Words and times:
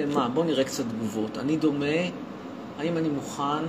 מה, 0.00 0.28
בואו 0.28 0.44
נראה 0.46 0.64
קצת 0.64 0.84
תגובות. 0.88 1.38
אני 1.38 1.56
דומה, 1.56 1.86
האם 2.78 2.96
אני 2.96 3.08
מוכן? 3.08 3.64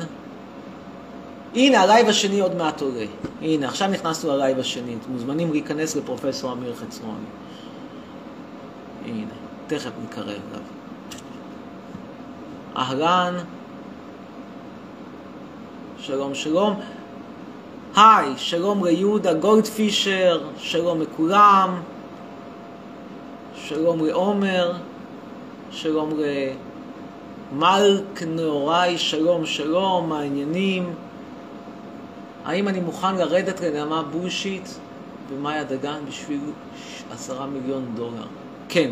הנה, 1.55 1.81
הלייב 1.81 2.07
השני 2.07 2.39
עוד 2.39 2.55
מעט 2.55 2.81
עולה. 2.81 3.05
הנה, 3.41 3.67
עכשיו 3.67 3.87
נכנסנו 3.87 4.31
ללייב 4.31 4.59
השני. 4.59 4.95
אתם 5.01 5.11
מוזמנים 5.11 5.51
להיכנס 5.51 5.95
לפרופסור 5.95 6.53
אמיר 6.53 6.75
חצרוני. 6.75 7.25
הנה, 9.05 9.31
תכף 9.67 9.91
נקרא 10.03 10.23
אליו. 10.23 10.61
אהלן, 12.77 13.35
שלום 15.97 16.35
שלום. 16.35 16.79
היי, 17.95 18.33
שלום 18.37 18.85
ליהודה 18.85 19.33
גולדפישר, 19.33 20.49
שלום 20.57 21.01
לכולם, 21.01 21.81
שלום 23.55 24.05
לעומר, 24.05 24.73
שלום 25.75 26.09
למלק 27.51 28.23
נאורי, 28.27 28.97
שלום 28.97 29.45
שלום, 29.45 30.11
העניינים? 30.11 30.93
האם 32.45 32.67
אני 32.67 32.79
מוכן 32.79 33.15
לרדת 33.15 33.61
לנעמה 33.61 34.03
בושיט 34.03 34.69
ומאיה 35.29 35.63
דגן 35.63 35.99
בשביל 36.07 36.39
עשרה 37.11 37.47
מיליון 37.47 37.85
דולר? 37.95 38.25
כן, 38.69 38.91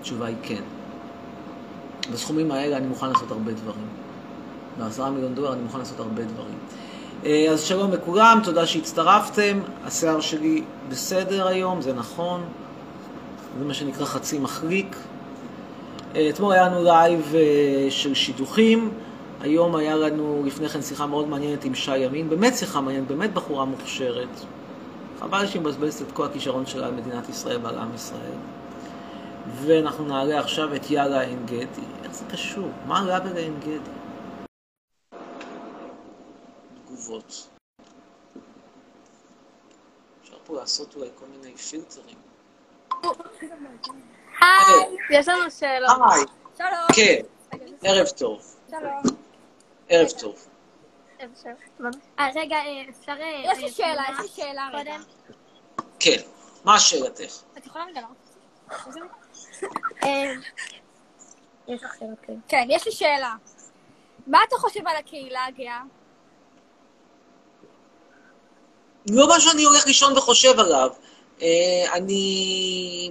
התשובה 0.00 0.26
היא 0.26 0.36
כן. 0.42 0.62
בסכומים 2.12 2.50
האלה 2.50 2.76
אני 2.76 2.86
מוכן 2.86 3.08
לעשות 3.08 3.30
הרבה 3.30 3.52
דברים. 3.52 3.86
בעשרה 4.78 5.10
מיליון 5.10 5.34
דולר 5.34 5.52
אני 5.52 5.62
מוכן 5.62 5.78
לעשות 5.78 6.00
הרבה 6.00 6.22
דברים. 6.24 6.58
אז 7.50 7.62
שלום 7.62 7.92
לכולם, 7.92 8.40
תודה 8.44 8.66
שהצטרפתם. 8.66 9.60
השיער 9.84 10.20
שלי 10.20 10.62
בסדר 10.88 11.46
היום, 11.46 11.82
זה 11.82 11.92
נכון. 11.92 12.44
זה 13.58 13.64
מה 13.64 13.74
שנקרא 13.74 14.04
חצי 14.04 14.38
מחליק. 14.38 14.96
אתמול 16.12 16.52
היה 16.52 16.68
לנו 16.68 16.84
לייב 16.84 17.34
של 17.90 18.14
שידוכים. 18.14 18.90
היום 19.40 19.76
היה 19.76 19.96
לנו 19.96 20.42
לפני 20.46 20.68
כן 20.68 20.82
שיחה 20.82 21.06
מאוד 21.06 21.28
מעניינת 21.28 21.64
עם 21.64 21.74
שי 21.74 21.98
ימין. 21.98 22.28
באמת 22.28 22.56
שיחה 22.56 22.80
מעניינת, 22.80 23.08
באמת 23.08 23.34
בחורה 23.34 23.64
מוכשרת. 23.64 24.28
חבל 25.20 25.46
שהיא 25.46 25.62
מבזבזת 25.62 26.08
את 26.08 26.12
כל 26.12 26.24
הכישרון 26.24 26.66
שלה 26.66 26.86
על 26.86 26.92
מדינת 26.92 27.28
ישראל 27.28 27.58
ועל 27.62 27.78
עם 27.78 27.94
ישראל. 27.94 28.38
ואנחנו 29.64 30.04
נעלה 30.04 30.40
עכשיו 30.40 30.74
את 30.74 30.90
יאללה 30.90 31.20
עין 31.20 31.46
גדי. 31.46 31.86
איך 32.04 32.14
זה 32.14 32.24
קשור? 32.32 32.68
מה 32.86 33.00
רע 33.00 33.18
בלעין 33.18 33.60
גדי? 33.60 33.78
תגובות. 36.86 37.48
אפשר 40.22 40.36
פה 40.46 40.56
לעשות 40.56 40.96
אולי 40.96 41.08
כל 41.14 41.24
מיני 41.36 41.56
פילטרים. 41.56 42.16
היי, 44.40 44.96
יש 45.10 45.28
לנו 45.28 45.50
שאלות. 45.50 45.90
היי, 46.12 46.24
שלום. 46.58 46.86
כן, 46.94 47.22
ערב 47.82 48.08
טוב. 48.08 48.56
שלום. 48.70 49.02
ערב 49.88 50.08
טוב. 50.20 50.46
אה, 52.18 52.28
רגע, 52.34 52.56
אה, 52.56 52.82
אפשר... 52.90 53.12
אה, 53.12 53.42
יש 53.44 53.58
לי 53.58 53.64
אה, 53.64 53.70
שאלה? 53.70 54.04
יש 54.12 54.20
לי 54.20 54.28
שאלה 54.28 54.68
רגע. 54.72 54.78
קודם. 54.78 55.02
כן, 56.00 56.16
מה 56.64 56.80
שאלתך? 56.80 57.42
את 57.58 57.66
יכולה 57.66 57.84
רגע? 57.84 58.06
אה, 60.04 60.32
יש 61.68 61.82
לך 61.82 61.94
שאלות, 61.98 62.18
כן. 62.22 62.34
כן, 62.48 62.66
יש 62.70 62.86
לי 62.86 62.92
שאלה. 62.92 63.34
מה 64.26 64.38
אתה 64.48 64.56
חושב 64.56 64.80
על 64.86 64.96
הקהילה 64.96 65.44
הגאה? 65.44 65.82
לא 69.10 69.28
מה 69.28 69.40
שאני 69.40 69.64
הולך 69.64 69.86
לישון 69.86 70.18
וחושב 70.18 70.60
עליו. 70.60 70.90
אה, 71.42 71.92
אני... 71.92 73.10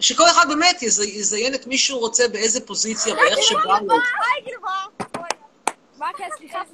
שכל 0.00 0.26
אחד 0.30 0.48
באמת 0.48 0.82
יז- 0.82 1.00
יזיין 1.00 1.54
את 1.54 1.66
מי 1.66 1.78
שהוא 1.78 2.00
רוצה 2.00 2.28
באיזה 2.28 2.60
פוזיציה 2.66 3.14
ואיך 3.14 3.38
שבא 3.42 3.58
לו. 3.82 3.94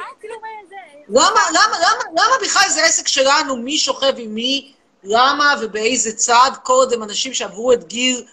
למה, 1.09 1.41
למה, 1.51 1.77
למה, 1.79 2.05
למה 2.23 2.35
בכלל 2.43 2.69
זה 2.69 2.85
עסק 2.85 3.09
שלנו, 3.09 3.57
מי 3.57 3.79
שוכב 3.79 4.13
עם 4.17 4.35
מי, 4.35 4.73
למה 5.05 5.55
ובאיזה 5.61 6.13
צד, 6.13 6.51
כל 6.63 6.73
עוד 6.73 6.93
הם 6.93 7.03
אנשים 7.03 7.35
שעברו 7.35 7.73
את 7.73 7.85
גיל, 7.89 8.25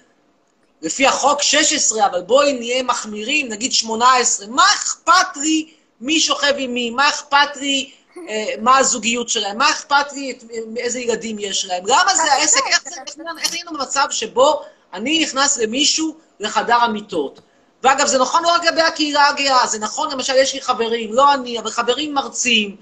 לפי 0.81 1.07
החוק 1.07 1.41
16, 1.41 2.05
אבל 2.05 2.21
בואי 2.21 2.53
נהיה 2.53 2.83
מחמירים, 2.83 3.47
נגיד 3.49 3.73
18, 3.73 4.47
מה 4.47 4.63
אכפת 4.73 5.37
לי 5.37 5.73
מי 6.01 6.19
שוכב 6.19 6.53
עם 6.57 6.73
מי, 6.73 6.89
מה 6.89 7.09
אכפת 7.09 7.55
לי 7.55 7.91
מה 8.61 8.77
הזוגיות 8.77 9.29
שלהם, 9.29 9.57
מה 9.57 9.69
אכפת 9.69 10.13
לי 10.13 10.37
איזה 10.77 10.99
ילדים 10.99 11.39
יש 11.39 11.65
להם, 11.65 11.83
למה 11.85 12.15
זה 12.15 12.33
העסק, 12.33 12.61
איך 12.67 12.81
זה, 12.83 12.95
איך, 13.41 13.53
היינו 13.53 13.71
במצב 13.71 14.05
שבו 14.09 14.61
אני 14.93 15.23
נכנס 15.23 15.57
למישהו 15.57 16.15
לחדר 16.39 16.75
המיטות. 16.75 17.39
ואגב, 17.83 18.07
זה 18.07 18.19
נכון 18.19 18.43
לא 18.43 18.49
רק 18.49 18.65
לגבי 18.65 18.81
הקהילה 18.81 19.27
הגאה, 19.27 19.67
זה 19.67 19.79
נכון, 19.79 20.11
למשל, 20.11 20.35
יש 20.35 20.53
לי 20.53 20.61
חברים, 20.61 21.13
לא 21.13 21.33
אני, 21.33 21.59
אבל 21.59 21.69
חברים 21.69 22.13
מרצים, 22.13 22.75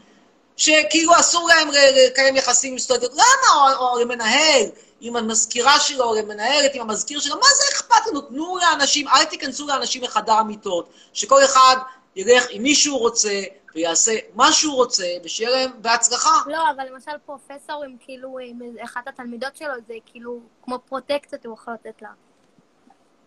שכאילו 0.57 1.19
אסור 1.19 1.47
להם 1.47 1.69
לקיים 1.71 2.35
יחסים 2.35 2.71
עם 2.71 2.79
סטודנטיות. 2.79 3.13
למה? 3.13 3.75
או, 3.77 3.87
או 3.87 3.99
למנהל, 3.99 4.65
עם 5.01 5.15
המזכירה 5.15 5.79
שלו, 5.79 6.03
או 6.03 6.15
למנהלת 6.15 6.71
עם 6.73 6.81
המזכיר 6.81 7.19
שלו, 7.19 7.35
מה 7.35 7.47
זה 7.57 7.63
אכפת 7.73 8.07
לנו? 8.07 8.21
תנו 8.21 8.57
לאנשים, 8.57 9.07
אל 9.07 9.23
תיכנסו 9.23 9.67
לאנשים 9.67 10.03
לחדר 10.03 10.33
המיטות, 10.33 10.89
שכל 11.13 11.43
אחד 11.43 11.75
ילך 12.15 12.43
עם 12.49 12.63
מי 12.63 12.75
שהוא 12.75 12.99
רוצה, 12.99 13.41
ויעשה 13.75 14.11
מה 14.35 14.51
שהוא 14.51 14.75
רוצה, 14.75 15.05
ושיהיה 15.23 15.49
להם 15.49 15.71
בהצלחה. 15.81 16.29
לא, 16.47 16.57
אבל 16.75 16.83
למשל 16.93 17.11
פרופסורים, 17.25 17.97
כאילו, 17.99 18.37
אחת 18.83 19.07
התלמידות 19.07 19.55
שלו, 19.55 19.73
זה 19.87 19.93
כאילו, 20.05 20.39
כמו 20.63 20.79
פרוטקציות 20.89 21.45
הוא 21.45 21.53
יכול 21.53 21.73
לתת 21.73 22.01
לה. 22.01 22.09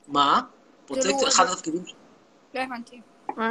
מה? 0.09 0.41
פרוטקציה, 0.87 1.13
כאילו, 1.17 1.29
אחד 1.29 1.47
התפקידים 1.47 1.87
שלו. 1.87 1.99
לא 2.55 2.61
הבנתי. 2.61 3.01
כאילו, 3.27 3.43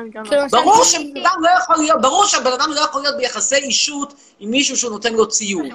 למשל, 0.42 0.58
ברור 0.58 0.78
אם- 0.80 0.84
שבן 0.84 1.26
אדם 1.26 1.42
לא 1.42 1.50
יכול 1.64 1.76
להיות, 1.78 2.02
ברור 2.02 2.26
שהבן 2.26 2.52
אדם 2.54 2.70
לא 2.76 2.82
יכול 2.82 3.02
להיות 3.02 3.18
ביחסי 3.18 3.56
אישות 3.56 4.14
עם 4.40 4.52
מישהו 4.52 4.78
שהוא 4.78 4.92
נותן 4.92 5.14
לו 5.14 5.28
ציון. 5.28 5.70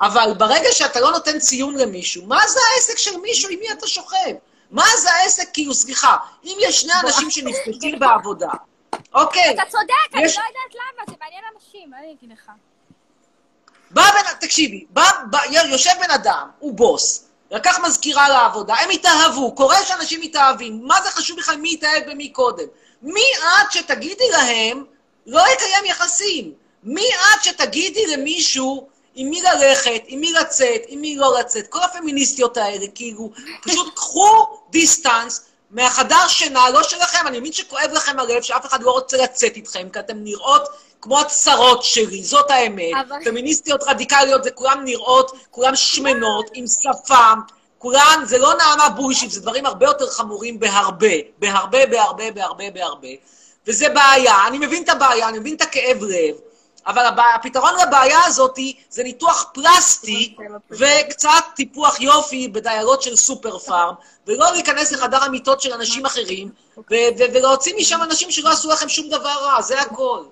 אבל 0.00 0.32
ברגע 0.38 0.68
שאתה 0.72 1.00
לא 1.00 1.10
נותן 1.10 1.38
ציון 1.38 1.74
למישהו, 1.76 2.26
מה 2.26 2.38
זה 2.48 2.60
העסק 2.74 2.98
של 2.98 3.16
מישהו, 3.20 3.50
עם 3.50 3.58
מי 3.58 3.72
אתה 3.72 3.86
שוכב? 3.86 4.34
מה 4.70 4.84
זה 4.98 5.08
העסק, 5.10 5.48
כאילו, 5.52 5.74
סליחה, 5.74 6.16
אם 6.44 6.56
יש 6.60 6.80
שני 6.80 6.92
אנשים 7.04 7.30
שנפגשים 7.30 7.98
בעבודה, 7.98 8.48
אוקיי, 9.14 9.50
אתה 9.50 9.62
צודק, 9.68 10.14
אני 10.14 10.22
לא 10.22 10.28
יודעת 10.28 10.74
למה, 10.74 11.04
זה 11.06 11.12
מעניין 11.20 11.44
אנשים, 11.54 11.90
מה 11.90 11.98
אני 11.98 12.16
אגיד 12.18 12.32
לך? 12.32 12.50
בא 13.90 14.02
בן, 14.02 14.46
תקשיבי, 14.46 14.84
בא, 14.90 15.10
בא, 15.30 15.38
יושב 15.50 15.90
בן 16.00 16.10
אדם, 16.10 16.48
הוא 16.58 16.74
בוס, 16.74 17.24
לקח 17.50 17.78
מזכירה 17.78 18.28
לעבודה, 18.28 18.74
הם 18.74 18.90
התאהבו, 18.90 19.54
קורה 19.54 19.84
שאנשים 19.84 20.20
מתאהבים, 20.20 20.80
מה 20.82 21.02
זה 21.02 21.10
חשוב 21.10 21.38
בכלל 21.38 21.56
מי 21.56 21.74
התאהב 21.74 22.10
במי 22.10 22.28
קודם? 22.28 22.64
מי 23.02 23.22
את 23.42 23.72
שתגידי 23.72 24.30
להם 24.30 24.84
לא 25.26 25.42
לקיים 25.52 25.84
יחסים? 25.84 26.52
מי 26.82 27.08
את 27.08 27.44
שתגידי 27.44 28.06
למישהו 28.06 28.88
עם 29.14 29.30
מי 29.30 29.42
ללכת, 29.42 30.02
עם 30.06 30.20
מי 30.20 30.32
לצאת, 30.32 30.82
עם 30.88 31.00
מי 31.00 31.16
לא 31.16 31.38
לצאת? 31.38 31.66
כל 31.66 31.82
הפמיניסטיות 31.82 32.56
האלה, 32.56 32.86
כאילו, 32.94 33.30
פשוט 33.62 33.94
קחו 33.94 34.46
דיסטנס 34.70 35.44
מהחדר 35.74 36.28
שינה, 36.28 36.70
לא 36.70 36.82
שלכם, 36.82 37.26
אני 37.26 37.40
מבין 37.40 37.52
שכואב 37.52 37.90
לכם 37.92 38.18
הלב, 38.18 38.42
שאף 38.42 38.66
אחד 38.66 38.82
לא 38.82 38.90
רוצה 38.90 39.16
לצאת 39.16 39.56
איתכם, 39.56 39.88
כי 39.92 39.98
אתן 39.98 40.16
נראות 40.16 40.68
כמו 41.00 41.20
הצרות 41.20 41.82
שלי, 41.84 42.22
זאת 42.24 42.50
האמת. 42.50 42.92
אבל- 43.08 43.24
פמיניסטיות 43.24 43.82
רדיקליות 43.86 44.42
וכולן 44.44 44.80
נראות, 44.84 45.32
כולן 45.50 45.76
שמנות, 45.76 46.50
עם 46.54 46.64
שפם, 46.66 47.40
כולן, 47.78 48.22
זה 48.24 48.38
לא 48.38 48.54
נעמה 48.54 48.88
bullshit, 48.88 49.30
זה 49.30 49.40
דברים 49.40 49.66
הרבה 49.66 49.86
יותר 49.86 50.10
חמורים 50.10 50.60
בהרבה, 50.60 51.06
בהרבה, 51.38 51.86
בהרבה, 51.86 52.30
בהרבה, 52.30 52.70
בהרבה. 52.70 53.08
וזה 53.66 53.88
בעיה, 53.88 54.46
אני 54.46 54.58
מבין 54.58 54.82
את 54.82 54.88
הבעיה, 54.88 55.28
אני 55.28 55.38
מבין 55.38 55.54
את 55.54 55.62
הכאב 55.62 56.02
לב, 56.02 56.34
אבל 56.86 57.06
הבע... 57.06 57.24
הפתרון 57.34 57.72
לבעיה 57.82 58.18
הזאת 58.24 58.58
זה 58.88 59.02
ניתוח 59.02 59.50
פלסטי 59.54 60.36
וקצת 60.70 61.44
טיפוח 61.54 62.00
יופי 62.00 62.48
בדיירות 62.48 63.02
של 63.02 63.16
סופר 63.16 63.58
פארם, 63.58 63.94
ולא 64.26 64.52
להיכנס 64.52 64.92
לחדר 64.92 65.24
המיטות 65.24 65.60
של 65.60 65.72
אנשים 65.72 66.06
אחרים, 66.06 66.50
ו- 66.78 66.80
ו- 66.90 67.34
ולהוציא 67.34 67.74
משם 67.76 68.02
אנשים 68.02 68.30
שלא 68.30 68.50
עשו 68.50 68.70
לכם 68.70 68.88
שום 68.88 69.08
דבר 69.08 69.34
רע, 69.42 69.62
זה 69.62 69.80
הכל. 69.80 70.24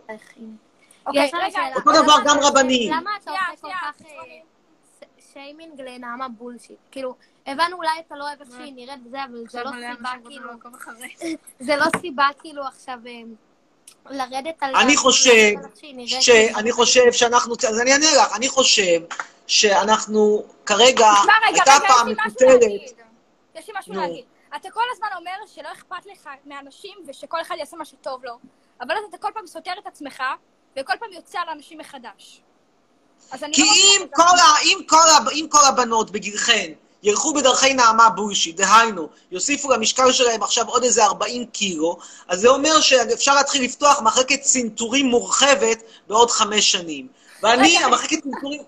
אוקיי. 1.06 1.30
אותו 1.76 2.02
דבר 2.02 2.16
גם 2.26 2.36
רבנים. 2.42 2.92
למה 2.92 3.10
אתה 3.22 3.30
עושה 3.30 3.60
כל 3.60 3.68
כך 3.68 4.06
אה, 4.06 4.22
שיימינג 5.32 5.80
לנעמה 5.80 6.28
בולשיט? 6.28 6.76
כאילו, 6.90 7.14
הבנו 7.46 7.76
אולי 7.76 7.88
אתה 8.06 8.14
לא 8.16 8.24
אוהב 8.24 8.40
איך 8.40 8.50
שהיא 8.56 8.74
נראית 8.74 9.00
וזה, 9.06 9.24
אבל 9.24 9.44
זה 9.48 9.62
לא 9.62 9.70
סיבה 9.70 10.10
כאילו... 10.28 10.48
זה 11.60 11.76
לא 11.76 11.84
סיבה 12.00 12.26
כאילו 12.40 12.62
עכשיו 12.62 12.98
אה, 13.06 13.12
לרדת 14.10 14.54
על... 14.60 14.76
אני 14.76 14.96
חושב 14.96 15.52
נראית. 15.82 16.22
שאני 16.22 16.72
חושב 16.72 17.12
שאנחנו, 17.12 17.54
אז 17.68 17.80
אני 17.80 17.92
אענה 17.92 18.06
לך, 18.16 18.36
אני 18.36 18.48
חושב 18.48 19.00
שאנחנו 19.46 20.44
כרגע, 20.66 21.06
תשמע 21.20 21.32
רגע, 21.48 21.62
רגע, 21.76 21.84
יש 21.94 22.08
לי 22.08 22.14
משהו 22.26 22.48
להגיד. 22.60 22.80
יש 23.54 23.68
לי 23.68 23.74
משהו. 23.78 23.92
להגיד. 23.94 24.24
אתה 24.56 24.70
כל 24.70 24.82
הזמן 24.92 25.08
אומר 25.16 25.32
שלא 25.54 25.68
אכפת 25.72 26.06
לך 26.12 26.28
מאנשים 26.46 26.94
ושכל 27.08 27.40
אחד 27.40 27.54
יעשה 27.58 27.76
מה 27.76 27.84
שטוב 27.84 28.24
לו, 28.24 28.32
אבל 28.80 28.90
אז 28.92 29.04
אתה 29.08 29.18
כל 29.18 29.28
פעם 29.34 29.46
סותר 29.46 29.72
את 29.82 29.86
עצמך, 29.86 30.22
וכל 30.76 30.92
פעם 31.00 31.12
יוצא 31.12 31.38
על 31.38 31.48
אנשים 31.48 31.78
מחדש. 31.78 32.40
אני 33.42 33.54
כי 33.54 33.62
לא 33.62 33.66
אם 33.66 34.02
רוצה- 34.02 34.16
כל, 34.16 34.38
ה, 34.38 34.62
אם, 34.64 34.78
כל, 34.88 34.96
ה, 34.96 35.30
אם 35.32 35.46
כל 35.50 35.64
הבנות 35.68 36.10
בגילכן 36.10 36.72
ילכו 37.02 37.34
בדרכי 37.34 37.74
נעמה 37.74 38.08
בולשיט, 38.08 38.56
דהיינו, 38.56 39.08
יוסיפו 39.30 39.70
למשקל 39.70 40.12
שלהם 40.12 40.42
עכשיו 40.42 40.68
עוד 40.68 40.84
איזה 40.84 41.04
40 41.04 41.46
קילו, 41.46 41.98
אז 42.28 42.40
זה 42.40 42.48
אומר 42.48 42.80
שאפשר 42.80 43.34
להתחיל 43.34 43.64
לפתוח 43.64 44.00
מחלקת 44.02 44.40
צנתורים 44.40 45.06
מורחבת 45.06 45.82
בעוד 46.08 46.30
חמש 46.30 46.72
שנים. 46.72 47.06
ואני, 47.42 47.78
המחלקת 47.84 48.22
צנתורים... 48.22 48.62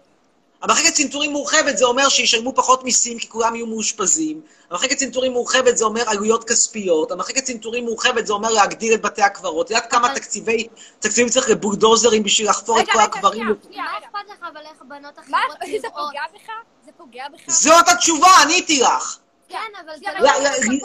המחלקת 0.62 0.94
צנתורים 0.94 1.32
מורחבת 1.32 1.78
זה 1.78 1.84
אומר 1.84 2.08
שישלמו 2.08 2.54
פחות 2.54 2.84
מיסים 2.84 3.19
כי 3.19 3.28
כולם 3.28 3.54
יהיו 3.54 3.66
מאושפזים. 3.66 4.40
המחלקת 4.70 4.96
צנתורים 4.96 5.32
מורחבת 5.32 5.76
זה 5.76 5.84
אומר 5.84 6.02
עלויות 6.06 6.44
כספיות. 6.44 7.12
המחלקת 7.12 7.44
צנתורים 7.44 7.84
מורחבת 7.84 8.26
זה 8.26 8.32
אומר 8.32 8.50
להגדיל 8.50 8.94
את 8.94 9.02
בתי 9.02 9.22
הקברות. 9.22 9.66
את 9.66 9.70
יודעת 9.70 9.90
כמה 9.90 10.14
תקציבי, 10.14 10.69
תקציבים 11.00 11.28
צריך 11.28 11.50
לבולדוזרים 11.50 12.22
בשביל 12.22 12.50
לחפור 12.50 12.81
את 12.81 12.86
כל 12.92 13.00
הקברים? 13.00 13.46
מה 13.46 13.98
אכפת 13.98 14.31
לך 14.31 14.48
אבל 14.52 14.60
איך 14.60 14.82
בנות 14.88 15.19
מה, 15.28 15.38
אחרות 15.38 15.58
זה 15.60 15.88
נראות? 15.88 16.10
פוגע 16.10 16.22
בך? 16.34 16.73
זה 17.04 17.10
פוגע 17.10 17.24
בך? 17.28 17.52
זאת 17.52 17.88
התשובה, 17.88 18.28
עניתי 18.42 18.80
לך. 18.80 19.18
כן, 19.48 19.58
אבל 19.84 19.92
זה 19.98 20.04
ל- 20.20 20.24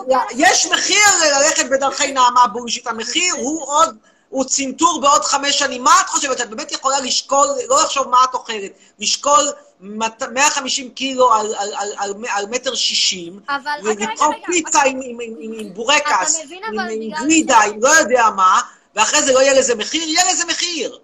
לא... 0.10 0.18
יש 0.36 0.66
מחיר 0.66 0.98
ללכת 1.39 1.66
בדרכי 1.71 2.12
נעמה 2.12 2.48
בולשיט, 2.48 2.88
המחיר 2.88 3.33
הוא 3.36 3.63
עוד, 3.68 3.98
הוא 4.30 4.45
צנתור 4.45 5.01
בעוד 5.01 5.24
חמש 5.24 5.60
שנים. 5.60 5.83
מה 5.83 6.01
את 6.01 6.10
חושבת? 6.10 6.42
את 6.42 6.50
באמת 6.50 6.71
יכולה 6.71 7.00
לשקול, 7.00 7.48
לא 7.69 7.83
לחשוב 7.83 8.07
מה 8.07 8.18
את 8.30 8.33
אוכלת, 8.33 8.71
לשקול 9.00 9.50
מת- 9.80 10.24
150 10.33 10.92
קילו 10.92 11.33
על, 11.33 11.56
על, 11.56 11.74
על, 11.77 11.92
על, 11.98 12.13
על 12.36 12.45
מטר 12.50 12.75
שישים. 12.75 13.39
ולבחור 13.83 14.33
רגע, 14.33 14.45
פיצה 14.45 14.81
עם, 14.81 15.00
עם, 15.04 15.18
עם, 15.22 15.33
עם, 15.39 15.51
עם 15.60 15.74
בורקס, 15.74 16.36
אתה 16.36 16.45
מבין, 16.45 16.63
עם, 16.63 16.80
אבל 16.80 16.89
עם 16.92 17.12
גלידה, 17.19 17.60
עם 17.60 17.80
לא 17.83 17.89
יודע 17.89 18.30
מה, 18.36 18.62
ואחרי 18.95 19.22
זה 19.24 19.33
לא 19.33 19.39
יהיה 19.39 19.54
לזה 19.60 19.75
מחיר, 19.75 20.04
יהיה 20.10 20.31
לזה 20.31 20.45
מחיר. 20.45 21.00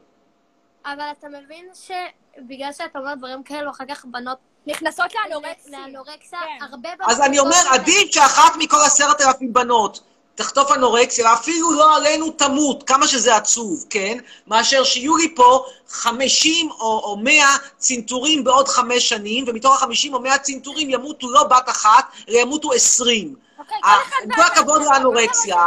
אבל 0.86 1.06
אתה 1.20 1.28
מבין 1.28 1.66
שבגלל 1.74 2.74
שאתה 2.74 3.00
אומר 3.00 3.16
דברים 3.16 3.44
כאלו, 3.44 3.72
אחר 3.72 3.84
כך 3.90 4.06
בנות 4.06 4.38
נכנסות 4.68 5.14
לאנורקסיה. 5.16 5.80
לאנורקסיה, 5.80 6.40
כן. 6.40 6.66
הרבה 6.72 6.90
אז 7.08 7.18
בנות 7.18 7.28
אני 7.28 7.40
אומר, 7.40 7.64
לא- 7.66 7.74
עדיף 7.74 8.14
שאחת 8.14 8.54
מכל 8.58 8.82
עשרת 8.86 9.22
אלפים 9.22 9.54
בנות 9.54 10.00
תחטוף 10.36 10.72
אנורקסיה, 10.72 11.30
ואפילו 11.30 11.72
לא 11.72 11.96
עלינו 11.96 12.32
תמות, 12.32 12.84
כמה 12.84 13.08
שזה 13.08 13.36
עצוב, 13.36 13.86
כן? 13.90 14.18
מאשר 14.48 14.84
שיהיו 14.84 15.18
לי 15.18 15.36
פה 15.36 15.66
50 15.90 16.70
או, 16.72 17.02
או 17.04 17.18
100 17.18 17.48
צנתורים 17.78 18.44
בעוד 18.44 18.68
חמש 18.68 19.10
שנים, 19.10 19.46
ומתוך 19.48 19.84
ה-50 19.84 20.14
או 20.14 20.20
100 20.20 20.38
צנתורים 20.38 20.90
ימותו 20.90 21.32
לא 21.32 21.44
בת 21.44 21.70
אחת, 21.70 22.06
אלא 22.30 22.38
ימותו 22.38 22.74
20. 22.74 23.36
אוקיי, 23.60 23.78
אה, 23.86 23.96
עם 24.24 24.32
כל 24.36 24.42
הכבוד 24.42 24.82
לאנורקסיה. 24.82 25.66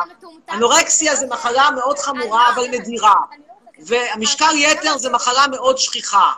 אנורקסיה 0.50 1.16
זה 1.16 1.26
מחלה 1.26 1.70
מאוד 1.70 1.98
חמורה, 1.98 2.48
אבל 2.54 2.66
נדירה. 2.66 3.14
לא 3.14 3.36
והמשקל 3.78 4.56
יתר 4.56 4.98
זה 4.98 5.10
מחלה 5.10 5.46
מאוד 5.46 5.78
שכיחה. 5.78 6.32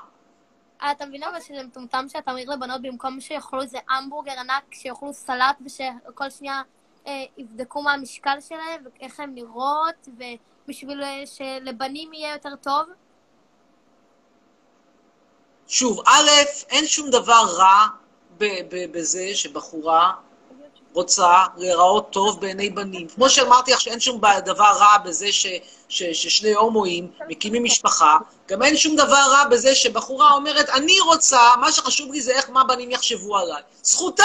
אה, 0.83 0.93
אתה 0.93 1.07
מבין 1.07 1.23
אבל 1.23 1.41
שזה 1.41 1.63
מטומטם 1.63 2.07
שאתה 2.09 2.33
מעיר 2.33 2.51
לבנות 2.51 2.83
במקום 2.83 3.21
שיאכלו 3.21 3.63
איזה 3.63 3.79
המבורגר 3.91 4.33
ענק, 4.33 4.75
שיאכלו 4.75 5.13
סלט 5.13 5.57
ושכל 5.67 6.31
שנייה 6.31 6.63
אה, 7.07 7.25
יבדקו 7.39 7.83
מה 7.83 7.93
המשקל 7.93 8.41
שלהם 8.49 8.85
ואיך 8.85 9.21
הן 9.21 9.35
נראות, 9.35 10.09
ובשביל 10.09 11.03
אה, 11.03 11.23
שלבנים 11.27 12.13
יהיה 12.13 12.33
יותר 12.33 12.57
טוב. 12.57 12.83
שוב, 15.69 16.01
א', 16.07 16.31
אין 16.71 16.87
שום 16.87 17.11
דבר 17.11 17.43
רע 17.59 17.87
בזה 18.71 19.31
שבחורה 19.35 20.13
רוצה 20.93 21.45
להיראות 21.57 22.11
טוב 22.11 22.41
בעיני 22.41 22.71
בנים. 22.71 23.09
כמו 23.09 23.29
שאמרתי 23.29 23.73
לך 23.73 23.81
שאין 23.81 24.01
שום 24.01 24.21
דבר 24.45 24.73
רע 24.79 24.99
בזה 24.99 25.33
ש, 25.33 25.47
ש, 25.91 26.03
ששני 26.03 26.53
הומואים 26.53 27.11
מקימים 27.29 27.65
משפחה, 27.65 28.19
גם 28.49 28.63
אין 28.63 28.77
שום 28.77 28.97
דבר 28.97 29.25
רע 29.31 29.45
בזה 29.45 29.75
שבחורה 29.75 30.33
אומרת, 30.33 30.69
אני 30.69 31.01
רוצה, 31.01 31.41
מה 31.61 31.73
שחשוב 31.73 32.13
לי 32.13 32.21
זה 32.21 32.33
איך 32.33 32.51
מה 32.51 32.65
בנים 32.65 32.91
יחשבו 32.91 33.37
עליי. 33.37 33.63
זכותה! 33.83 34.25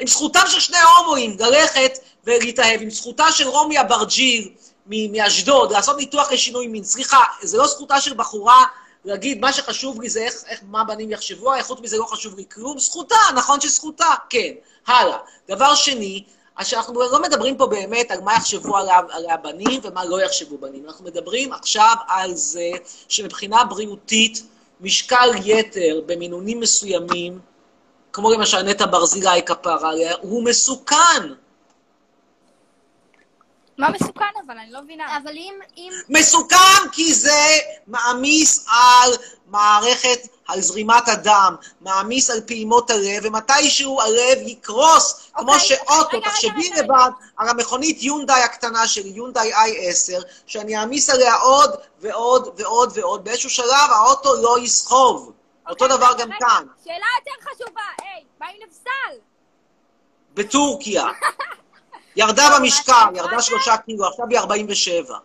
עם 0.00 0.06
זכותם 0.06 0.42
של 0.46 0.60
שני 0.60 0.78
הומואים 0.98 1.36
ללכת 1.40 1.98
ולהתאהב, 2.24 2.82
עם 2.82 2.90
זכותה 2.90 3.32
של 3.32 3.48
רומי 3.48 3.80
אברג'יל 3.80 4.52
מ- 4.86 5.12
מאשדוד 5.12 5.72
לעשות 5.72 5.96
ניתוח 5.96 6.32
לשינוי 6.32 6.66
מין. 6.66 6.84
סליחה, 6.84 7.22
זה 7.42 7.58
לא 7.58 7.66
זכותה 7.66 8.00
של 8.00 8.14
בחורה 8.14 8.64
להגיד, 9.04 9.40
מה 9.40 9.52
שחשוב 9.52 10.00
לי 10.00 10.08
זה 10.08 10.20
איך, 10.20 10.34
איך 10.46 10.60
מה 10.70 10.84
בנים 10.84 11.10
יחשבו 11.10 11.50
עליי, 11.50 11.62
חוץ 11.62 11.80
מזה 11.80 11.96
לא 11.98 12.04
חשוב 12.04 12.36
לי 12.36 12.44
כלום. 12.54 12.78
זכותה, 12.78 13.16
נכון 13.34 13.60
שזכותה, 13.60 14.14
כן. 14.30 14.52
הלאה. 14.86 15.18
דבר 15.48 15.74
שני, 15.74 16.24
אז 16.56 16.66
שאנחנו 16.66 17.00
לא 17.00 17.22
מדברים 17.22 17.56
פה 17.56 17.66
באמת 17.66 18.10
על 18.10 18.20
מה 18.20 18.34
יחשבו 18.34 18.76
על 18.76 19.30
הבנים 19.30 19.80
ומה 19.82 20.04
לא 20.04 20.22
יחשבו 20.22 20.58
בנים. 20.58 20.84
אנחנו 20.86 21.04
מדברים 21.04 21.52
עכשיו 21.52 21.94
על 22.08 22.34
זה 22.34 22.70
שמבחינה 23.08 23.64
בריאותית, 23.64 24.42
משקל 24.80 25.30
יתר 25.44 26.00
במינונים 26.06 26.60
מסוימים, 26.60 27.38
כמו 28.12 28.30
למשל 28.30 28.62
נטע 28.62 28.86
ברזילי 28.86 29.42
כפרה 29.42 29.92
הוא 30.20 30.44
מסוכן. 30.44 31.32
מה 33.78 33.90
מסוכן 33.90 34.24
אבל? 34.46 34.58
אני 34.58 34.72
לא 34.72 34.82
מבינה. 34.82 35.18
אבל 35.22 35.32
אם... 35.36 35.54
אם... 35.76 35.92
מסוכן 36.08 36.88
כי 36.92 37.14
זה 37.14 37.58
מעמיס 37.86 38.66
על 38.68 39.12
מערכת, 39.46 40.28
על 40.48 40.60
זרימת 40.60 41.08
הדם, 41.08 41.56
מעמיס 41.80 42.30
על 42.30 42.40
פעימות 42.46 42.90
הלב, 42.90 43.22
ומתישהו 43.22 44.00
הלב 44.00 44.38
יקרוס, 44.38 45.30
כמו 45.34 45.52
אוקיי, 45.52 45.66
שאוטו, 45.66 46.16
רגע, 46.16 46.28
תחשבי. 46.28 46.70
לבד 46.70 47.10
על 47.36 47.48
המכונית 47.48 48.02
יונדאי 48.02 48.42
הקטנה 48.42 48.86
שלי, 48.86 49.08
יונדאי 49.08 49.52
i10, 49.54 50.22
שאני 50.46 50.76
אעמיס 50.76 51.10
עליה 51.10 51.34
עוד 51.34 51.70
ועוד 52.00 52.48
ועוד 52.56 52.92
ועוד, 52.94 53.24
באיזשהו 53.24 53.50
שלב 53.50 53.90
האוטו 53.90 54.42
לא 54.42 54.58
יסחוב. 54.58 55.32
אותו 55.68 55.84
אוקיי, 55.84 55.96
דבר 55.96 56.06
רגע, 56.06 56.24
גם 56.24 56.32
רגע. 56.32 56.46
כאן, 56.46 56.66
שאלה 56.84 57.06
יותר 57.18 57.50
חשובה, 57.50 57.82
היי, 58.02 58.24
מה 58.40 58.46
עם 58.46 58.56
נבסל? 58.66 59.18
בטורקיה. 60.34 61.04
ירדה 62.16 62.48
במשקל, 62.58 63.06
ירדה 63.14 63.42
שלושה 63.42 63.76
קילו, 63.76 64.06
עכשיו 64.08 64.26
היא 64.30 64.38
47. 64.38 65.18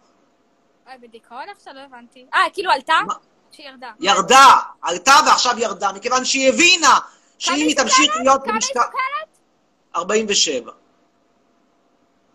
אה, 0.88 0.94
בדיכאון 1.02 1.50
עכשיו? 1.58 1.74
לא 1.74 1.80
הבנתי. 1.80 2.26
אה, 2.34 2.40
כאילו 2.54 2.72
עלתה? 2.72 2.96
שירדה. 3.52 3.92
ירדה, 4.00 4.60
עלתה 4.82 5.16
ועכשיו 5.26 5.60
ירדה, 5.60 5.92
מכיוון 5.92 6.26
שהיא 6.26 6.50
הבינה 6.50 7.00
שאם 7.38 7.54
היא 7.54 7.78
תמשיך 7.78 8.16
להיות 8.20 8.44
כמה 8.44 8.54
היא 8.54 8.54
במשקל... 8.54 8.80
סוכרת? 8.80 9.28
47. 9.96 10.72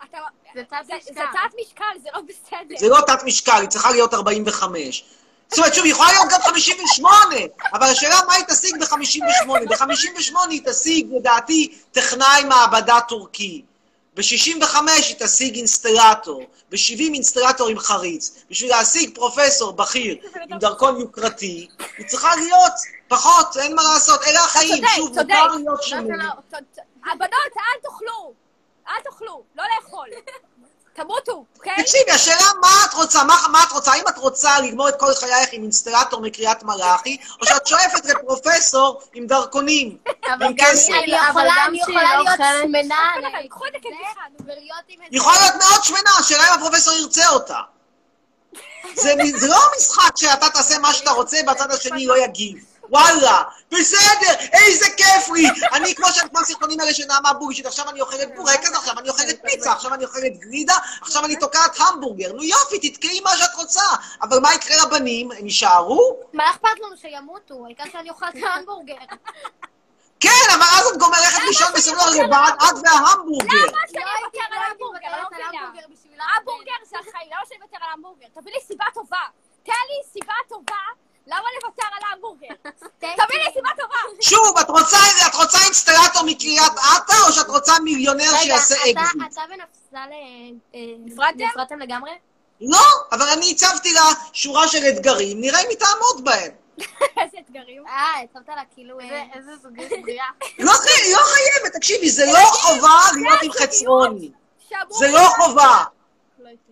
אתה... 0.04 0.18
זה 0.54 0.62
תת 0.64 0.76
זה 0.86 0.94
משקל. 0.96 1.14
זה 1.14 1.20
תת 1.32 1.54
משקל, 1.60 1.84
זה 2.02 2.08
לא 2.14 2.20
בסדר. 2.20 2.74
זה 2.78 2.88
לא 2.88 2.98
תת 3.06 3.24
משקל, 3.24 3.60
היא 3.60 3.68
צריכה 3.68 3.90
להיות 3.90 4.14
45. 4.14 5.04
זאת 5.48 5.58
אומרת, 5.58 5.74
שוב, 5.74 5.84
היא 5.84 5.92
יכולה 5.92 6.08
להיות 6.12 6.26
גם 6.30 6.40
58, 6.40 7.36
אבל 7.72 7.86
השאלה 7.86 8.16
מה 8.26 8.34
היא 8.34 8.44
תשיג 8.48 8.76
ב-58. 8.80 9.46
ב-58 9.68 10.38
היא 10.50 10.60
תשיג, 10.64 11.06
לדעתי, 11.16 11.78
טכנאי 11.92 12.44
מעבדה 12.44 12.98
טורקי. 13.08 13.64
ב-65 14.14 14.76
היא 14.96 15.16
תשיג 15.18 15.54
אינסטלטור, 15.56 16.42
ב-70 16.70 17.00
אינסטלטור 17.00 17.68
עם 17.68 17.78
חריץ. 17.78 18.44
בשביל 18.50 18.70
להשיג 18.70 19.14
פרופסור 19.14 19.72
בכיר 19.72 20.16
עם 20.50 20.58
דרכון 20.58 21.00
יוקרתי, 21.00 21.68
היא 21.98 22.06
צריכה 22.06 22.36
להיות 22.36 22.72
פחות, 23.08 23.56
אין 23.56 23.74
מה 23.74 23.82
לעשות, 23.82 24.20
אלה 24.22 24.40
החיים. 24.44 24.84
שוב. 24.96 25.08
מותר 25.08 25.46
להיות 25.56 25.82
שונים. 25.82 26.14
לא- 26.14 26.24
הבנות, 27.12 27.32
אל 27.56 27.80
תאכלו. 27.82 28.32
אל 28.88 29.00
תאכלו, 29.04 29.42
לא 29.56 29.64
לאכול. 29.76 30.08
תמותו, 30.94 31.44
אוקיי? 31.56 31.72
תקשיבי, 31.76 32.10
השאלה 32.10 32.44
מה 32.60 32.68
את 32.88 32.94
רוצה, 32.94 33.24
מה, 33.24 33.36
מה 33.52 33.62
את 33.62 33.72
רוצה, 33.72 33.92
האם 33.92 34.02
את 34.08 34.18
רוצה 34.18 34.60
לגמור 34.60 34.88
את 34.88 34.94
כל 35.00 35.14
חייך 35.14 35.48
עם 35.52 35.62
אינסטלטור 35.62 36.20
מקריית 36.20 36.62
מלאכי, 36.62 37.16
או 37.40 37.46
שאת 37.46 37.66
שואפת 37.66 38.04
לפרופסור 38.04 39.00
עם 39.14 39.26
דרכונים, 39.26 39.96
אבל 40.32 40.46
עם 40.46 40.54
כסף. 40.58 40.90
אני 40.90 41.20
אבל 41.20 41.30
יכולה, 41.30 41.54
גם 41.56 41.70
אני 41.70 41.80
שהיא 41.84 41.96
יכולה 41.96 42.16
להיות 42.22 42.38
שמנה. 42.62 42.96
היא 45.10 45.18
יכולה 45.18 45.36
להיות 45.40 45.54
מאוד 45.54 45.84
שמנה, 45.84 46.10
השאלה 46.18 46.48
אם 46.48 46.58
הפרופסור 46.58 46.94
ירצה 46.94 47.28
אותה. 47.28 47.58
זה, 49.02 49.14
זה 49.36 49.48
לא 49.48 49.58
משחק 49.76 50.16
שאתה 50.16 50.48
תעשה 50.48 50.78
מה 50.78 50.94
שאתה 50.94 51.10
רוצה 51.10 51.36
והצד 51.46 51.70
השני 51.70 52.06
לא 52.06 52.24
יגיב. 52.24 52.73
וואלה, 52.90 53.42
בסדר, 53.70 54.34
איזה 54.52 54.86
כיף 54.96 55.28
לי! 55.34 55.48
אני, 55.72 55.94
כמו 55.94 56.06
שאני, 56.08 56.28
כמו 56.28 56.40
הסרטונים 56.40 56.80
האלה 56.80 56.94
של 56.94 57.04
נעמה 57.08 57.32
בולשיט, 57.32 57.66
עכשיו 57.66 57.90
אני 57.90 58.00
אוכלת 58.00 58.34
בורקס, 58.36 58.74
עכשיו 58.74 58.98
אני 58.98 59.08
אוכלת 59.08 59.40
פיצה, 59.42 59.72
עכשיו 59.72 59.94
אני 59.94 60.04
אוכלת 60.04 60.38
גלידה, 60.38 60.74
עכשיו 61.00 61.24
אני 61.24 61.36
תוקעת 61.36 61.76
המבורגר. 61.80 62.32
נו 62.32 62.42
יופי, 62.42 62.90
תתקעי 62.90 63.20
מה 63.20 63.36
שאת 63.36 63.54
רוצה. 63.54 63.84
אבל 64.22 64.38
מה 64.38 64.54
יקרה 64.54 64.76
לבנים? 64.86 65.32
הם 65.32 65.44
יישארו? 65.44 66.16
מה 66.32 66.50
אכפת 66.50 66.78
לנו 66.82 66.96
שימותו? 66.96 67.64
העיקר 67.66 67.84
שאני 67.92 68.10
אוכל 68.10 68.26
את 68.28 68.42
ההמבורגר. 68.42 68.94
כן, 70.20 70.46
אבל 70.54 70.66
אז 70.78 70.86
את 70.92 70.98
גם 70.98 71.06
הולכת 71.06 71.42
לישון 71.46 71.68
בסלולר 71.74 72.10
לבד, 72.10 72.52
את 72.56 72.74
וההמבורגר. 72.84 73.66
למה 73.66 73.78
שאני 73.88 74.04
לא 74.04 74.10
אוותר 74.24 74.40
על 74.46 74.52
הייתי 74.52 74.68
המבורגר? 74.70 75.08
לא. 75.10 75.16
המבורגר 75.16 75.84
המבורגר 76.36 76.72
זה 76.90 76.96
החיים, 76.98 77.30
למה 77.30 77.40
שאני 77.48 77.60
אוותר 77.62 77.76
על 77.80 77.90
המבורגר? 77.92 78.26
תביא 78.34 78.52
לי 78.52 78.60
סיבה 78.66 78.84
טובה. 78.94 79.22
תן 79.62 79.72
לי 79.72 80.12
סיבה 80.12 80.34
טובה 80.48 80.84
למה 81.26 81.38
לוותר 81.62 81.82
על 81.96 82.02
המבורגר. 82.12 82.54
תביא 82.98 83.38
לי 83.38 83.52
סיבה 83.54 83.68
טובה. 83.80 84.22
שוב, 84.22 84.58
את 84.58 84.68
רוצה, 84.68 84.96
את 85.28 85.34
רוצה 85.34 85.58
אינסטלטור 85.64 86.22
מקריית 86.26 86.72
אתא, 86.72 87.14
או 87.26 87.32
שאת 87.32 87.48
רוצה 87.48 87.72
מיליונר 87.84 88.24
רגע, 88.24 88.38
שיעשה 88.38 88.74
אתה- 88.74 89.00
אקזיט? 89.00 89.22
אתה 89.32 89.40
ונפסל 89.50 90.12
אה, 90.12 90.50
אה, 90.74 90.80
נפרדתם? 90.98 91.78
לגמרי? 91.78 92.10
לא, 92.60 92.78
אבל 93.12 93.26
אני 93.28 93.50
הצבתי 93.50 93.92
לה 93.92 94.00
שורה 94.32 94.68
של 94.68 94.78
אתגרים, 94.88 95.40
נראה 95.40 95.60
אם 95.60 95.66
היא 95.68 95.78
תעמוד 95.78 96.24
בהם. 96.24 96.50
איזה 97.22 97.36
אתגרים. 97.46 97.86
אה, 97.88 98.12
שמת 98.34 98.48
לה 98.48 98.62
כאילו... 98.74 99.00
איזה- 99.00 99.14
אה, 99.14 99.24
איזה 99.38 99.50
זוגיות 99.62 99.90
בריאה. 100.02 100.24
לא 100.58 100.72
לא 101.12 101.18
חייבת, 101.22 101.72
תקשיבי, 101.76 102.10
זה 102.10 102.26
לא 102.32 102.38
חובה 102.38 102.90
להיות 103.14 103.42
עם 103.42 103.52
חצרוני. 103.52 104.30
זה 104.98 105.08
לא 105.10 105.20
חובה. 105.36 105.84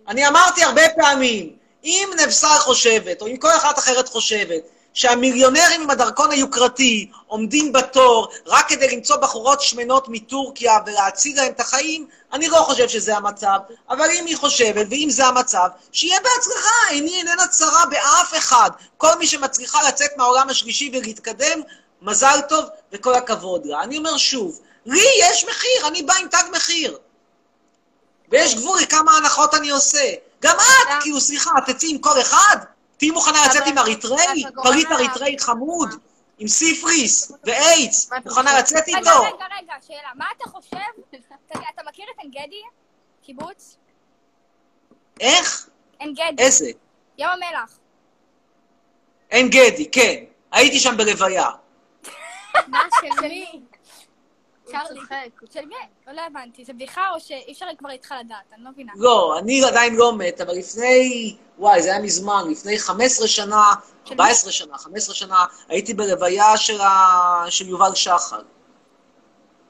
אני 0.09 0.29
אמרתי 0.29 0.65
הרבה 0.65 0.83
פעמים, 0.97 1.57
אם 1.85 2.09
נבשר 2.23 2.59
חושבת, 2.59 3.23
או 3.23 3.27
אם 3.27 3.37
כל 3.37 3.51
אחת 3.51 3.79
אחרת 3.79 4.09
חושבת, 4.09 4.63
שהמיליונרים 4.95 5.83
עם 5.83 5.91
הדרכון 5.91 6.31
היוקרתי 6.31 7.11
עומדים 7.27 7.73
בתור 7.73 8.29
רק 8.47 8.69
כדי 8.69 8.97
למצוא 8.97 9.17
בחורות 9.17 9.61
שמנות 9.61 10.09
מטורקיה 10.09 10.79
ולהציל 10.87 11.37
להם 11.37 11.53
את 11.53 11.61
החיים, 11.61 12.07
אני 12.33 12.49
לא 12.49 12.57
חושב 12.57 12.89
שזה 12.89 13.17
המצב. 13.17 13.59
אבל 13.91 14.11
אם 14.11 14.27
היא 14.27 14.37
חושבת, 14.37 14.87
ואם 14.91 15.09
זה 15.11 15.27
המצב, 15.27 15.69
שיהיה 15.93 16.21
בהצלחה, 16.21 16.75
עיני 16.91 17.19
איננה 17.19 17.47
צרה 17.47 17.87
באף 17.87 18.35
אחד. 18.39 18.71
כל 18.97 19.15
מי 19.19 19.27
שמצליחה 19.27 19.89
לצאת 19.89 20.11
מהעולם 20.17 20.49
השלישי 20.49 20.91
ולהתקדם, 20.95 21.61
מזל 22.03 22.41
טוב 22.49 22.65
וכל 22.93 23.15
הכבוד 23.15 23.67
לה. 23.67 23.83
אני 23.83 23.99
אומר 23.99 24.17
שוב, 24.17 24.61
לי 24.87 25.07
יש 25.21 25.45
מחיר, 25.45 25.89
אני 25.89 26.03
בא 26.03 26.15
עם 26.15 26.29
תג 26.29 26.45
מחיר. 26.53 26.99
ויש 28.31 28.55
גבול 28.55 28.81
לכמה 28.81 29.17
הנחות 29.17 29.55
אני 29.55 29.71
עושה. 29.71 30.15
גם 30.43 30.57
את, 30.57 31.03
כאילו, 31.03 31.21
סליחה, 31.21 31.51
תצאי 31.67 31.91
עם 31.91 31.99
כל 31.99 32.21
אחד? 32.21 32.57
תהיי 32.97 33.11
מוכנה 33.11 33.39
לצאת 33.47 33.63
עם 33.67 33.79
אריתראי? 33.79 34.43
פריט 34.63 34.89
אריתראי 34.93 35.37
חמוד? 35.39 35.89
עם 36.39 36.49
סיפריס 36.49 37.33
ואיידס? 37.45 38.11
מוכנה? 38.25 38.59
לצאת 38.59 38.89
רגע, 38.89 38.99
איתו? 38.99 39.11
רגע, 39.11 39.45
רגע, 39.61 39.75
שאלה. 39.87 40.09
מה 40.15 40.25
אתה 40.37 40.51
חושב? 40.51 40.79
אתה 41.51 41.83
מכיר 41.89 42.05
את 42.15 42.25
עין? 42.25 42.63
קיבוץ? 43.23 43.77
איך? 45.21 45.69
עין 45.99 46.15
גדי. 46.15 46.43
איזה? 46.43 46.71
ים 47.19 47.29
המלח. 47.29 47.79
עין 49.31 49.49
גדי, 49.49 49.91
כן. 49.91 50.25
הייתי 50.53 50.81
שם 50.81 50.97
בלוויה. 50.97 51.49
מה, 52.69 52.79
של 53.01 53.21
מי? 53.21 53.61
הוא 54.81 55.01
צוחק. 55.01 55.41
הוא 55.41 55.49
של 55.53 55.67
מי? 55.67 55.75
לא, 56.07 56.13
לא 56.13 56.21
הבנתי. 56.21 56.65
זה 56.65 56.73
בדיחה 56.73 57.11
או 57.15 57.21
שאי 57.21 57.53
אפשר 57.53 57.67
כבר 57.79 57.91
איתך 57.91 58.15
לדעת? 58.21 58.53
אני 58.53 58.65
לא 58.65 58.71
מבינה. 58.71 58.93
לא, 58.97 59.39
אני 59.39 59.65
עדיין 59.65 59.97
לא 59.97 60.13
מת, 60.17 60.41
אבל 60.41 60.55
לפני, 60.55 61.37
וואי, 61.59 61.83
זה 61.83 61.89
היה 61.91 62.03
מזמן, 62.03 62.45
לפני 62.51 62.79
15 62.79 63.29
שנה, 63.29 63.63
של 64.05 64.13
14 64.13 64.53
שנה, 64.53 64.79
15 64.79 65.15
שנה, 65.15 65.45
הייתי 65.69 65.95
בלוויה 65.95 66.57
של, 66.57 66.81
ה... 66.81 67.45
של 67.49 67.69
יובל 67.69 67.95
שחר. 67.95 68.41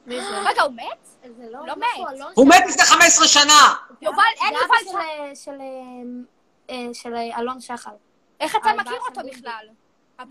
מי 0.07 0.21
זה? 0.21 0.39
רגע, 0.39 0.63
הוא 0.63 0.73
מת? 0.73 1.33
זה 1.37 1.45
לא 1.51 1.67
לא 1.67 1.75
מת. 1.77 1.87
אלון 2.13 2.33
הוא. 2.35 2.49
מת 2.49 2.63
לפני 2.69 2.83
15 2.83 3.27
שנה! 3.27 3.75
יובל, 4.03 4.23
אין 4.41 4.55
יובל 4.63 4.75
שחר. 4.85 4.99
של, 5.35 5.45
של, 5.45 5.61
אה, 5.61 6.77
אה, 6.77 6.95
של 6.95 7.15
אה, 7.15 7.39
אלון 7.39 7.61
שחר. 7.61 7.91
איך 8.41 8.57
אתה 8.57 8.73
מכיר 8.79 8.99
אותו. 9.09 9.21
בכלל? 9.31 9.67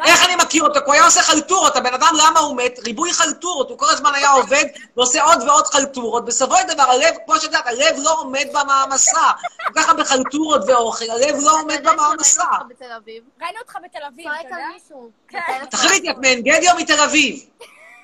איך 0.06 0.26
אני 0.26 0.36
מכיר 0.36 0.64
אותו? 0.64 0.80
כי 0.80 0.86
הוא 0.86 0.94
היה 0.94 1.06
עושה 1.06 1.22
חלטורות. 1.22 1.76
הבן 1.76 1.94
אדם, 1.94 2.14
למה 2.28 2.40
הוא 2.40 2.58
מת? 2.58 2.80
ריבוי 2.86 3.14
חלטורות. 3.14 3.70
הוא 3.70 3.78
כל 3.78 3.90
הזמן 3.90 4.12
היה 4.16 4.30
עובד 4.30 4.66
ועושה 4.98 5.24
עוד 5.24 5.42
ועוד 5.48 5.68
חלטורות. 5.68 6.26
בסופו 6.26 6.56
של 6.58 6.68
דבר, 6.68 6.84
הלב, 6.84 7.16
כמו 7.26 7.36
שאת 7.36 7.44
יודעת, 7.44 7.68
הלב 7.68 7.96
לא 8.04 8.20
עומד 8.20 8.48
במעמסה. 8.54 9.32
כל 9.68 9.74
ככה 9.82 9.94
בחלטורות 9.94 10.62
ואוכל, 10.68 11.06
הלב 11.10 11.36
לא 11.42 11.60
עומד 11.60 11.80
במעמסה. 11.84 12.44
שראינו 12.44 12.60
אותך 12.64 12.82
בתל 12.82 12.92
אביב? 12.98 13.24
ראינו 13.42 13.60
אותך 13.60 13.78
בתל 13.84 14.00
אביב, 14.08 14.28
אתה 14.40 14.48
יודע? 14.48 14.68
כן. 15.28 15.66
תחליטי, 15.70 16.12
את 16.12 16.18
מעין 16.18 16.42
גדי 16.42 16.72
או 16.72 16.78
מתל 16.78 17.00
אביב? 17.00 17.36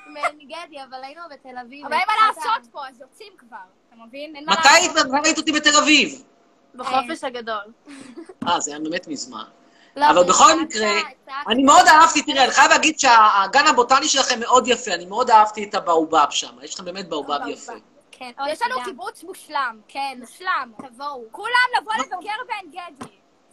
מעין 0.07 0.39
גדי, 0.39 0.77
אבל 0.89 1.03
היינו 1.03 1.22
בתל 1.31 1.57
אביב. 1.62 1.86
אבל 1.86 1.93
אין 1.93 2.03
מה 2.07 2.13
לעשות 2.27 2.72
פה, 2.72 2.88
אז 2.88 3.01
יוצאים 3.01 3.34
כבר. 3.38 3.57
אתה 3.88 3.96
מבין? 4.07 4.34
מתי 4.48 5.00
ראית 5.24 5.38
אותי 5.38 5.51
בתל 5.51 5.77
אביב? 5.77 6.24
בחופש 6.75 7.24
הגדול. 7.24 7.72
אה, 8.48 8.60
זה 8.60 8.72
היה 8.72 8.79
באמת 8.79 9.07
מזמן. 9.07 9.43
לא, 9.98 10.10
אבל 10.10 10.24
בכל 10.24 10.62
מקרה, 10.62 10.92
אני 11.48 11.63
מאוד 11.63 11.88
אהבתי, 11.88 12.22
תראה, 12.22 12.44
אני 12.44 12.51
חייב 12.51 12.72
להגיד 12.72 13.00
שהגן 13.00 13.68
הבוטני 13.68 14.08
שלכם 14.08 14.39
מאוד 14.39 14.68
יפה, 14.68 14.94
אני 14.94 15.06
מאוד 15.06 15.30
אהבתי 15.30 15.63
את 15.63 15.75
הבאובב 15.75 16.25
שם, 16.30 16.50
יש 16.63 16.74
לכם 16.74 16.86
באמת 16.86 17.10
באובב 17.10 17.39
יפה. 17.48 17.74
כן, 18.12 18.32
יש 18.51 18.62
לנו. 18.62 18.84
קיבוץ 18.84 19.24
מושלם. 19.24 19.80
כן, 19.88 20.18
מושלם. 20.20 20.72
תבואו. 20.77 21.24
כולם 21.32 21.51
לבוא 21.82 21.94
לבקר 21.94 22.16
בעין 22.48 22.72
גדי. 22.72 23.06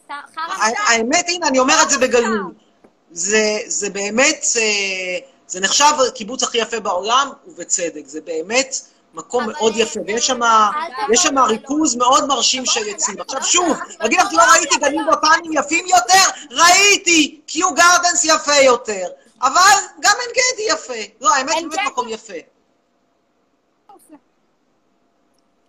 ס- 0.09 0.35
חרא 0.35 0.43
ה- 0.45 0.91
האמת, 0.93 1.25
הנה, 1.29 1.49
אני 1.49 1.59
אומר 1.59 1.75
את 1.83 1.91
זה 1.91 1.99
בגלוי. 1.99 2.39
זה, 3.11 3.39
זה 3.67 3.91
באמת, 3.91 4.45
אה, 4.57 5.19
זה 5.47 5.61
נחשב 5.61 5.85
הקיבוץ 6.09 6.43
הכי 6.43 6.59
יפה 6.59 6.81
בעולם, 6.81 7.29
ובצדק. 7.47 8.07
זה 8.07 8.21
באמת 8.21 8.75
מקום 9.15 9.47
מאוד 9.47 9.73
אה, 9.75 9.81
יפה, 9.81 10.01
ויש 10.07 10.27
שם... 11.23 11.39
ריכוז 11.39 11.97
מאוד 11.97 12.27
מרשים 12.27 12.67
של 12.67 12.81
עצים. 12.89 13.21
עכשיו 13.21 13.45
שוב, 13.45 13.79
להגיד 14.01 14.21
לך 14.21 14.31
שלא 14.31 14.43
תבואו, 14.43 14.53
ראיתי. 14.53 14.77
גנים 14.77 15.07
בוטניים 15.11 15.53
יפים 15.53 15.87
יותר? 15.87 16.41
ראיתי! 16.51 17.41
קיו 17.47 17.75
גרדנס 17.75 18.25
יפה 18.25 18.55
יותר. 18.55 19.07
אבל 19.43 19.75
גם 20.01 20.15
עין 20.21 20.31
גדי 20.31 20.75
יפה. 20.75 21.13
לא, 21.21 21.35
האמת, 21.35 21.55
באמת? 21.71 21.87
מקום 21.87 22.09
יפה. 22.09 22.33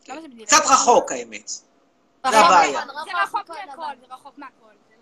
זה 0.06 0.28
בדיוק? 0.28 0.48
קצת 0.48 0.64
רחוק, 0.66 1.12
האמת. 1.12 1.50
זה 1.50 2.40
הבעיה. 2.40 2.82
זה 3.06 3.12
רחוק 3.24 3.50
מהכל. 3.50 3.82
זה 4.08 4.14
רחוק 4.14 4.34
מהכל. 4.38 4.54
זה 4.90 4.96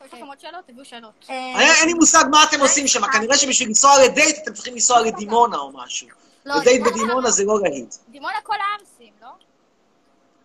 לא- 0.00 0.06
טוב, 0.06 0.06
יש. 0.06 0.12
לכם 0.14 0.26
עוד 0.26 0.40
שאלות? 0.40 0.64
תביאו 0.66 0.84
שאלות. 0.84 1.12
אה, 1.30 1.34
אין 1.60 1.70
אין 1.80 1.88
לי 1.88 1.94
מושג 1.94 2.24
מה 2.30 2.44
אתם 2.44 2.60
עושים 2.60 2.88
שם, 2.88 3.06
כנראה 3.12 3.36
שבשביל 3.36 3.68
לנסוע 3.68 4.04
לדייט 4.04 4.38
אתם 4.42 4.52
צריכים 4.52 4.74
לנסוע 4.74 5.00
לדימונה 5.00 5.56
או 5.56 5.72
משהו. 5.74 6.08
לא, 6.46 6.54
דימונה- 6.60 6.90
בדימונה 6.90 7.30
זה 7.30 7.44
לא 7.44 7.60
להיט. 7.60 7.94
דימונה 8.08 8.34
כל 8.42 8.54
הערסים, 8.54 9.12
לא? 9.22 9.28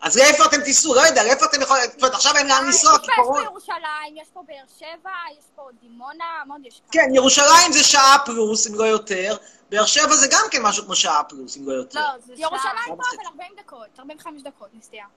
אז 0.02 0.18
לאיפה 0.18 0.46
אתם 0.46 0.62
תיסעו? 0.62 0.96
לא 0.96 1.02
יודע, 1.02 1.24
לאיפה 1.24 1.46
אתם 1.46 1.62
יכולים... 1.62 1.84
זאת 1.92 2.02
אומרת, 2.02 2.14
עכשיו 2.14 2.36
אין 2.38 2.48
לאן 2.48 2.66
לנסוע, 2.66 2.92
יש 2.94 3.00
כי 3.00 3.06
פה- 3.06 3.12
יש 3.12 3.18
פה 3.18 3.24
קורונה. 3.24 3.44
ירושלים, 3.44 3.82
יש 4.22 4.28
פה 4.34 4.44
באר 4.48 4.64
שבע, 4.80 5.10
יש 5.40 5.46
פה 5.56 5.62
דימונה, 5.82 6.24
עוד 6.50 6.62
יש 6.66 6.82
כאן? 6.92 7.02
כן, 7.02 7.16
ירושלים 7.16 7.72
זה 7.72 7.84
שעה 7.84 8.18
פלוס, 8.26 8.68
אם 8.68 8.76
לא 8.76 8.84
יותר. 8.84 9.38
באר 9.70 9.86
שבע 9.86 10.16
זה 10.16 10.28
גם 10.32 10.44
כן 10.52 10.62
משהו 10.62 10.86
כמו 10.86 10.96
שעה 10.96 11.24
פלוס, 11.24 11.58
אם 11.58 11.68
לא 11.70 11.74
יותר. 11.74 12.00
לא, 12.00 12.06
זה 12.26 12.34
שעה. 12.38 12.46
ירושלים 12.46 12.74
פה. 12.88 12.94
אבל 12.94 13.26
40 13.32 13.52
דקות, 13.64 13.88
45 14.00 14.42
דקות 14.44 14.68
נסיעה. 14.74 15.08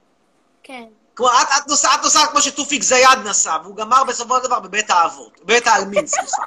כן. 0.63 0.83
כמו, 1.15 1.27
את, 1.27 1.47
את, 1.57 1.67
נוסעת, 1.67 1.99
את 1.99 2.03
נוסעת 2.03 2.29
כמו 2.29 2.41
שתופיק 2.41 2.83
זיאד 2.83 3.17
נסע, 3.25 3.57
והוא 3.63 3.75
גמר 3.75 4.03
בסופו 4.03 4.37
של 4.37 4.43
דבר 4.43 4.59
בבית 4.59 4.89
האבות, 4.89 5.39
בבית 5.43 5.67
העלמין, 5.67 6.07
סליחה. 6.07 6.43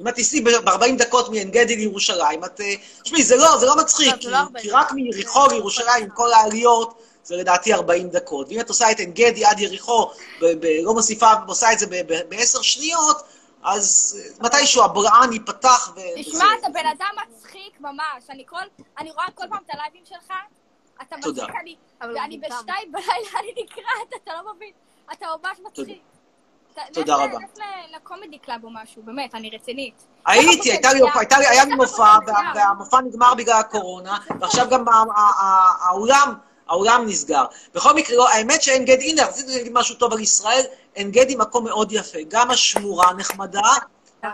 אם 0.00 0.08
את 0.08 0.14
תיסעי 0.14 0.40
ב-40 0.40 0.96
דקות 0.98 1.28
מעין 1.28 1.50
גדי 1.50 1.76
לירושלים, 1.76 2.44
את... 2.44 2.60
אה, 2.60 2.74
תשמעי, 3.02 3.22
זה 3.22 3.36
לא, 3.36 3.58
זה 3.58 3.66
לא 3.66 3.76
מצחיק, 3.76 4.12
לא, 4.12 4.16
כי, 4.16 4.28
לא 4.28 4.36
40 4.36 4.64
כי 4.64 4.70
רק. 4.70 4.92
מיריחו 4.92 5.46
לירושלים, 5.46 6.04
עם 6.04 6.10
כל 6.10 6.32
העליות, 6.32 7.02
זה 7.24 7.36
לדעתי 7.36 7.74
40 7.74 8.08
דקות. 8.08 8.48
ואם 8.48 8.60
את 8.60 8.68
עושה 8.68 8.90
את 8.90 8.98
עין 8.98 9.12
גדי 9.12 9.44
עד 9.44 9.60
יריחו, 9.60 10.10
ב- 10.40 10.44
ב- 10.60 10.82
לא 10.82 10.94
מוסיפה, 10.94 11.32
עושה 11.48 11.72
את 11.72 11.78
זה 11.78 11.86
בעשר 12.28 12.62
שניות, 12.62 13.22
אז 13.62 14.18
אה, 14.20 14.46
מתישהו 14.46 14.82
הבולען 14.84 15.32
ייפתח 15.32 15.92
ו... 15.96 16.00
תשמע. 16.16 16.44
אתה 16.60 16.68
בן 16.68 16.86
אדם 16.86 17.10
מצחיק 17.28 17.80
ממש. 17.80 18.24
אני 18.30 18.44
כל, 18.46 18.56
אני 18.98 19.10
רואה 19.10 19.26
כל 19.34 19.44
פעם 19.50 19.60
את 19.66 19.74
הלייבים 19.74 20.02
שלך, 20.08 20.32
אתה. 21.02 21.16
מצחיק, 21.16 21.54
אני, 21.60 21.76
ואני. 22.00 22.38
בשתיים 22.38 22.92
בלילה, 22.92 23.38
אני 23.40 23.62
נקרעת, 23.62 24.22
אתה 24.22 24.32
לא 24.34 24.54
מבין. 24.54 24.72
אתה 25.12 25.26
ממש 25.42 25.58
מצחיק. 25.66 26.02
תודה 26.92 27.14
רבה. 27.14 27.24
ל- 27.38 27.96
ל 27.96 28.02
comedy 28.02 28.38
club 28.38 28.64
או 28.64 28.70
משהו, 28.70 29.02
באמת, 29.02 29.34
אני 29.34 29.50
רצינית. 29.54 29.94
הייתי, 30.26 30.72
היה 30.72 31.64
לי 31.64 31.74
מופע, 31.74 32.16
וה- 32.26 32.52
והמופע 32.54 33.00
נגמר 33.00 33.34
בגלל 33.34 33.60
הקורונה, 33.60 34.18
ועכשיו 34.40 34.66
גם 34.70 34.84
האולם, 35.88 36.34
האולם 36.68 37.04
נסגר. 37.06 37.44
בכל 37.74 37.94
מקרה, 37.94 38.16
לא, 38.16 38.28
האמת 38.28 38.62
שעין 38.62 38.84
גדי, 38.84 39.10
הנה, 39.10 39.24
רציתי 39.26 39.56
להגיד 39.56 39.72
משהו 39.72 39.94
טוב 39.94 40.12
על 40.12 40.20
ישראל, 40.20 40.62
עין 40.94 41.10
גדי 41.10 41.36
מקום 41.36 41.64
מאוד 41.64 41.92
יפה. 41.92 42.18
גם 42.28 42.50
השמורה 42.50 43.12
נחמדה, 43.12 43.60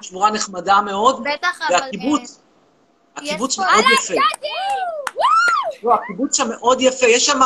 שמורה 0.00 0.30
נחמדה 0.30 0.80
מאוד, 0.80 1.24
בטח. 1.24 1.58
והקיבוץ, 1.70 2.38
הקיבוץ 3.16 3.56
פה- 3.56 3.62
מאוד 3.64 3.84
יפה. 3.94 4.14
לא, 5.82 5.94
הקיבוץ 5.94 6.36
שם 6.36 6.48
מאוד 6.48 6.80
יפה, 6.80 7.06
יש 7.06 7.26
שם 7.26 7.40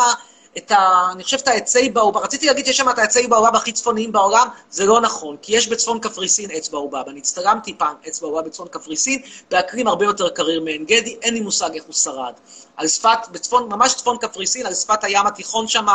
את 0.58 0.70
ה... 0.70 1.08
אני 1.12 1.24
חושבת 1.24 1.48
העצי 1.48 1.90
באובב, 1.90 2.16
רציתי 2.16 2.46
להגיד 2.46 2.66
שיש 2.66 2.76
שם 2.76 2.88
את 2.90 2.98
העצי 2.98 3.26
באובב 3.26 3.54
הכי 3.54 3.72
צפוניים 3.72 4.12
בעולם, 4.12 4.48
זה 4.70 4.86
לא 4.86 5.00
נכון, 5.00 5.36
כי 5.42 5.56
יש 5.56 5.68
בצפון 5.68 6.00
קפריסין 6.00 6.50
עץ 6.52 6.68
באובב. 6.68 7.08
אני 7.08 7.18
הצטלמתי 7.18 7.74
פעם 7.74 7.96
עץ 8.04 8.20
באובב 8.20 8.44
בצפון 8.44 8.68
קפריסין, 8.68 9.22
באקלים 9.50 9.88
הרבה 9.88 10.04
יותר 10.04 10.28
קריר 10.28 10.60
מעין 10.60 10.84
גדי, 10.84 11.16
אין 11.22 11.34
לי 11.34 11.40
מושג 11.40 11.70
איך 11.74 11.84
הוא 11.84 11.94
שרד. 11.94 12.32
על 12.76 12.88
שפת, 12.88 13.18
בצפון, 13.32 13.68
ממש 13.68 13.94
צפון 13.94 14.18
קפריסין, 14.18 14.66
על 14.66 14.74
שפת 14.74 15.04
הים 15.04 15.26
התיכון 15.26 15.68
שם, 15.68 15.86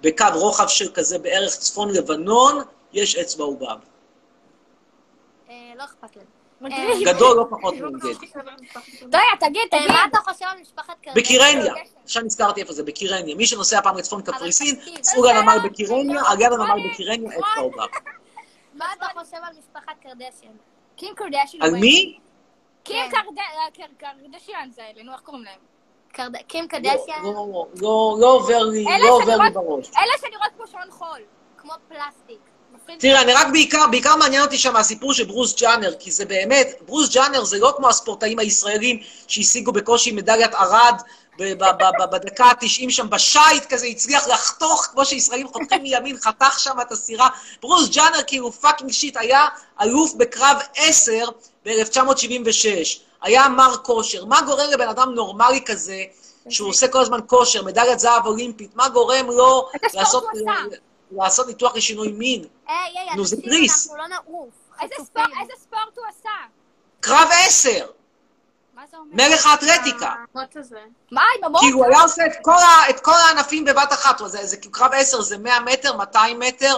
בקו 0.00 0.24
רוחב 0.34 0.68
של 0.68 0.92
כזה 0.94 1.18
בערך 1.18 1.56
צפון 1.56 1.90
לבנון, 1.90 2.62
יש 2.92 3.16
עץ 3.16 3.34
באובב. 3.34 3.76
אה, 5.50 5.72
לא 5.76 5.84
אכפת 5.84 6.16
לי. 6.16 6.37
מגניב. 6.60 7.08
גדול 7.08 7.36
לא 7.36 7.44
פחות 7.50 7.74
מעין 7.74 7.98
גדי. 7.98 8.14
דויה, 9.02 9.22
תגיד, 9.40 9.62
אה, 9.72 9.78
תגיד. 9.78 9.90
מה 9.90 10.04
אתה 10.10 10.18
חושב 10.18 10.44
על 10.44 10.60
משפחת 10.60 10.94
קרדשן? 11.02 11.20
בקירניה, 11.20 11.74
עכשיו 12.04 12.22
נזכרתי 12.22 12.60
איפה 12.60 12.72
זה, 12.72 12.82
בקירניה. 12.82 13.34
מי 13.34 13.46
שנוסע 13.46 13.80
פעם 13.82 13.96
לצפון 13.96 14.22
קפריסין, 14.22 14.80
סעו 15.02 15.24
לנמל 15.24 15.58
בקירניה, 15.64 16.22
על 16.26 16.40
יד 16.40 16.52
הנמל 16.52 16.90
בקירניה, 16.90 17.30
עץ 17.32 17.44
באובב. 17.56 17.78
מה 18.74 18.86
אתה 18.96 19.06
חושב 19.14 19.36
על 19.42 19.54
משפחת 19.58 19.94
קרדשן? 20.02 20.52
קים 20.96 21.14
קרדשיאן. 21.14 21.62
על 21.62 21.70
מי? 21.70 22.18
קים 22.84 23.10
כן. 23.10 23.84
קרדשיאן 23.98 24.70
זה 24.70 24.82
אלה, 24.82 25.02
נו, 25.02 25.12
איך 25.12 25.20
קוראים 25.20 25.44
להם? 25.44 25.58
קים 26.48 26.64
לא, 26.64 26.68
קרדשן, 26.68 27.22
לא, 27.22 27.66
לא, 27.80 28.16
לא 28.20 28.26
עובר 28.26 28.62
לי, 28.62 28.84
לא 28.84 29.50
בראש. 29.54 29.90
אלה 29.96 30.18
שנראות 30.20 30.52
כמו 30.56 30.66
שעון 30.66 30.90
חול. 30.90 31.20
כמו 31.58 31.72
פלסטיק. 31.88 32.40
תראה, 32.98 33.22
אני 33.22 33.32
רק 33.32 33.46
בעיקר, 33.52 33.86
בעיקר 33.90 34.16
מעניין 34.16 34.42
אותי 34.42 34.58
שם 34.58 34.76
הסיפור 34.76 35.14
של 35.14 35.24
ברוס 35.24 35.60
ג'נר, 35.60 35.94
כי 35.98 36.10
זה 36.10 36.24
באמת, 36.24 36.74
ברוס 36.86 37.08
ג'נר 37.14 37.44
זה 37.44 37.58
לא 37.58 37.74
כמו 37.76 37.88
הספורטאים 37.88 38.38
הישראלים 38.38 39.00
שהשיגו 39.28 39.72
בקושי 39.72 40.12
מדליית 40.12 40.50
ב- 41.38 41.64
בדקה 42.10 42.44
ה-90 42.44 42.90
שם 42.90 43.10
בשייט 43.10 43.66
כזה, 43.68 43.86
הצליח 43.86 44.28
לחתוך, 44.28 44.86
כמו 44.92 45.04
שישראלים 45.04 45.48
חותכים 45.48 45.82
מימין, 45.82 46.16
חתך 46.16 46.58
שם 46.58 46.80
את 46.80 46.92
הסירה. 46.92 47.28
ברוס 47.62 47.88
ג'נר 47.88 48.22
כאילו 48.26 48.52
fucking 48.52 48.92
shit, 48.92 49.16
היה 49.16 49.46
אלוף 49.82 50.14
בקרב 50.14 50.56
10 50.76 51.24
ב-1976. 51.66 52.98
היה 53.22 53.48
מר 53.48 53.76
כושר. 53.82 54.24
מה 54.24 54.42
גורם 54.42 54.70
לבן 54.72 54.88
אדם 54.88 55.14
נורמלי 55.14 55.60
כזה, 55.66 56.02
שהוא 56.48 56.68
עושה 56.68 56.88
כל 56.88 57.00
הזמן 57.00 57.20
כושר, 57.26 57.62
מדליית 57.62 57.98
זהב 58.00 58.26
אולימפית, 58.26 58.70
מה 58.76 58.88
גורם 58.88 59.26
לו 59.30 59.68
ספורט 59.72 59.94
לעשות, 59.94 60.24
הוא 60.32 60.50
עשה? 60.50 60.76
לעשות 61.10 61.46
ניתוח 61.46 61.76
לשינוי 61.76 62.12
מין? 62.12 62.44
היי, 62.66 62.76
היי, 62.98 63.16
נו, 63.16 63.24
זה 63.24 63.36
גריס. 63.36 63.86
אנחנו 63.90 63.98
לא 63.98 64.08
נעוף. 64.08 64.48
איזה. 64.82 64.94
ספורט- 65.04 65.30
איזה 65.40 65.52
ספורט 65.62 65.96
הוא 65.98 66.04
עשה? 66.08 66.28
קרב 67.00 67.28
10, 67.46 67.86
מה 68.74 68.82
זה 68.90 68.96
אומר? 68.96 69.14
מלך 69.28 69.46
האתלטיקה. 69.46 70.14
מה 71.12 71.22
עם 71.38 71.44
המוח? 71.44 71.60
כאילו, 71.60 71.78
הוא 71.78 71.86
היה 71.86 72.00
עושה 72.02 72.26
את 72.26 72.32
כל, 72.42 72.50
ה, 72.52 72.90
את 72.90 73.00
כל 73.00 73.12
הענפים 73.28 73.64
בבת 73.64 73.92
אחת. 73.92 74.18
זה, 74.26 74.46
זה 74.46 74.56
קרב 74.56 74.90
10 74.94 75.20
זה 75.20 75.38
100 75.38 75.60
מטר, 75.60 75.96
200 75.96 76.38
מטר, 76.38 76.76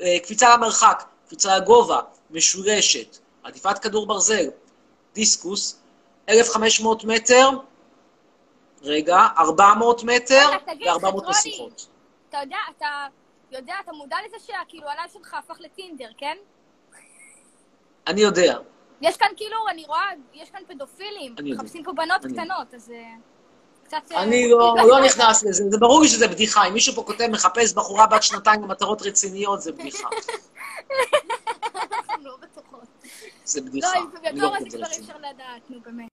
אה, 0.00 0.16
קפיצה 0.22 0.56
למרחק, 0.56 1.04
קפיצה 1.26 1.56
לגובה, 1.56 2.00
משולשת, 2.30 3.18
עדיפת 3.42 3.78
כדור 3.78 4.06
ברזל, 4.06 4.44
דיסקוס, 5.14 5.78
1,500 6.28 7.04
מטר, 7.04 7.50
רגע, 8.82 9.18
400 9.38 10.02
מטר 10.04 10.48
רגע, 10.48 10.58
תגיד, 10.74 10.88
ו-400 10.88 10.96
חצרוני. 11.06 11.28
נסיכות. 11.30 11.86
אתה 12.28 12.38
יודע, 12.42 12.56
אתה 12.78 13.06
יודע, 13.56 13.74
אתה 13.84 13.92
מודע 13.92 14.16
לזה 14.26 14.36
שכאילו 14.38 14.88
הלב 14.88 15.10
שלך 15.12 15.34
הפך 15.34 15.56
לטינדר, 15.60 16.08
כן? 16.18 16.36
אני 18.06 18.20
יודע. 18.20 18.58
יש 19.00 19.16
כאן 19.16 19.28
כאילו, 19.36 19.56
אני 19.70 19.84
רואה, 19.84 20.10
יש 20.32 20.50
כאן 20.50 20.60
פדופילים. 20.68 21.34
מחפשים 21.44 21.84
פה 21.84 21.92
בנות 21.92 22.24
אני 22.24 22.32
קטנות, 22.32 22.74
אז 22.74 22.90
אה, 22.90 23.14
קצת... 23.84 24.12
אה, 24.12 24.22
אני 24.22 24.50
לא, 24.50 24.74
לא 24.88 25.00
נכנס 25.04 25.44
לזה, 25.44 25.64
זה 25.70 25.78
ברור 25.78 26.02
לי 26.02 26.08
שזה 26.08 26.28
בדיחה. 26.28 26.68
אם 26.68 26.74
מישהו 26.74 26.94
פה 26.94 27.02
כותב 27.02 27.26
מחפש 27.26 27.74
בחורה 27.74 28.06
בת 28.06 28.22
שנתיים 28.22 28.62
למטרות 28.62 29.02
רציניות, 29.02 29.60
זה 29.62 29.72
בדיחה. 29.72 30.08
לא. 32.20 32.36
זה 33.44 33.60
בדיחה. 33.60 33.88
לא 34.32 34.50
בקור 34.50 34.56
הזה 34.56 34.64
חושב 34.64 34.78
כבר 34.78 34.86
אי 34.86 34.94
זה. 34.94 35.02
אפשר 35.02 35.18
לדעת, 35.18 35.70
נו 35.70 35.80
באמת. 35.80 36.08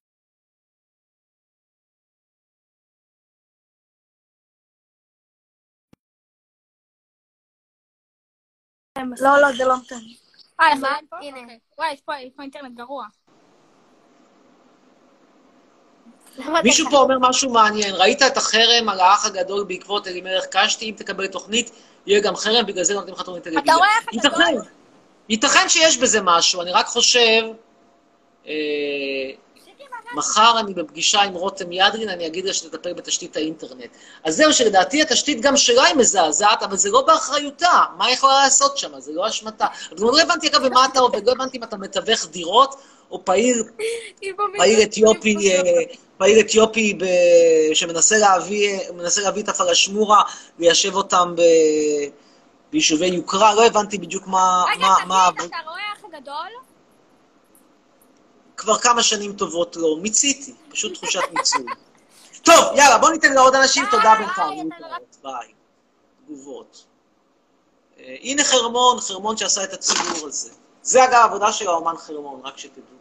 לא, 9.22 9.42
לא, 9.42 9.52
זה 9.58 9.66
לא 9.66 9.76
נותן. 9.76 9.96
אה, 10.62 10.68
אנחנו 10.68 10.82
מה? 10.82 10.88
עדיין 10.88 11.06
פה? 11.10 11.16
הנה. 11.22 11.40
אוקיי. 11.40 11.60
וואי, 11.78 11.92
יש 11.94 12.00
פה- 12.06 12.42
אינטרנט 12.42 12.78
גרוע. 12.78 13.06
מישהו 16.64 16.88
אתה- 16.88 16.96
פה 16.96 17.02
אומר 17.02 17.18
משהו 17.20 17.50
מעניין, 17.54 17.96
ראית 17.96 18.22
את 18.22 18.38
החרם 18.38 18.90
על 18.90 19.00
האח 19.00 19.26
הגדול 19.26 19.64
בעקבות 19.64 20.08
אלימלך 20.08 20.46
קשתי, 20.52 20.86
אם 20.90 20.94
תקבל 20.98 21.28
תוכנית, 21.28 21.72
יהיה 22.06 22.22
גם 22.22 22.36
חרם, 22.36 22.66
בגלל 22.66 22.84
זה 22.84 22.94
נותנים 22.94 23.16
לך 23.16 23.22
תוכנית 23.22 23.44
טלוויזיה. 23.44 23.76
רואה 23.76 23.88
האח 23.88 24.04
הגדול? 24.26 24.42
ייתכן, 24.42 24.70
ייתכן 25.30 25.70
שיש 25.70 25.98
בזה 25.98 26.20
משהו, 26.24 26.62
אני 26.62 26.72
רק 26.72 26.86
חושב, 26.86 27.44
אה, 28.48 28.52
מחר 30.14 30.60
אני 30.60 30.74
בפגישה 30.74 31.22
עם 31.22 31.34
רותם 31.34 31.72
ידרין, 31.72 32.10
אני 32.10 32.28
אגיד 32.28 32.46
לה 32.46 32.54
שתטפל 32.54 32.94
בתשתית 32.94 33.36
האינטרנט. 33.36 33.90
אז 34.24 34.36
זהו, 34.36 34.54
שלדעתי 34.54 35.02
התשתית 35.02 35.42
גם 35.42 35.58
שלה 35.58 35.84
היא 35.84 35.96
מזעזעת, 35.96 36.64
אבל 36.64 36.78
זה 36.78 36.90
לא 36.90 37.02
באחריותה. 37.02 37.84
מה 37.98 38.06
היא 38.06 38.14
יכולה 38.14 38.44
לעשות 38.44 38.78
שם? 38.78 39.00
זה 39.00 39.12
לא 39.14 39.28
אשמתה. 39.28 39.66
אבל 39.92 40.08
לא 40.08 40.22
הבנתי, 40.22 40.48
אגב, 40.48 40.68
במה 40.68 40.86
אתה 40.86 41.00
עובד, 41.00 41.28
לא 41.28 41.32
הבנתי 41.32 41.58
אם 41.58 41.64
אתה 41.64 41.78
מתווך 41.78 42.26
דירות, 42.26 42.76
או 43.12 43.26
פעיל 43.26 43.64
פעיל 44.58 44.84
אתיופי, 44.84 45.52
אה, 45.52 45.62
פעיל 46.18 46.40
אתיופי 46.40 46.94
ב- 46.94 47.74
שמנסה 47.74 48.18
להביא, 48.18 48.80
מנסה 48.94 49.22
להביא 49.22 49.44
את 49.44 49.50
הפלשמורה, 49.50 50.24
ליישב 50.60 50.96
אותם 50.96 51.34
ב... 51.38 51.42
ביישובי 52.72 53.08
יוקרה, 53.08 53.54
לא 53.54 53.66
הבנתי 53.66 53.98
בדיוק 53.98 54.28
מה... 54.28 54.64
רגע. 54.76 54.88
תגיד, 55.36 55.46
אתה 55.46 55.70
רואה 55.70 55.82
האח 55.92 56.04
הגדול? 56.14 56.69
כבר 58.60 58.78
כמה 58.78 59.04
שנים 59.04 59.34
טובות 59.34 59.76
לא, 59.76 59.98
מיציתי, 60.02 60.54
פשוט 60.70 60.94
תחושת 60.94 61.22
מיצוי. 61.34 61.66
טוב, 62.44 62.56
יאללה, 62.76 62.98
בוא 62.98 63.10
ניתן 63.10 63.34
לעוד 63.34 63.56
אנשים, 63.56 63.86
תודה 63.92 64.14
ביי, 64.18 64.26
בינתיים. 64.26 64.70
להתראות, 64.72 65.18
ביי. 65.24 65.54
תגובות. 66.26 66.86
אה, 68.00 68.16
הנה 68.22 68.44
חרמון, 68.44 69.00
חרמון 69.00 69.38
שעשה 69.38 69.64
את 69.64 69.74
הציור 69.74 70.28
הזה. 70.28 70.50
זה 70.84 71.04
אגב 71.04 71.14
העבודה 71.14 71.52
של 71.52 71.68
האומן 71.68 71.98
חרמון, 71.98 72.42
רק 72.44 72.58
שתדעו. 72.58 72.98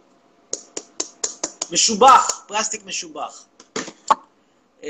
משובח, 1.70 2.44
פלסטיק 2.46 2.84
משובח. 2.86 3.44
אה, 4.84 4.88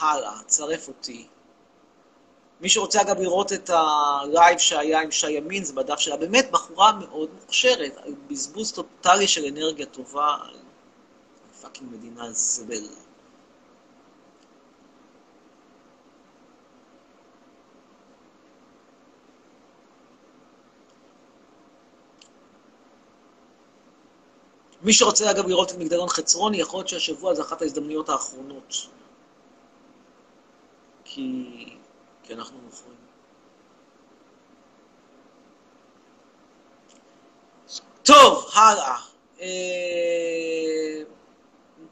הלאה, 0.00 0.32
צרף 0.46 0.88
אותי. 0.88 1.26
מי 2.62 2.68
שרוצה 2.68 3.00
אגב 3.00 3.20
לראות 3.20 3.52
את 3.52 3.70
הלייב 3.70 4.58
שהיה 4.58 5.00
עם 5.00 5.10
שי 5.10 5.30
ימין, 5.30 5.64
זה 5.64 5.72
בדף 5.72 5.98
שלה. 5.98 6.16
באמת 6.16 6.50
בחורה 6.50 6.92
מאוד 6.92 7.30
מוכשרת, 7.40 7.96
בזבוז 8.30 8.72
טוטאלי 8.72 9.28
של 9.28 9.44
אנרגיה 9.44 9.86
טובה, 9.86 10.36
על 10.42 10.56
fucking 11.62 11.92
מדינה 11.92 12.32
זבל. 12.32 12.88
מי 24.82 24.92
שרוצה 24.92 25.30
אגב 25.30 25.46
לראות 25.46 25.72
את 25.72 25.78
מגדלון 25.78 26.08
חצרוני, 26.08 26.56
יכול 26.56 26.78
להיות 26.78 26.88
שהשבוע 26.88 27.34
זו 27.34 27.42
אחת 27.42 27.62
ההזדמנויות 27.62 28.08
האחרונות. 28.08 28.86
כי, 31.04 31.81
כי 32.22 32.34
אנחנו 32.34 32.58
מוכרים. 32.58 32.96
טוב, 38.02 38.50
הלאה. 38.54 38.96
אה, 39.40 41.02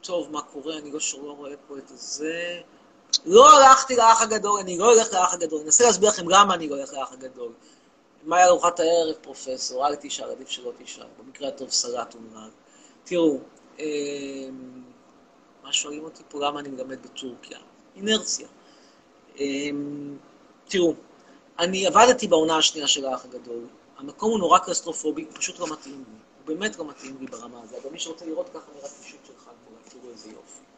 טוב, 0.01 0.31
מה 0.31 0.43
קורה? 0.43 0.79
אני 0.79 0.93
לא 1.23 1.33
רואה 1.33 1.55
פה 1.69 1.79
את 1.79 1.88
זה. 1.88 2.61
לא 3.25 3.57
הלכתי 3.57 3.97
לאח 3.97 4.23
הגדול, 4.23 4.61
אני 4.61 4.79
לא 4.79 4.93
הולך 4.93 5.12
לאח 5.12 5.35
הגדול. 5.35 5.59
אני 5.59 5.66
אנסה 5.66 5.85
להסביר 5.85 6.09
לכם 6.09 6.29
למה 6.29 6.55
אני 6.55 6.69
לא 6.69 6.77
הולך 6.77 6.93
לאח 6.93 7.12
הגדול. 7.12 7.53
מה 8.23 8.37
היה 8.37 8.47
ארוחת 8.47 8.81
הערב, 8.81 9.14
פרופסור? 9.21 9.87
אל 9.87 9.95
תשאל, 9.95 10.31
עדיף 10.31 10.49
שלא 10.49 10.73
תשאל. 10.79 11.07
במקרה 11.19 11.49
הטוב 11.49 11.71
סלט 11.71 12.14
אומלל. 12.14 12.51
תראו, 13.05 13.38
אה, 13.81 13.85
מה 15.62 15.73
שואלים 15.73 16.05
אותי 16.05 16.23
פה 16.29 16.38
למה 16.47 16.61
אני 16.61 16.69
מלמד 16.69 17.03
בטורקיה? 17.03 17.59
אינרציה. 17.97 18.49
אה, 19.38 19.71
תראו, 20.69 20.95
אני 21.59 21.87
עבדתי 21.87 22.29
בעונה 22.29 22.57
השנייה 22.57 22.88
של 22.88 23.07
האח 23.07 23.25
הגדול. 23.25 23.66
המקום 23.99 24.31
הוא 24.31 24.38
נורא 24.38 24.59
קלסטרופובי, 24.59 25.23
הוא 25.23 25.33
פשוט 25.35 25.59
לא 25.59 25.66
מתאים 25.73 25.95
לי. 25.95 26.19
הוא 26.38 26.57
באמת 26.57 26.79
לא 26.79 26.88
מתאים 26.88 27.16
לי 27.21 27.27
ברמה 27.27 27.62
הזו. 27.62 27.77
אבל 27.83 27.90
מי 27.90 27.99
שרוצה 27.99 28.27
לראות 28.27 28.49
ככה 28.49 28.66
נראה 28.77 28.88
פישוט 28.88 29.21
של 29.27 29.33
תראו 29.88 30.11
איזה 30.12 30.29
יופי. 30.29 30.70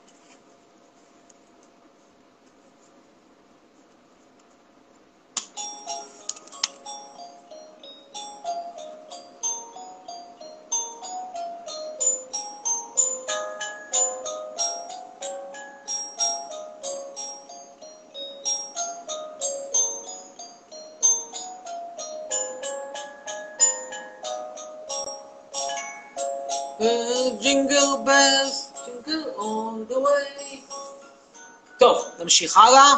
נמשיך 32.32 32.56
הלאה. 32.56 32.94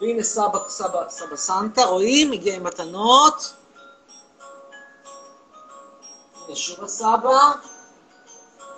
והנה 0.00 0.22
סבא, 0.22 0.58
סבא, 0.68 1.08
סבא 1.08 1.36
סנטה, 1.36 1.84
רואים? 1.84 2.32
הגיע 2.32 2.54
עם 2.54 2.64
מתנות. 2.64 3.54
הנה 6.46 6.56
שוב 6.56 6.84
הסבא. 6.84 7.52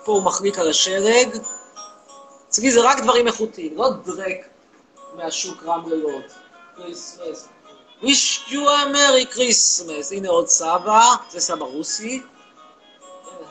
פה 0.03 0.11
הוא 0.11 0.23
מחליק 0.23 0.59
על 0.59 0.69
השלג. 0.69 1.37
אצלי 2.49 2.71
זה 2.71 2.81
רק 2.83 2.99
דברים 2.99 3.27
איכותיים, 3.27 3.77
לא 3.77 3.89
דרעק 3.89 4.49
מהשוק 5.15 5.63
רמלה 5.63 5.94
לוד. 5.94 6.25
כריסמס. 6.75 7.47
wish 8.01 8.49
you 8.49 8.61
a 8.67 8.93
merry 8.93 9.35
Christmas. 9.35 10.11
הנה 10.11 10.29
עוד 10.29 10.47
סבא, 10.47 11.01
זה 11.29 11.39
סבא 11.39 11.65
רוסי. 11.65 12.21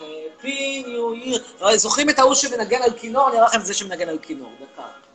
Happy 0.01 0.87
New 0.87 1.15
Year. 1.25 1.77
זוכרים 1.77 2.11
את 2.11 2.19
ההוא 2.19 2.35
שמנגן 2.35 2.83
על 2.83 2.91
כינור? 2.99 3.29
אני 3.29 3.37
אראה 3.37 3.47
לכם 3.47 3.61
את 3.61 3.67
זה 3.67 3.75
שמנגן 3.75 4.09
על 4.09 4.19
כינור, 4.19 4.53
דקה. 4.61 5.06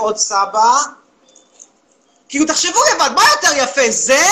עוד 0.00 0.16
סבא. 0.16 0.82
כאילו, 2.28 2.46
תחשבו 2.46 2.78
לבד, 2.94 3.10
מה 3.14 3.22
יותר 3.32 3.56
יפה, 3.56 3.90
זה 3.90 4.24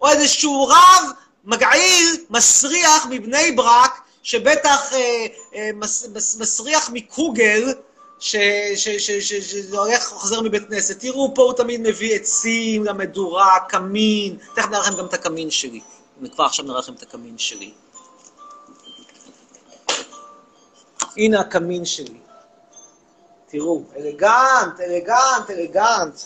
או 0.00 0.08
איזשהו 0.08 0.66
רב 0.66 1.10
מגעיל, 1.44 2.24
מסריח 2.30 3.06
מבני 3.10 3.52
ברק, 3.52 4.00
שבטח 4.22 4.92
אה, 4.92 5.26
אה, 5.54 5.70
מס, 5.74 6.08
מס, 6.14 6.36
מסריח 6.36 6.90
מקוגל, 6.92 7.74
שהולך, 8.18 10.04
חוזר 10.04 10.40
מבית 10.40 10.68
כנסת. 10.68 11.00
תראו, 11.00 11.34
פה 11.34 11.42
הוא 11.42 11.52
תמיד 11.52 11.80
מביא 11.80 12.14
עצים 12.14 12.84
למדורה, 12.84 13.58
קמין. 13.68 14.36
תכף 14.54 14.68
נראה 14.68 14.80
לכם 14.80 14.96
גם 14.96 15.06
את 15.06 15.14
הקמין 15.14 15.50
שלי. 15.50 15.80
אני 16.20 16.30
כבר 16.30 16.44
עכשיו 16.44 16.64
נראה 16.64 16.78
לכם 16.78 16.92
את 16.92 17.02
הקמין 17.02 17.38
שלי. 17.38 17.72
הנה 21.16 21.40
הקמין 21.40 21.84
שלי. 21.84 22.25
תראו, 23.46 23.82
אלגנט, 23.96 24.80
אלגנט, 24.80 25.50
אלגנט. 25.50 26.20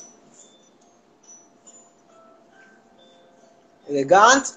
אלגנט, 3.90 4.48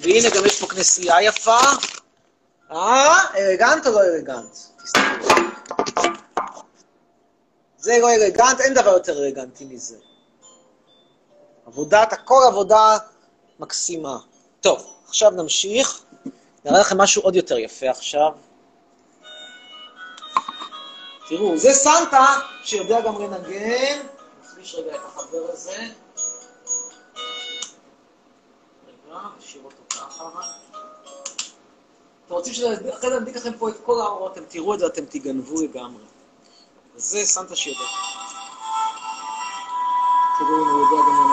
והנה 0.00 0.28
גם 0.36 0.46
יש 0.46 0.60
פה 0.60 0.66
כנסייה 0.66 1.22
יפה. 1.22 1.58
אה, 2.70 3.16
אלגנט 3.36 3.86
או 3.86 3.92
לא 3.92 4.02
אלגנט? 4.02 4.56
זה 7.78 7.98
לא 8.00 8.10
אלגנט, 8.14 8.60
אין 8.60 8.74
דבר 8.74 8.90
יותר 8.90 9.24
אלגנטי 9.24 9.64
מזה. 9.64 9.96
עבודת, 11.66 12.12
הכל 12.12 12.40
עבודה 12.46 12.98
מקסימה. 13.58 14.18
טוב, 14.60 14.94
עכשיו 15.08 15.30
נמשיך. 15.30 16.02
נראה 16.64 16.80
לכם 16.80 16.98
משהו 16.98 17.22
עוד 17.22 17.36
יותר 17.36 17.58
יפה 17.58 17.90
עכשיו. 17.90 18.32
תראו, 21.28 21.58
זה 21.58 21.72
סנטה 21.72 22.26
שיודע 22.62 23.00
גם 23.00 23.22
לנגן. 23.22 24.00
נחליש 24.44 24.74
רגע 24.74 24.94
את 24.94 25.00
החבר 25.04 25.46
הזה. 25.48 25.76
רגע, 28.86 29.18
נשאיר 29.38 29.62
אותו 29.64 29.82
ככה. 29.90 30.24
אתם 32.26 32.34
רוצים 32.34 32.54
שאחרי 32.54 33.10
זה 33.10 33.20
נדליק 33.20 33.36
לכם 33.36 33.52
פה 33.58 33.68
את 33.68 33.74
כל 33.84 34.00
האורות, 34.00 34.32
אתם 34.32 34.44
תראו 34.48 34.74
את 34.74 34.78
זה, 34.78 34.86
אתם 34.86 35.04
תגנבו 35.04 35.62
לגמרי. 35.62 36.04
זה 36.96 37.24
סנטה 37.24 37.56
שיודע. 37.56 37.78
תראו 40.38 40.48
אם 40.48 40.68
הוא 40.68 40.80
יודע 40.80 41.02
גם 41.08 41.27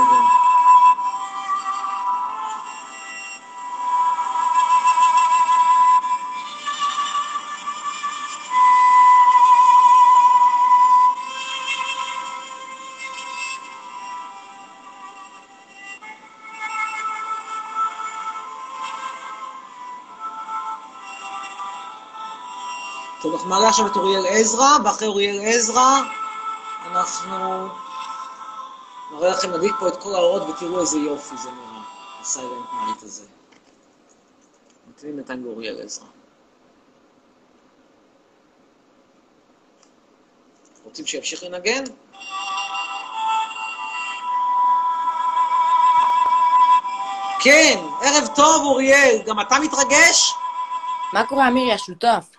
אנחנו 23.46 23.58
נעלה 23.58 23.70
עכשיו 23.70 23.88
את 23.88 23.96
אוריאל 23.96 24.26
עזרא, 24.30 24.78
ואחרי 24.84 25.08
אוריאל 25.08 25.42
עזרא 25.46 26.02
אנחנו 26.86 27.68
נראה 29.12 29.30
לכם, 29.30 29.52
נדליק 29.52 29.76
פה 29.80 29.88
את 29.88 30.04
כל 30.04 30.16
האורות 30.16 30.42
ותראו 30.42 30.82
איזה 30.82 31.00
יופי 31.00 31.38
זה 31.38 31.52
נראה, 31.52 31.82
ה 32.22 32.28
Silent 32.28 32.66
Night 32.86 33.04
הזה. 33.04 33.26
ממתינים 34.90 35.16
בינתיים 35.16 35.46
לאוריאל 35.46 35.82
עזרא. 35.82 36.06
רוצים 40.84 41.06
שימשיך 41.06 41.44
לנגן? 41.44 41.84
כן, 47.40 47.80
ערב 48.02 48.28
טוב 48.36 48.66
אוריאל, 48.66 49.22
גם 49.26 49.40
אתה 49.40 49.56
מתרגש? 49.60 50.34
מה 51.14 51.26
קורה, 51.26 51.48
אמירי, 51.48 51.74
השותף? 51.74 52.35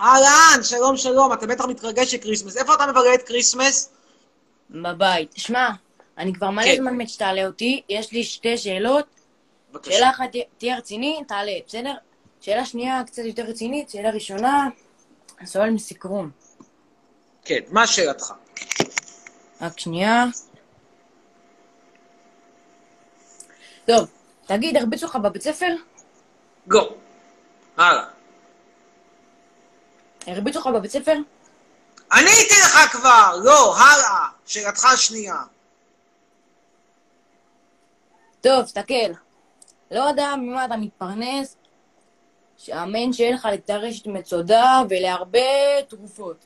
אהלן, 0.00 0.62
שלום 0.62 0.96
שלום, 0.96 1.32
אתה 1.32 1.46
בטח 1.46 1.64
מתרגש 1.64 2.14
לקריסמס. 2.14 2.56
איפה 2.56 2.74
אתה 2.74 2.86
מבלה 2.86 3.14
את 3.14 3.22
קריסמס? 3.22 3.90
בבית. 4.70 5.32
שמע, 5.36 5.70
אני 6.18 6.34
כבר 6.34 6.50
מלא 6.50 6.64
כן. 6.64 6.76
זמן 6.76 6.96
מת 6.96 7.08
שתעלה 7.08 7.46
אותי, 7.46 7.82
יש 7.88 8.12
לי 8.12 8.24
שתי 8.24 8.58
שאלות. 8.58 9.04
בבקשה. 9.72 9.92
שאלה 9.92 10.10
אחת 10.10 10.24
תהיה 10.58 10.78
רציני, 10.78 11.20
תעלה, 11.28 11.52
בסדר? 11.66 11.94
שאלה 12.40 12.64
שנייה 12.64 13.02
קצת 13.06 13.22
יותר 13.24 13.42
רצינית, 13.42 13.90
שאלה 13.90 14.10
ראשונה, 14.10 14.68
סובל 15.44 15.70
מסקרון. 15.70 16.30
כן, 17.44 17.60
מה 17.70 17.86
שאלתך? 17.86 18.32
רק 19.60 19.78
שנייה. 19.78 20.24
טוב, 23.86 24.08
תגיד, 24.46 24.76
הרביצו 24.76 25.06
לך 25.06 25.16
בבית 25.16 25.42
ספר? 25.42 25.74
גו. 26.68 26.88
הלאה. 27.76 28.17
הרביצו 30.28 30.58
לך 30.58 30.66
בבית 30.66 30.90
ספר? 30.90 31.16
עניתי 32.12 32.54
לך 32.64 32.92
כבר! 32.92 33.36
לא, 33.42 33.76
הלאה. 33.76 34.26
שאלתך 34.46 34.84
השנייה. 34.84 35.42
טוב, 38.40 38.62
תסתכל. 38.62 39.12
לא 39.90 40.00
יודע 40.00 40.34
ממה 40.36 40.64
אתה 40.64 40.76
מתפרנס, 40.76 41.56
שאמן 42.56 43.12
שיהיה 43.12 43.34
לך 43.34 43.48
לטרשת 43.52 44.06
מצודה 44.06 44.82
ולהרבה 44.90 45.82
תרופות. 45.88 46.36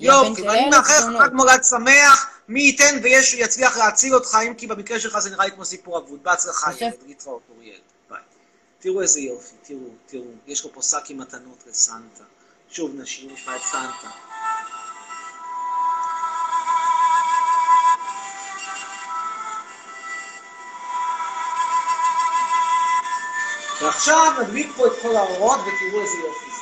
יופי, 0.00 0.42
ואני 0.42 0.68
מאחל 0.70 1.10
לך 1.10 1.22
חג 1.22 1.30
מולד 1.32 1.64
שמח, 1.64 2.30
מי 2.48 2.62
ייתן 2.62 2.98
וישו 3.02 3.36
יצליח 3.36 3.76
להציל 3.76 4.14
אותך, 4.14 4.38
אם 4.46 4.54
כי 4.54 4.66
במקרה 4.66 5.00
שלך 5.00 5.18
זה 5.18 5.30
נראה 5.30 5.44
לי 5.44 5.50
כמו 5.50 5.64
סיפור 5.64 5.98
אבוד. 5.98 6.22
בהצלחה, 6.22 6.70
ילד, 6.80 6.92
להתראות, 7.06 7.42
אוריאל. 7.54 7.80
ביי. 8.10 8.18
תראו 8.78 9.02
איזה 9.02 9.20
יופי, 9.20 9.54
תראו, 9.62 9.88
תראו. 10.06 10.24
יש 10.46 10.64
לו 10.64 10.72
פה 10.72 10.82
שק 10.82 11.02
עם 11.08 11.18
מתנות 11.18 11.64
לסנטה. 11.66 12.24
שוב 12.72 12.90
נשים, 12.94 13.30
נשמע 13.32 13.56
את 13.56 13.62
סנטה. 13.62 14.08
ועכשיו 23.82 24.32
נדליק 24.42 24.70
פה 24.76 24.86
את 24.86 24.92
כל 25.02 25.16
האורות 25.16 25.60
ותראו 25.60 26.02
איזה 26.02 26.18
יופי 26.18 26.50
זה. 26.50 26.61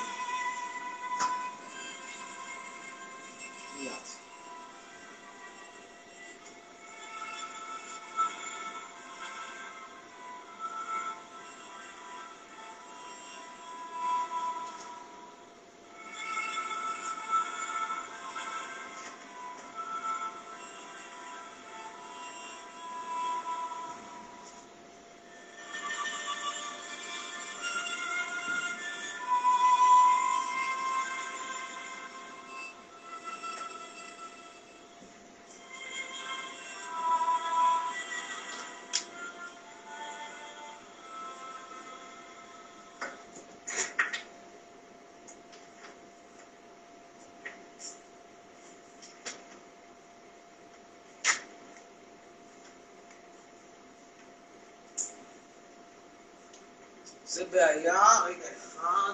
זה 57.30 57.44
בעיה, 57.44 58.20
רגע 58.24 58.46
אחד. 58.56 59.12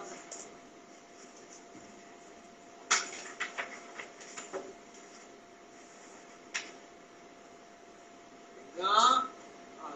רגע. 8.77 8.89
אה, 8.89 9.19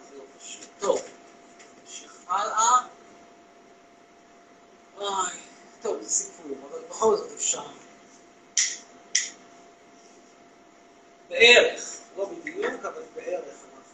זה 0.09 0.17
לא 0.17 0.23
פשוט. 0.39 0.67
טוב. 0.79 1.01
נמשיך 1.81 2.13
הלאה. 2.27 2.87
אוי, 4.99 5.31
טוב, 5.83 6.03
זה 6.03 6.09
סיפור, 6.09 6.57
אבל 6.71 6.79
בכל 6.89 7.17
זאת 7.17 7.33
אפשר. 7.33 7.67
בערך, 11.29 11.97
לא 12.17 12.25
בדיוק, 12.25 12.85
אבל 12.85 13.03
בערך 13.15 13.55
אנחנו. 13.75 13.91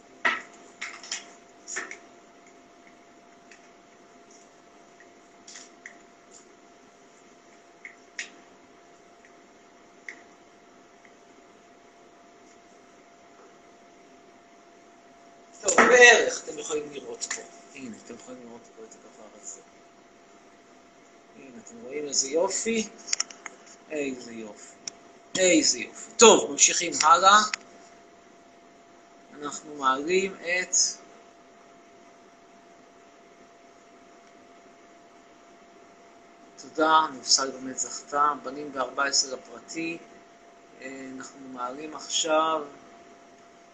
בערך 16.11 16.43
אתם 16.43 16.59
יכולים 16.59 16.93
לראות 16.93 17.27
פה. 17.35 17.41
הנה, 17.75 17.97
אתם 18.05 18.13
יכולים 18.15 18.39
לראות 18.45 18.61
פה 18.75 18.83
את 18.83 18.95
הדבר 18.95 19.27
הזה. 19.41 19.61
הנה, 21.35 21.57
אתם 21.63 21.75
רואים 21.83 22.07
איזה 22.07 22.29
יופי? 22.29 22.87
איזה 23.91 24.33
יופי. 24.33 24.73
איזה 25.37 25.79
יופי. 25.79 26.11
טוב, 26.17 26.51
ממשיכים 26.51 26.93
הלאה. 27.03 27.39
אנחנו 29.41 29.75
מעלים 29.75 30.33
את... 30.33 30.75
תודה, 36.61 37.07
נפסל 37.13 37.51
באמת 37.51 37.79
זכתה, 37.79 38.33
בנים 38.43 38.71
ב-14 38.71 39.27
לפרטי. 39.31 39.97
אה, 40.81 41.07
אנחנו 41.17 41.39
מעלים 41.53 41.95
עכשיו, 41.95 42.63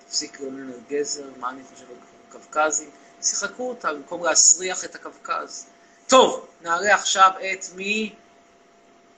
תפסיק 0.08 0.40
לאונן 0.40 0.74
על 0.74 0.80
גזר, 0.90 1.30
מה 1.40 1.50
אני 1.50 1.64
חושב 1.64 1.90
על 1.90 1.96
קווקזים? 2.34 2.90
שיחקו 3.22 3.70
אותה 3.70 3.94
במקום 3.94 4.24
להסריח 4.24 4.86
את 4.86 4.96
הקווקז. 4.96 5.66
טוב, 6.08 6.48
נעלה 6.62 6.96
עכשיו 6.96 7.32
את 7.54 7.66
מי... 7.76 8.16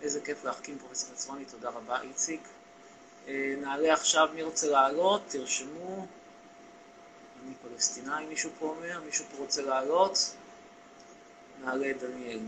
איזה 0.02 0.22
כיף 0.22 0.44
להחכים 0.44 0.80
פרופסור 0.80 1.10
עצמוני, 1.14 1.46
תודה 1.46 1.70
רבה 1.70 2.02
איציק. 2.02 2.42
אה, 3.28 3.56
נעלה 3.62 3.94
עכשיו, 3.94 4.30
מי 4.34 4.44
רוצה 4.44 4.68
לעלות? 4.68 5.22
תרשמו. 5.28 6.06
אני 7.46 7.54
פלסטינאי, 7.62 8.26
מישהו 8.26 8.50
פה 8.60 8.66
אומר? 8.66 9.02
מישהו 9.06 9.26
פה 9.32 9.38
רוצה 9.38 9.62
לעלות? 9.62 10.18
נעלה 11.64 11.90
את 11.90 12.00
דניאל. 12.00 12.40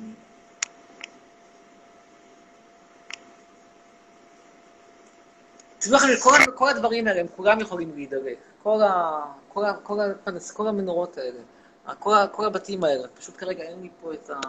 תדעו 5.80 5.98
לכם, 5.98 6.08
כל, 6.22 6.52
כל 6.56 6.70
הדברים 6.70 7.08
האלה, 7.08 7.20
הם 7.20 7.28
כולם 7.36 7.60
יכולים 7.60 7.92
להידלק. 7.96 8.38
כל, 8.64 8.82
ה, 8.82 9.22
כל, 9.54 9.66
ה, 9.66 9.74
כל, 9.84 10.00
הפנס, 10.02 10.52
כל 10.52 10.68
המנורות 10.68 11.18
האלה, 11.18 11.40
כל, 12.00 12.14
ה, 12.14 12.28
כל 12.28 12.46
הבתים 12.46 12.84
האלה. 12.84 13.08
פשוט 13.08 13.38
כרגע 13.38 13.64
אין 13.64 13.82
לי 13.82 13.90
פה 14.02 14.14
את 14.14 14.30
ה... 14.30 14.40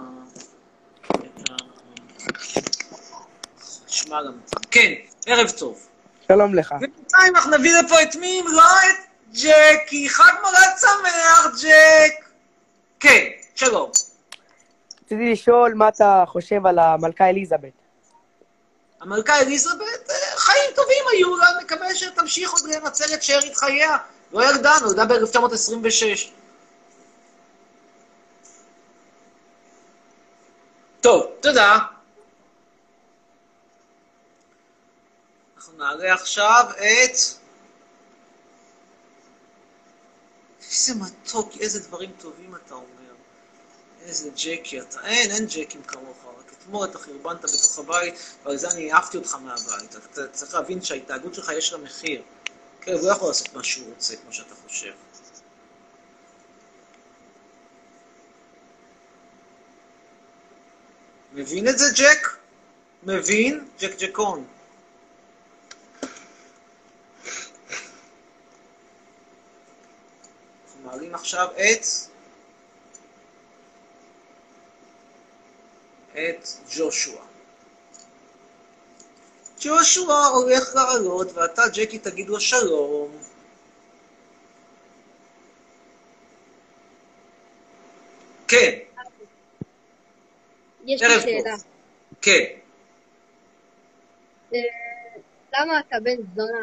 את 1.06 1.50
ה... 1.50 1.54
חשמל 3.88 4.26
המצב. 4.26 4.56
כן, 4.70 4.92
ערב 5.26 5.50
טוב. 5.50 5.88
שלום 6.28 6.54
לך. 6.54 6.74
ובינתיים 6.76 7.36
אנחנו 7.36 7.56
נביא 7.56 7.72
לפה 7.82 8.02
את 8.02 8.16
מי? 8.16 8.42
לא 8.46 8.62
את 8.62 9.08
ג'קי. 9.32 10.08
חג 10.08 10.32
מולד 10.42 10.78
שמח, 10.80 11.62
ג'ק. 11.62 12.28
כן, 13.00 13.24
שלום. 13.54 13.90
רציתי 15.04 15.32
לשאול 15.32 15.74
מה 15.74 15.88
אתה 15.88 16.24
חושב 16.26 16.66
על 16.66 16.78
המלכה 16.78 17.28
אליזבת. 17.28 17.72
המלכה 19.00 19.40
אליזבת, 19.40 20.10
חיים 20.58 20.74
טובים 20.74 21.04
היו 21.12 21.36
לה, 21.36 21.46
נקווה 21.62 21.94
שתמשיך 21.94 22.50
עוד 22.52 22.62
לנצל 22.66 23.14
את 23.14 23.22
שארית 23.22 23.56
חייה. 23.56 23.96
לא 24.32 24.50
ילדה, 24.50 24.72
נולדה 24.82 25.04
ב-1926. 25.04 26.30
טוב, 31.00 31.26
תודה. 31.40 31.78
אנחנו 35.56 35.78
נעלה 35.78 36.14
עכשיו 36.14 36.64
את... 36.76 37.16
איזה 40.70 40.94
מתוק, 40.94 41.52
איזה 41.60 41.80
דברים 41.80 42.12
טובים 42.18 42.54
אתה 42.54 42.74
אומר. 42.74 43.14
איזה 44.02 44.30
ג'קי 44.36 44.80
אתה. 44.80 45.06
אין, 45.06 45.30
אין 45.30 45.46
ג'קים 45.46 45.82
כמוך. 45.82 46.28
אתמול 46.68 46.84
אתה 46.84 46.98
חרבנת 46.98 47.44
בתוך 47.44 47.78
הבית, 47.78 48.14
ועל 48.44 48.56
זה 48.56 48.70
אני 48.70 48.92
העפתי 48.92 49.16
אותך 49.16 49.34
מהבית. 49.34 49.96
אתה 49.96 50.28
צריך 50.28 50.54
להבין 50.54 50.82
שההתנהגות 50.82 51.34
שלך 51.34 51.52
יש 51.56 51.72
לה 51.72 51.78
מחיר. 51.78 52.22
כן, 52.80 52.92
הוא 52.92 53.06
לא 53.06 53.12
יכול 53.12 53.28
לעשות 53.28 53.54
מה 53.54 53.64
שהוא 53.64 53.88
רוצה, 53.90 54.16
כמו 54.16 54.32
שאתה 54.32 54.54
חושב. 54.66 54.92
מבין 61.32 61.68
את 61.68 61.78
זה, 61.78 61.84
ג'ק? 61.94 62.28
מבין? 63.02 63.68
ג'ק 63.78 63.92
ג'קון. 63.98 64.44
אנחנו 70.64 70.80
מעלים 70.84 71.14
עכשיו 71.14 71.48
את... 71.56 72.07
את 76.18 76.48
ג'ושוע. 76.76 77.22
ג'ושוע 79.60 80.26
הולך 80.26 80.74
לעלות, 80.74 81.32
ואתה, 81.34 81.62
ג'קי, 81.72 81.98
תגיד 81.98 82.28
לו 82.28 82.40
שלום. 82.40 83.16
כן, 88.48 88.78
יש 90.88 91.02
לי 91.02 91.20
שאלה. 91.20 91.54
כן. 92.22 92.44
אה, 94.54 94.58
למה 95.54 95.80
אתה 95.80 95.96
בן 96.02 96.16
זונה? 96.36 96.58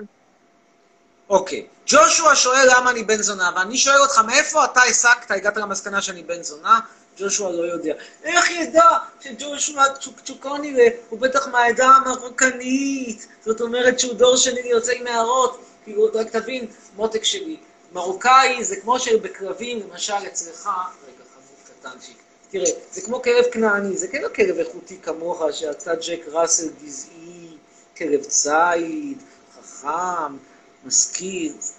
אוקיי. 1.29 1.67
ג'ושוע 1.85 2.35
שואל 2.35 2.67
למה 2.75 2.91
אני 2.91 3.03
בן 3.03 3.21
זונה, 3.21 3.51
ואני 3.55 3.77
שואל 3.77 3.97
אותך, 3.99 4.17
מאיפה 4.17 4.65
אתה 4.65 4.81
הסקת, 4.83 5.31
הגעת 5.31 5.57
למסקנה 5.57 6.01
שאני 6.01 6.23
בן 6.23 6.43
זונה? 6.43 6.79
ג'ושוע 7.17 7.51
לא 7.51 7.63
יודע. 7.63 7.93
איך 8.23 8.51
ידע 8.51 8.87
שג'ושוע 9.21 9.83
צ'וקצ'וקוני 9.99 10.75
הוא 11.09 11.19
בטח 11.19 11.47
מהעדה 11.47 11.87
המרוקנית? 11.87 13.27
זאת 13.45 13.61
אומרת 13.61 13.99
שהוא 13.99 14.13
דור 14.13 14.37
שני 14.37 14.61
ליוצאי 14.61 15.01
מערות. 15.01 15.59
כאילו, 15.83 16.09
רק 16.13 16.29
תבין, 16.29 16.67
מותק 16.95 17.23
שלי, 17.23 17.57
מרוקאי 17.91 18.63
זה 18.63 18.75
כמו 18.75 18.99
שבכלבים, 18.99 19.79
למשל 19.79 20.13
אצלך, 20.27 20.69
רגע, 21.07 21.23
חמוד 21.33 21.79
קטנצ'יק, 21.79 22.17
תראה, 22.49 22.71
זה 22.91 23.01
כמו 23.01 23.21
כלב 23.21 23.45
כנעני, 23.51 23.97
זה 23.97 24.07
כאילו 24.07 24.33
כלב 24.33 24.57
איכותי 24.57 24.97
כמוך, 25.01 25.43
שאתה 25.51 25.95
ג'ק 25.95 26.21
ראסל 26.27 26.67
גזעי, 26.83 27.57
כלב 27.97 28.23
ציד, 28.23 29.17
חכם, 29.55 30.37
משכיל. 30.85 31.53
זה 31.59 31.73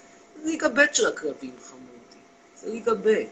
ליגה 0.44 0.68
ב' 0.68 0.80
של 0.92 1.06
הכלבים, 1.06 1.54
חמודי. 1.68 2.20
זה 2.62 2.70
ליגה 2.70 2.94
ב'. 2.94 3.24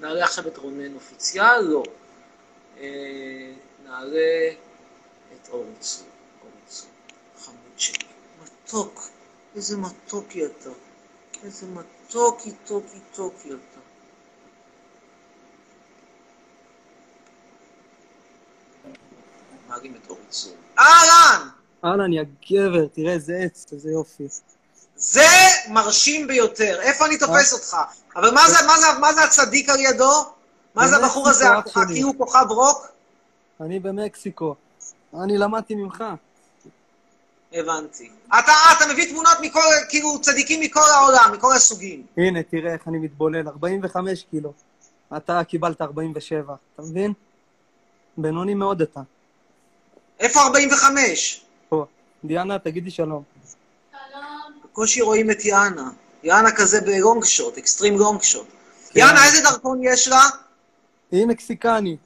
נעלה 0.00 0.24
עכשיו 0.24 0.48
את 0.48 0.56
רונן 0.56 0.94
אופיציאל? 0.94 1.60
לא. 1.60 1.82
אה, 2.78 3.52
נעלה 3.84 4.50
את 5.34 5.48
אורצו. 5.48 6.04
אורצו. 6.44 6.86
חמוד 7.38 7.58
שלי. 7.76 8.04
מתוק. 8.42 9.08
איזה 9.56 9.76
מתוקי 9.76 10.46
אתה. 10.46 10.70
איזה 11.44 11.66
מתוקי, 11.66 12.50
טוקי, 12.66 12.98
טוקי 13.14 13.48
אתה. 13.48 13.80
מעלים 19.68 19.96
את 19.96 20.10
אורצו. 20.10 20.50
אהלן! 20.78 21.48
אהלן, 21.84 22.12
יא 22.12 22.22
גבר, 22.50 22.86
תראה 22.86 23.12
איזה 23.12 23.36
עץ, 23.36 23.72
איזה 23.72 23.90
יופי. 23.90 24.28
זה 25.00 25.26
מרשים 25.68 26.26
ביותר. 26.26 26.80
איפה 26.80 27.06
אני 27.06 27.18
תופס 27.18 27.52
אותך? 27.52 27.76
אבל 28.16 28.30
מה 28.30 28.48
זה, 28.48 28.66
מה 28.66 28.78
זה, 28.78 28.86
מה 29.00 29.12
זה 29.12 29.24
הצדיק 29.24 29.68
על 29.68 29.80
ידו? 29.80 30.24
מה 30.74 30.88
זה 30.88 30.96
הבחור 30.96 31.28
הזה, 31.28 31.44
שלי. 31.66 31.94
כאילו 31.94 32.18
כוכב 32.18 32.46
רוק? 32.48 32.86
אני 33.60 33.80
במקסיקו. 33.80 34.54
אני 35.22 35.38
למדתי 35.38 35.74
ממך. 35.74 36.04
הבנתי. 37.52 38.10
אתה, 38.28 38.52
אתה 38.76 38.92
מביא 38.92 39.08
תמונות 39.10 39.38
מכל, 39.40 39.60
כאילו, 39.88 40.20
צדיקים 40.20 40.60
מכל 40.60 40.90
העולם, 40.94 41.30
מכל 41.34 41.52
הסוגים. 41.52 42.06
הנה, 42.16 42.42
תראה 42.42 42.72
איך 42.72 42.88
אני 42.88 42.98
מתבולל, 42.98 43.48
45 43.48 44.24
קילו. 44.30 44.52
אתה 45.16 45.44
קיבלת 45.44 45.82
47, 45.82 46.54
אתה 46.74 46.82
מבין? 46.82 47.12
בינוני 48.16 48.54
מאוד 48.54 48.82
אתה. 48.82 49.00
איפה 50.20 50.40
45? 50.40 51.44
פה. 51.68 51.84
דיאנה, 52.24 52.58
תגידי 52.58 52.90
שלום. 52.90 53.22
בקושי 54.72 55.00
רואים 55.00 55.30
את 55.30 55.44
יאנה. 55.44 55.90
יאנה 56.22 56.52
כזה 56.52 56.80
בלונג 56.80 57.24
שוט, 57.24 57.58
אקסטרים 57.58 57.98
לונג 57.98 58.22
שוט. 58.22 58.46
כן. 58.90 59.00
יאנה, 59.00 59.24
איזה 59.24 59.42
דרכון 59.42 59.80
יש 59.82 60.08
לה? 60.08 60.22
היא 61.12 61.26
מקסיקני. 61.26 61.96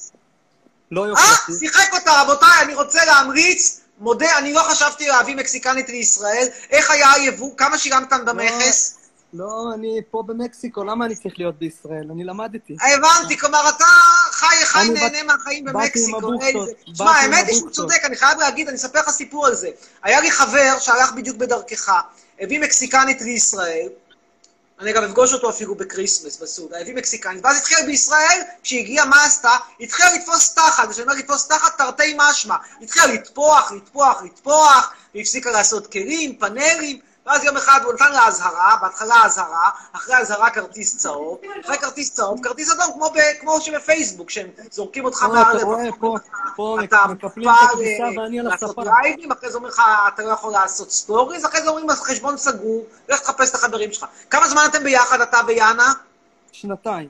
לא 0.90 1.04
אה, 1.04 1.08
יופי. 1.08 1.52
שיחק 1.58 1.94
אותה, 1.94 2.22
רבותיי, 2.22 2.62
אני 2.62 2.74
רוצה 2.74 3.04
להמליץ. 3.04 3.80
מודה, 3.98 4.38
אני 4.38 4.52
לא 4.52 4.60
חשבתי 4.60 5.06
להביא 5.06 5.36
מקסיקנית 5.36 5.88
לישראל. 5.88 6.46
איך 6.70 6.90
היה 6.90 7.12
היבוא? 7.12 7.50
כמה 7.56 7.78
שילמתם 7.78 8.24
במכס? 8.24 8.98
לא, 9.32 9.70
אני 9.74 10.00
פה 10.10 10.22
במקסיקו, 10.26 10.84
למה 10.84 11.04
אני 11.04 11.14
צריך 11.14 11.34
להיות 11.38 11.58
בישראל? 11.58 12.10
אני 12.10 12.24
למדתי. 12.24 12.76
הבנתי, 12.94 13.38
כלומר, 13.38 13.68
אתה 13.68 13.84
חי, 14.30 14.64
חי, 14.64 14.88
נהנה 14.88 15.22
מהחיים 15.22 15.64
במקסיקו. 15.64 16.30
תשמע, 16.92 17.10
האמת 17.10 17.48
היא 17.48 17.56
שהוא. 17.56 17.70
צודק, 17.70 18.00
אני 18.04 18.16
חייב 18.16 18.38
להגיד, 18.38 18.68
אני 18.68 18.76
אספר 18.76 18.98
לך 18.98 19.10
סיפור 19.10 19.46
על 19.46 19.54
זה. 19.54 19.68
היה 20.02 20.20
לי 20.20 20.30
חבר 20.30 20.78
שהלך 20.78 21.12
בדיוק 21.12 21.36
בדרכך, 21.36 21.92
הביא 22.40 22.60
מקסיקנית 22.60 23.20
לישראל, 23.20 23.88
אני 24.80 24.92
גם 24.92 25.04
אפגוש 25.04 25.32
אותו 25.32 25.50
אפילו 25.50 25.74
בקריסמס, 25.74 26.38
בסעודה, 26.38 26.80
הביא 26.80 26.94
מקסיקנית, 26.94 27.44
ואז 27.44 27.58
התחילה 27.58 27.82
בישראל, 27.86 28.40
כשהגיעה, 28.62 29.06
מה 29.06 29.24
עשתה? 29.24 29.50
התחילה 29.80 30.14
לתפוס 30.14 30.54
תחת, 30.54 30.90
כשאני 30.90 31.02
אומר 31.02 31.14
לתפוס 31.14 31.48
תחת, 31.48 31.78
תרתי 31.78 32.14
משמע. 32.16 32.56
התחילה 32.82 33.06
לטפוח, 33.06 33.72
לטפוח, 33.72 34.22
לטפוח, 34.22 34.94
והפסיקה 35.14 35.50
לעשות 35.50 35.92
כלים, 35.92 36.36
פאנלים, 36.36 37.00
ואז 37.26 37.44
יום 37.44 37.56
אחד 37.56 37.80
הוא 37.84 37.92
נתן 37.92 38.12
לה 38.12 38.26
אזהרה, 38.26 38.76
בהתחלה 38.80 39.24
אזהרה, 39.24 39.70
אחרי 39.92 40.16
אזהרה 40.16 40.50
כרטיס 40.50 40.96
צהוב, 40.96 41.38
אחרי 41.64 41.78
כרטיס 41.78 42.14
צהוב, 42.14 42.40
כרטיס 42.42 42.72
אדום, 42.72 42.92
כמו, 42.94 43.10
ב, 43.10 43.18
כמו 43.40 43.60
שבפייסבוק, 43.60 44.30
שהם 44.30 44.48
זורקים 44.70 45.04
אותך 45.04 45.22
מהר 45.22 45.56
אתה 45.56 45.64
רואה, 45.64 45.84
פה, 46.00 46.16
פה 46.56 46.78
אתה 46.84 47.04
מקפלים 47.08 47.48
את 47.48 47.54
אה, 47.54 48.22
ואני 48.22 48.40
על 48.40 48.52
הספה. 48.52 48.82
לייבים, 49.02 49.32
אחרי 49.32 49.50
זה 49.50 49.56
אומרים 49.56 49.72
לך, 49.72 49.82
אתה 50.14 50.22
לא 50.22 50.28
יכול 50.28 50.52
לעשות 50.52 50.90
סטוריז, 50.90 51.44
אחרי 51.46 51.62
זה 51.62 51.68
אומרים, 51.68 51.90
החשבון 51.90 52.36
סגור, 52.36 52.84
לך 53.08 53.20
תחפש 53.20 53.50
את 53.50 53.54
החברים 53.54 53.92
שלך. 53.92 54.06
כמה 54.30 54.48
זמן 54.48 54.62
אתם 54.70 54.84
ביחד, 54.84 55.20
אתה 55.20 55.40
ויאנה? 55.46 55.92
שנתיים. 56.52 57.08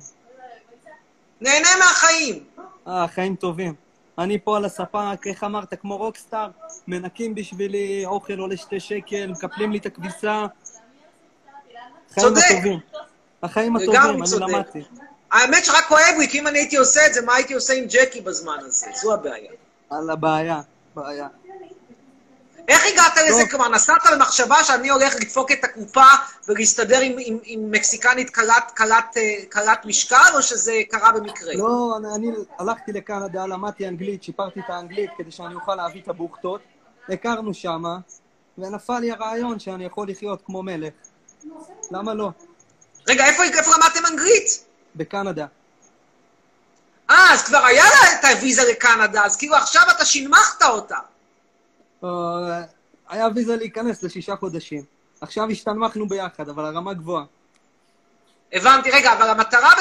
נהנה 1.40 1.68
מהחיים. 1.78 2.44
אה, 2.88 3.06
חיים 3.08 3.36
טובים. 3.36 3.83
אני 4.18 4.38
פה 4.38 4.56
על 4.56 4.64
הספה, 4.64 5.12
איך 5.26 5.44
אמרת, 5.44 5.74
כמו 5.80 5.96
rockstar, 5.96 6.48
מנקים 6.88 7.34
בשבילי, 7.34 8.06
אוכל 8.06 8.38
עולה 8.38 8.56
שתי 8.56 8.80
שקל, 8.80 9.26
מקפלים 9.26 9.72
לי 9.72 9.78
את 9.78 9.86
הכביסה. 9.86 10.46
החיים 12.10 12.28
צודק. 12.28 12.42
הטובים. 12.50 12.78
החיים 13.42 13.76
הטובים, 13.76 14.00
אני 14.00 14.22
צודק. 14.24 14.46
למדתי. 14.48 14.84
האמת 15.32 15.64
שרק 15.64 15.84
כואב 15.88 16.14
לי, 16.18 16.28
כי 16.28 16.38
אם 16.38 16.46
אני 16.46 16.58
הייתי 16.58 16.76
עושה 16.76 17.06
את 17.06 17.14
זה, 17.14 17.22
מה 17.22 17.34
הייתי 17.34 17.54
עושה 17.54 17.74
עם 17.74 17.84
ג'קי 17.88 18.20
בזמן 18.20 18.56
הזה? 18.60 18.86
זו 19.02 19.14
הבעיה. 19.14 19.52
על 19.90 20.10
הבעיה, 20.10 20.60
בעיה. 20.94 21.28
איך 22.68 22.82
הגעת 22.92 23.16
לזה? 23.28 23.42
כלומר, 23.50 23.68
נסעת 23.68 24.02
במחשבה 24.12 24.64
שאני 24.64 24.88
הולך 24.88 25.14
לדפוק 25.14 25.52
את 25.52 25.64
הקופה 25.64 26.04
ולהסתדר 26.48 27.00
עם, 27.00 27.16
עם, 27.18 27.38
עם 27.44 27.70
מקסיקנית 27.70 28.30
קלת, 28.30 28.70
קלת, 28.74 29.16
אה, 29.16 29.34
קלת 29.48 29.84
משקל, 29.84 30.30
או 30.34 30.42
שזה 30.42 30.72
קרה 30.90 31.12
במקרה? 31.12 31.54
לא, 31.54 31.96
אני, 31.96 32.14
אני 32.14 32.36
הלכתי 32.58 32.92
לקנדה, 32.92 33.46
למדתי 33.46 33.88
אנגלית, 33.88 34.22
שיפרתי 34.22 34.60
את 34.60 34.64
האנגלית 34.68 35.10
כדי 35.18 35.30
שאני 35.30 35.54
אוכל 35.54 35.74
להביא 35.74 36.02
את 36.02 36.08
הבוכטות. 36.08 36.60
הכרנו 37.08 37.54
שמה, 37.54 37.98
ונפל 38.58 38.98
לי 38.98 39.12
הרעיון 39.12 39.58
שאני 39.58 39.84
יכול 39.84 40.08
לחיות 40.08 40.42
כמו 40.46 40.62
מלך. 40.62 40.92
למה 41.90 42.14
לא? 42.14 42.30
רגע, 43.08 43.26
איפה, 43.26 43.42
איפה 43.42 43.70
למדתם 43.76 44.06
אנגלית? 44.12 44.64
בקנדה. 44.96 45.46
אה, 47.10 47.32
אז 47.32 47.42
כבר 47.42 47.64
היה 47.64 47.84
לה 47.84 48.18
את 48.18 48.36
הוויזה 48.36 48.62
לקנדה, 48.70 49.24
אז 49.24 49.36
כאילו 49.36 49.56
עכשיו 49.56 49.82
אתה 49.96 50.04
שינמכת 50.04 50.62
אותה. 50.62 50.98
אה, 52.04 52.62
היה 53.08 53.28
ויזה 53.34 53.56
להיכנס 53.56 54.02
לשישה 54.02 54.36
חודשים. 54.36 54.82
עכשיו 55.20 55.50
השתנמכנו 55.50 56.08
ביחד, 56.08 56.48
אבל 56.48 56.64
הרמה 56.64 56.94
גבוהה. 56.94 57.24
הבנתי, 58.52 58.90
רגע, 58.90 59.12
אבל 59.12 59.28
המטרה, 59.28 59.72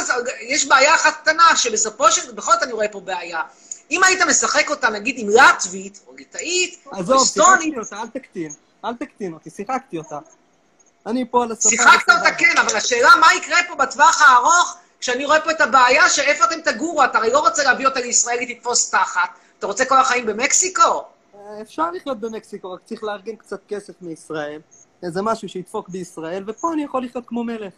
יש 0.41 0.67
בעיה 0.67 0.95
אחת 0.95 1.21
קטנה, 1.21 1.55
שבסופו 1.55 2.11
של, 2.11 2.31
בכל 2.31 2.51
זאת 2.51 2.63
אני 2.63 2.71
רואה 2.71 2.87
פה 2.87 2.99
בעיה. 2.99 3.41
אם 3.91 4.03
היית 4.03 4.21
משחק 4.21 4.69
אותה, 4.69 4.89
נגיד, 4.89 5.15
עם 5.17 5.27
לטבית, 5.29 5.99
או 6.07 6.15
ליטאית, 6.15 6.79
או 6.85 6.91
עזוב, 6.91 7.21
אסטונית, 7.21 7.73
שיחקתי 7.73 7.79
אותה, 7.79 8.01
אל 8.01 8.07
תקטין. 8.07 8.51
אל 8.85 8.93
תקטין 8.93 9.33
אותי, 9.33 9.49
שיחקתי 9.49 9.97
אותה. 9.97 10.19
אני 11.05 11.25
פה 11.31 11.43
על 11.43 11.51
הספה. 11.51 11.69
שיחקת. 11.69 12.09
אותה 12.09 12.31
כן, 12.37 12.57
אבל 12.57 12.75
השאלה 12.75 13.09
מה 13.19 13.27
יקרה 13.37 13.57
פה 13.67 13.75
בטווח 13.75 14.21
הארוך, 14.21 14.77
כשאני 14.99 15.25
רואה 15.25 15.41
פה 15.41 15.51
את 15.51 15.61
הבעיה 15.61 16.09
שאיפה 16.09 16.45
אתם 16.45 16.61
תגורו, 16.61 17.03
אתה 17.03 17.17
הרי 17.17 17.31
לא 17.31 17.39
רוצה 17.39 17.63
להביא 17.63 17.85
אותה 17.85 17.99
לישראל, 17.99 18.39
היא 18.39 18.55
תתפוס 18.55 18.89
תחת. 18.89 19.29
אתה 19.59 19.67
רוצה 19.67 19.85
כל 19.85 19.97
החיים 19.97 20.25
במקסיקו? 20.25 21.03
אפשר 21.61 21.91
לחיות 21.91 22.19
במקסיקו, 22.19 22.71
רק 22.71 22.79
צריך 22.85 23.03
לארגן 23.03 23.35
קצת 23.35 23.59
כסף 23.67 23.93
מישראל. 24.01 24.61
איזה 25.03 25.21
משהו 25.21 25.49
שידפוק 25.49 25.89
בישראל, 25.89 26.43
ופה 26.47 26.73
אני 26.73 26.83
יכול 26.83 27.05
לחיות 27.05 27.23
כמו 27.27 27.43
מלך. 27.43 27.73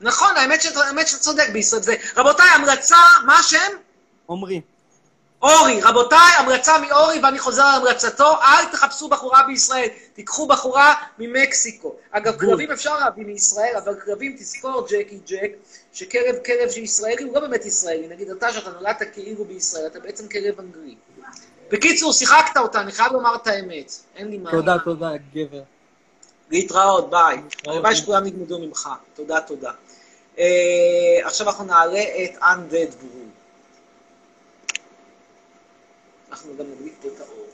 נכון, 0.00 0.36
האמת 0.36 0.62
שאתה 0.62 0.80
האמת 0.80 1.08
שאתה 1.08 1.22
צודק 1.22 1.48
בישראל. 1.52 1.82
זה. 1.82 1.94
רבותיי, 2.16 2.48
המלצה, 2.54 2.96
מה 3.26 3.38
השם? 3.38 3.76
עומרי. 4.26 4.60
אורי. 5.42 5.80
רבותיי, 5.82 6.32
המלצה 6.38 6.78
מאורי, 6.78 7.20
ואני 7.22 7.38
חוזר 7.38 7.62
על 7.62 7.80
המלצתו, 7.80 8.34
אל 8.42 8.64
תחפשו 8.72 9.08
בחורה 9.08 9.42
בישראל, 9.42 9.88
תיקחו 10.14 10.46
בחורה 10.46 10.94
ממקסיקו. 11.18 11.96
אגב, 12.10 12.38
כלבים 12.38 12.70
אפשר 12.72 12.98
להביא 12.98 13.24
מישראל, 13.26 13.76
אבל 13.76 14.00
כלבים, 14.00 14.36
תזכור, 14.38 14.86
ג'קי 14.90 15.18
ג'ק, 15.26 15.50
שכלב 15.92 16.36
כלב 16.46 16.70
שישראלי 16.70 17.22
הוא 17.22 17.34
לא 17.34 17.40
באמת 17.40 17.64
ישראלי. 17.64 18.08
נגיד 18.08 18.30
אתה, 18.30 18.52
שאתה 18.52 18.70
נולדת 18.70 19.02
כאילו 19.12 19.44
בישראל, 19.44 19.86
אתה 19.86 20.00
בעצם 20.00 20.28
כלב 20.28 20.60
אנגלי. 20.60 20.94
בקיצור, 21.70 22.12
שיחקת 22.12 22.56
אותה, 22.56 22.80
אני 22.80 22.92
חייב 22.92 23.12
לומר 23.12 23.34
את 23.34 23.46
האמת. 23.46 23.92
אין 24.16 24.28
לי 24.28 24.38
מה... 24.38 24.50
תודה, 24.50 24.76
תודה, 24.84 25.10
גבר. 25.34 25.62
להתראות, 26.50 27.10
ביי. 27.10 27.36
הלוואי 27.66 27.96
שכולם 27.96 28.26
ילמדו 28.26 28.58
ממך. 28.58 28.88
תודה, 29.14 29.40
תודה. 29.40 29.72
אה, 30.38 30.44
עכשיו 31.24 31.48
אנחנו 31.48 31.64
נעלה 31.64 32.02
את 32.02 32.36
Undead 32.42 32.92
Brew. 33.02 33.28
אנחנו 36.30 36.56
גם 36.58 36.64
נדליק 36.70 36.94
פה 37.02 37.08
את 37.08 37.20
האור. 37.20 37.46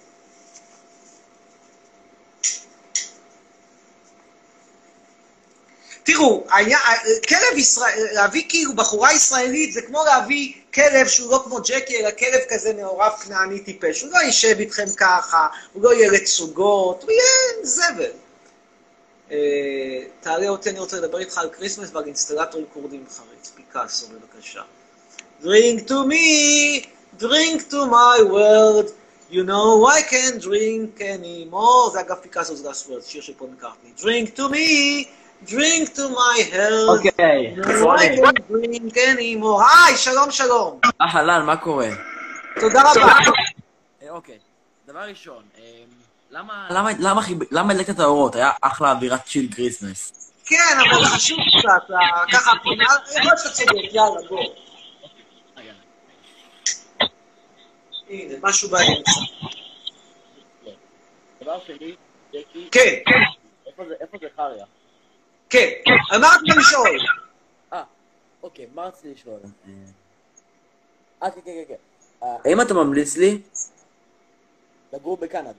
תראו, 6.02 6.44
היה, 6.50 6.78
כלב 7.28 7.58
ישראל, 7.58 8.06
להביא 8.12 8.44
כאילו 8.48 8.74
בחורה 8.74 9.12
ישראלית 9.12 9.72
זה 9.72 9.82
כמו 9.82 10.04
להביא 10.04 10.54
כלב 10.74 11.06
שהוא 11.06 11.32
לא 11.32 11.42
כמו 11.44 11.58
ג'קי, 11.60 12.00
אלא 12.00 12.10
כלב 12.10 12.40
כזה 12.48 12.72
מעורב 12.72 13.12
כנעני 13.24 13.60
טיפש. 13.60 14.02
הוא 14.02 14.10
לא 14.12 14.18
יישב 14.18 14.56
איתכם 14.58 14.84
ככה, 14.96 15.46
הוא 15.72 15.82
לא 15.82 15.94
יהיה 15.94 16.10
לצוגות, 16.10 17.02
הוא 17.02 17.10
יהיה 17.10 17.62
זבל. 17.62 18.10
אה, 19.30 19.36
תעלה 20.20 20.48
אותי, 20.48 20.70
אני 20.70 20.78
רוצה 20.78 20.96
לדבר 20.96 21.18
איתך 21.18 21.38
על 21.38 21.48
כריסמס 21.50 21.88
ועל 21.92 22.04
אינסטלטור 22.04 22.62
כורדי 22.74 22.97
עם 22.97 23.04
חריץ. 23.10 23.52
פיקאסו, 23.54 24.06
בבקשה. 24.08 24.62
Drink 25.42 25.88
to 25.88 26.04
me, 26.10 26.86
drink 27.18 27.58
to 27.70 27.80
my 27.86 28.22
health, 28.22 28.88
you 29.30 29.44
know 29.44 29.86
I 29.86 30.00
can't 30.02 30.40
drink 30.40 31.00
anymore. 31.00 31.90
זה 31.92 32.00
אגב 32.00 32.16
פיקאסו, 32.22 32.56
זה 32.56 32.70
last 32.70 32.88
word, 32.88 33.02
שיר 33.06 33.22
של 33.22 33.34
פול 33.34 33.48
מקארטני. 33.48 33.90
Drink 33.98 34.38
to 34.38 34.42
me, 34.42 35.06
drink 35.48 35.88
to 35.96 36.00
my 36.00 36.52
health, 36.52 36.88
אוקיי, 36.88 37.54
I 37.56 38.16
can't 38.16 38.38
drink 38.50 38.94
anymore. 38.96 39.62
היי, 39.86 39.96
שלום 39.96 40.30
שלום. 40.30 40.80
אהלן, 41.02 41.46
מה 41.46 41.56
קורה? 41.56 41.88
תודה 42.60 42.82
רבה. 42.90 43.12
אה, 44.02 44.10
אוקיי, 44.10 44.38
דבר 44.86 45.00
ראשון, 45.00 45.42
אה, 45.58 45.62
למה- 46.30 47.70
הדלקת 47.70 47.90
את 47.90 48.00
האורות? 48.00 48.34
היה 48.34 48.50
אחלה 48.60 48.90
אווירת 48.92 49.24
chill 49.24 49.48
Christmas. 49.54 50.12
כן, 50.46 50.56
אבל 50.90 51.04
חשוך 51.04 51.38
קצת, 51.58 51.90
אה, 51.90 51.96
ככה, 52.32 52.52
יכול 52.62 52.76
להיות 53.22 53.38
שאתה 53.38 53.50
צודק, 53.50 53.72
יאללה, 53.92 54.28
בוא. 54.28 54.44
הנה, 58.10 58.34
משהו 58.42 58.68
באמצע. 58.70 59.10
דבר 61.42 61.58
שני, 61.66 61.94
ג'קי, 62.32 62.68
כן, 62.72 62.94
איפה 63.66 63.82
זה 64.20 64.26
חריה? 64.36 64.64
כן. 65.50 65.68
על 66.10 66.20
מה 66.20 66.28
רצית 66.28 66.56
לשאול? 66.56 66.98
אה, 67.72 67.82
אוקיי, 68.42 68.66
מה 68.74 68.82
רציתי 68.82 69.14
לשאול? 69.14 69.40
אה, 69.44 69.70
אה, 71.22 71.30
כן, 71.30 71.40
כן, 71.44 71.50
כן, 71.54 71.62
כן. 71.68 71.74
אה, 72.22 72.36
האם 72.44 72.60
אתה 72.60 72.74
ממליץ 72.74 73.16
לי 73.16 73.40
לגור 74.92 75.16
בקנדה? 75.16 75.50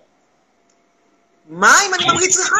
מה 1.49 1.75
אם 1.87 1.93
אני 1.93 2.05
ממליץ 2.11 2.39
לך? 2.39 2.53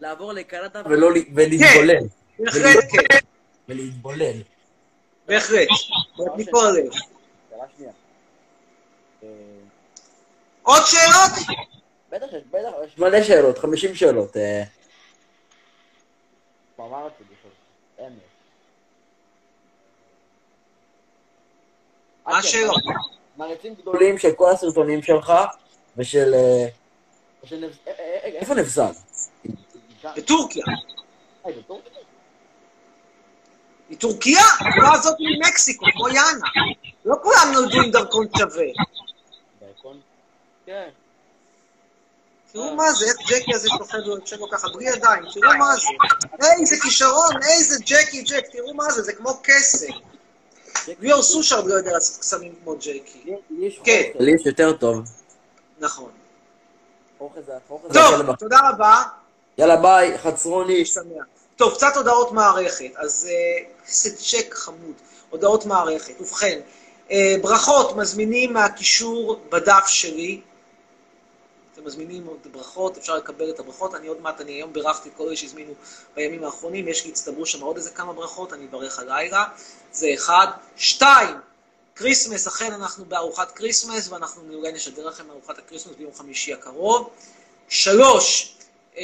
לעבור 0.00 0.32
לקנדה 0.32 0.82
ולהתבולל. 0.86 2.06
בהחלט 2.38 2.84
כן, 2.92 3.18
ולהתבולל. 3.68 4.42
בהחלט. 5.26 5.68
אה, 9.22 9.28
עוד 10.62 10.82
שאלות? 10.86 11.58
בטח 12.10 12.26
יש, 12.32 12.42
בטח, 12.50 12.68
יש 12.86 12.98
מלא 12.98 13.22
שאלות, 13.22 13.58
50 13.58 13.94
שאלות. 13.94 14.36
אמרתי 16.80 17.24
בכלל? 17.24 17.50
אין 17.98 18.12
לי. 18.12 18.18
מה 22.26 22.32
כן, 22.32 22.38
השאלות? 22.38 22.82
מעריצים 23.36 23.74
גדולים 23.74 24.18
של 24.18 24.32
כל 24.32 24.50
הסרטונים 24.50 25.02
שלך 25.02 25.32
ושל... 25.96 26.34
אה, 26.34 26.66
אה, 27.52 27.92
אה, 27.98 28.24
איפה 28.24 28.54
נבזל? 28.54 28.90
בטורקיה. 30.16 30.64
בטורקיה? 31.46 31.94
היא 33.88 33.98
טורקיה? 33.98 34.40
התנועה 34.60 34.94
הזאת 34.94 35.18
היא 35.18 35.28
ממקסיקו, 35.38 35.86
כמו 35.92 36.08
יאנה. 36.08 36.48
לא 37.04 37.16
כולם 37.22 37.52
נולדו 37.54 37.82
עם 37.82 37.90
דרכון 37.90 38.26
שווה. 38.38 38.66
דרכון? 39.60 40.00
כן. 40.66 40.88
תראו 42.52 42.74
מה 42.74 42.92
זה, 42.92 43.06
איך 43.06 43.16
ג'קי 43.30 43.54
הזה 43.54 43.68
שוכב 43.78 43.98
ויושב 44.06 44.36
לו 44.40 44.50
ככה, 44.50 44.68
בלי 44.74 44.88
ידיים, 44.88 45.22
תראו 45.34 45.58
מה 45.58 45.76
זה. 45.76 45.86
איזה 46.60 46.76
כישרון, 46.82 47.34
איזה 47.42 47.76
ג'קי 47.84 48.22
ג'ק, 48.22 48.46
תראו 48.52 48.74
מה 48.74 48.90
זה, 48.90 49.02
זה 49.02 49.12
כמו 49.12 49.40
כסף. 49.44 49.88
ליאור 51.00 51.22
סושרד 51.22 51.66
לא 51.66 51.74
יודע 51.74 51.92
לעשות 51.92 52.20
קסמים 52.20 52.54
כמו 52.62 52.74
ג'קי. 52.76 53.34
כן. 53.84 54.02
לי 54.18 54.34
יש 54.34 54.46
יותר 54.46 54.72
טוב. 54.72 54.98
נכון. 55.80 56.10
טוב, 57.18 58.36
תודה 58.38 58.58
רבה. 58.68 59.02
יאללה 59.58 59.76
ביי, 59.76 60.18
חצרוני. 60.18 60.84
טוב, 61.56 61.74
קצת 61.74 61.96
הודעות 61.96 62.32
מערכת. 62.32 62.90
אז 62.96 63.28
אה, 63.30 63.64
איזה 63.88 64.16
צ'ק 64.16 64.54
חמוד. 64.54 64.94
הודעות 65.30 65.66
מערכת. 65.66 66.20
ובכן, 66.20 66.60
אה, 67.10 67.34
ברכות 67.42 67.96
מזמינים 67.96 68.52
מהקישור 68.52 69.40
בדף 69.50 69.86
שלי. 69.86 70.40
אתם 71.78 71.86
מזמינים 71.86 72.26
עוד 72.26 72.38
ברכות, 72.52 72.96
אפשר 72.96 73.16
לקבל 73.16 73.50
את 73.50 73.58
הברכות. 73.58 73.94
אני 73.94 74.06
עוד 74.06 74.20
מעט, 74.20 74.40
אני 74.40 74.52
היום 74.52 74.72
בירכתי 74.72 75.08
את 75.08 75.14
כל 75.16 75.26
אלה 75.26 75.36
שהזמינו 75.36 75.72
בימים 76.16 76.44
האחרונים, 76.44 76.88
יש 76.88 77.04
לי, 77.04 77.10
הצטברו 77.10 77.46
שם 77.46 77.60
עוד 77.60 77.76
איזה 77.76 77.90
כמה 77.90 78.12
ברכות, 78.12 78.52
אני 78.52 78.66
אברך 78.66 78.98
הלילה. 78.98 79.44
זה 79.92 80.14
אחד. 80.14 80.46
שתיים, 80.76 81.36
כריסמס, 81.96 82.46
אכן 82.46 82.72
אנחנו 82.72 83.04
בארוחת 83.04 83.50
כריסמס, 83.50 84.08
ואנחנו 84.08 84.42
אולי 84.54 84.72
נשדר 84.72 85.06
לכם 85.06 85.30
ארוחת 85.30 85.58
הכריסמס 85.58 85.94
ביום 85.98 86.14
חמישי 86.14 86.52
הקרוב. 86.52 87.10
שלוש, 87.68 88.56
אה, 88.96 89.02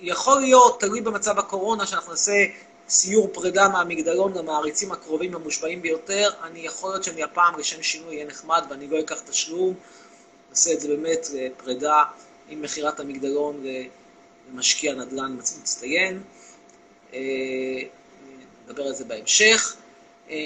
יכול 0.00 0.40
להיות, 0.40 0.80
תלוי 0.80 1.00
במצב 1.00 1.38
הקורונה, 1.38 1.86
שאנחנו 1.86 2.10
נעשה 2.10 2.46
סיור 2.88 3.28
פרידה 3.32 3.68
מהמגדלון 3.68 4.32
למעריצים 4.34 4.92
הקרובים 4.92 5.34
המושבעים 5.34 5.82
ביותר. 5.82 6.30
אני 6.42 6.60
יכול 6.60 6.90
להיות 6.90 7.04
שמהפעם 7.04 7.58
לשם 7.58 7.82
שינוי 7.82 8.14
יהיה 8.14 8.26
נחמד 8.26 8.64
ואני 8.70 8.88
לא 8.88 9.00
אקח 9.00 9.20
תשלום. 9.20 9.74
נעשה 10.50 10.72
את 10.72 10.80
זה 10.80 10.88
באמת 10.88 11.26
לפרידה 11.34 12.04
עם 12.48 12.62
מכירת 12.62 13.00
המגדלון 13.00 13.64
למשקיע 14.52 14.94
נדל"ן 14.94 15.36
מצטיין. 15.38 16.22
אה, 17.14 17.18
נדבר 18.64 18.82
על 18.82 18.94
זה 18.94 19.04
בהמשך. 19.04 19.76
אה, 20.30 20.36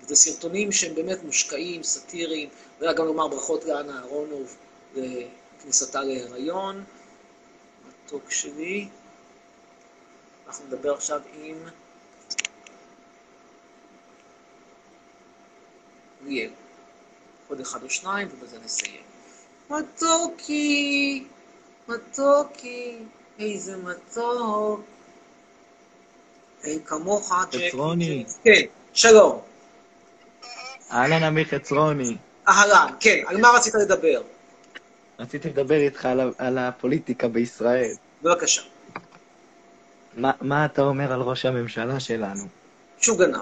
זה 0.01 0.15
סרטונים 0.15 0.71
שהם 0.71 0.95
באמת 0.95 1.23
מושקעים, 1.23 1.83
סאטיריים, 1.83 2.49
וגם 2.79 3.05
לומר 3.05 3.27
ברכות 3.27 3.65
לאנה 3.65 3.99
אהרונוב 3.99 4.57
לכניסתה 4.95 6.03
להיריון, 6.03 6.83
מתוק 7.87 8.31
שלי. 8.31 8.87
אנחנו 10.47 10.65
נדבר 10.65 10.93
עכשיו 10.93 11.21
עם 11.33 11.57
ליאל. 16.25 16.51
עוד 17.47 17.59
אחד 17.59 17.83
או 17.83 17.89
שניים 17.89 18.27
ובזה 18.31 18.57
נסיים. 18.65 19.01
מתוקי, 19.69 21.23
מתוקי, 21.87 22.97
איזה 23.39 23.77
מתוק. 23.77 24.81
כמוך. 26.85 27.33
חצרוני. 27.33 28.25
כן, 28.43 28.61
שלום. 28.93 29.41
אהלן 30.91 31.23
אמיר 31.23 31.45
חצרוני. 31.45 32.17
אהלן, 32.47 32.87
כן, 32.99 33.23
על 33.25 33.41
מה 33.41 33.47
רצית 33.55 33.73
לדבר? 33.75 34.21
רציתי 35.19 35.49
לדבר 35.49 35.75
איתך 35.75 36.05
על, 36.05 36.33
על 36.37 36.57
הפוליטיקה 36.57 37.27
בישראל. 37.27 37.91
בבקשה. 38.23 38.61
מה, 40.17 40.31
מה 40.41 40.65
אתה 40.65 40.81
אומר 40.81 41.13
על 41.13 41.21
ראש 41.21 41.45
הממשלה 41.45 41.99
שלנו? 41.99 42.43
שהוא 42.97 43.17
גנב. 43.19 43.41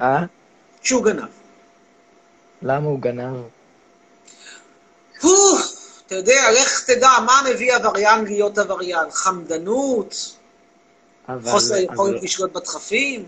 אה? 0.00 0.24
שהוא 0.82 1.04
גנב. 1.04 1.28
למה 2.62 2.86
הוא 2.86 3.00
גנב? 3.00 3.36
הו, 5.20 5.58
אתה 6.06 6.14
יודע, 6.14 6.50
לך 6.52 6.84
תדע, 6.86 7.10
מה 7.26 7.40
מביא 7.50 7.74
עבריין 7.74 8.24
להיות 8.24 8.58
עבריין? 8.58 9.10
חמדנות? 9.10 10.36
אבל, 11.28 11.50
חוסר 11.50 11.76
יכולת 11.76 12.22
לשלוט 12.22 12.52
בדחפים? 12.52 13.26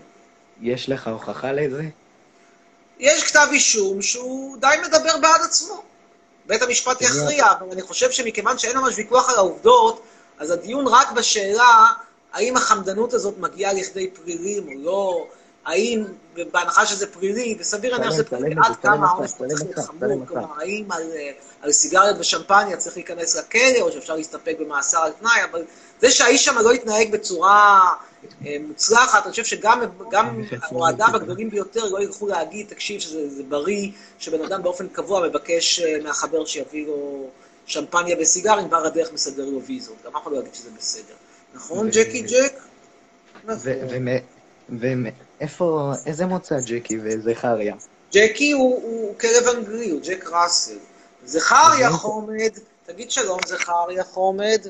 יש 0.61 0.89
לך 0.89 1.07
הוכחה 1.07 1.51
לזה? 1.51 1.83
יש 2.99 3.23
כתב 3.23 3.47
אישום 3.51 4.01
שהוא 4.01 4.57
די 4.57 4.75
מדבר 4.85 5.17
בעד 5.21 5.41
עצמו. 5.41 5.83
בית 6.45 6.61
המשפט 6.61 7.01
יכריע, 7.01 7.45
אבל 7.51 7.71
אני 7.71 7.81
חושב 7.81 8.11
שמכיוון 8.11 8.57
שאין 8.57 8.77
ממש 8.77 8.97
ויכוח 8.97 9.29
על 9.29 9.35
העובדות, 9.35 10.03
אז 10.39 10.51
הדיון 10.51 10.87
רק 10.87 11.11
בשאלה 11.11 11.85
האם 12.33 12.57
החמדנות 12.57 13.13
הזאת 13.13 13.37
מגיעה 13.37 13.73
לכדי 13.73 14.09
פלילים 14.09 14.67
או 14.67 14.73
לא, 14.83 15.27
האם, 15.69 16.03
בהנחה 16.51 16.85
שזה 16.85 17.07
פלילי, 17.07 17.57
וסביר 17.59 17.97
להניח 17.97 18.11
שזה 18.11 18.23
פלילי, 18.23 18.55
עד 18.65 18.75
כמה 18.75 19.07
העונש 19.07 19.31
צלם 19.31 19.47
צריך 19.49 19.61
להיות 19.61 19.79
חמור. 19.79 20.25
כלומר, 20.27 20.47
האם 20.59 20.91
על, 20.91 21.03
על 21.61 21.71
סיגריות 21.71 22.15
ושמפניה 22.19 22.77
צריך 22.77 22.97
להיכנס 22.97 23.35
לכלא, 23.35 23.81
או 23.81 23.91
שאפשר 23.91 24.15
להסתפק 24.15 24.55
במאסר 24.59 24.97
על 24.97 25.11
תנאי, 25.11 25.43
אבל 25.51 25.63
זה 26.01 26.11
שהאיש 26.11 26.45
שם 26.45 26.57
לא 26.57 26.71
התנהג 26.71 27.11
בצורה 27.11 27.79
אה, 28.45 28.57
מוצלחת, 28.67 29.23
אני 29.23 29.31
חושב 29.31 29.45
שגם 29.45 29.81
גם 30.11 30.29
אני 30.29 30.43
חושב 30.43 30.57
שזה 30.57 30.75
אוהדיו 30.75 31.05
סיבה. 31.05 31.17
הגדולים 31.17 31.49
ביותר 31.49 31.85
לא 31.85 32.01
ילכו 32.01 32.27
להגיד, 32.27 32.67
תקשיב, 32.69 32.99
שזה 32.99 33.29
זה 33.29 33.43
בריא, 33.43 33.91
שבן 34.19 34.41
אדם 34.41 34.63
באופן 34.63 34.87
קבוע 34.87 35.27
מבקש 35.27 35.79
אה, 35.79 35.97
מהחבר 36.03 36.45
שיביא 36.45 36.87
לו 36.87 37.29
שמפניה 37.65 38.15
וסיגרים, 38.19 38.69
בר 38.69 38.85
הדרך 38.85 39.13
מסדר 39.13 39.45
לו 39.45 39.61
ויזות. 39.63 39.95
גם 40.05 40.15
אף 40.15 40.23
אחד 40.23 40.31
לא 40.31 40.39
יגיד 40.39 40.55
שזה 40.55 40.69
בסדר. 40.77 41.13
נכון, 41.53 41.89
ג'קי 41.89 42.21
ג'ק? 42.21 42.53
ואיפה, 44.79 45.91
איזה 46.05 46.25
מוצא 46.25 46.55
ג'קי 46.65 46.99
וזכריה? 47.03 47.75
ג'קי 48.13 48.51
הוא, 48.51 48.81
הוא 48.83 49.15
כלב 49.19 49.47
אנגלי, 49.55 49.89
הוא 49.89 50.01
ג'ק 50.03 50.29
ראסל. 50.31 50.77
זכריה 51.25 51.87
אז 51.87 51.93
חומד, 51.93 52.51
תגיד 52.85 53.11
שלום 53.11 53.39
זכריה 53.47 54.03
חומד. 54.03 54.67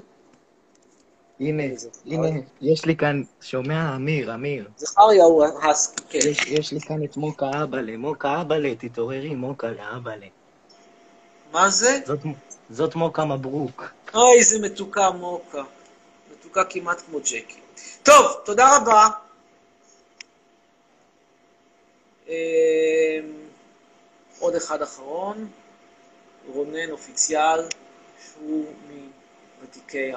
הנה, 1.40 1.64
הנה, 2.06 2.28
יש 2.62 2.86
לי 2.86 2.96
כאן, 2.96 3.24
שומע, 3.42 3.96
אמיר, 3.96 4.34
אמיר. 4.34 4.70
זכריה 4.78 5.24
הוא 5.24 5.46
הסקי, 5.64 6.04
כן. 6.10 6.30
יש, 6.30 6.48
יש 6.48 6.72
לי 6.72 6.80
כאן 6.82 7.04
את 7.04 7.18
מוקה 7.18 7.64
אבאלה, 7.64 7.98
מוקה 7.98 8.42
אבאלה, 8.42 8.76
תתעוררי, 8.76 9.36
מוקה 9.36 9.68
לאבאלה. 9.68 10.26
מה 11.52 11.70
זה? 11.70 12.00
זאת, 12.06 12.20
זאת 12.70 12.96
מוקה 12.96 13.26
מברוק. 13.26 13.84
אוי, 14.14 14.38
איזה 14.40 14.60
מתוקה 14.60 15.12
מוקה. 15.12 15.64
מתוקה 16.32 16.64
כמעט 16.64 17.02
כמו 17.06 17.20
ג'קי. 17.20 17.60
טוב, 18.04 18.26
תודה 18.46 18.78
רבה. 18.78 19.08
עוד 24.40 24.56
אחד 24.56 24.82
אחרון, 24.82 25.50
רונן 26.48 26.92
אופיציאל, 26.92 27.68
שהוא 28.24 28.66
מוותיקי 29.60 30.12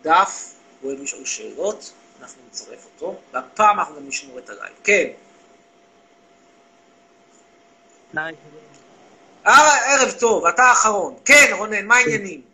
הדף, 0.00 0.54
הוא 0.80 0.90
אוהב 0.90 1.02
לשאול 1.02 1.24
שאלות, 1.24 1.92
אנחנו 2.20 2.42
נצרף 2.48 2.84
אותו, 2.84 3.20
והפעם 3.32 3.78
אנחנו 3.78 3.96
גם 3.96 4.08
נשמור 4.08 4.38
את 4.38 4.50
הלייב. 4.50 4.74
כן. 4.84 5.08
אה, 9.46 9.94
ערב 9.94 10.10
טוב, 10.20 10.46
אתה 10.46 10.62
האחרון. 10.62 11.14
כן, 11.24 11.52
רונן, 11.58 11.86
מה 11.86 11.96
העניינים? 11.96 12.51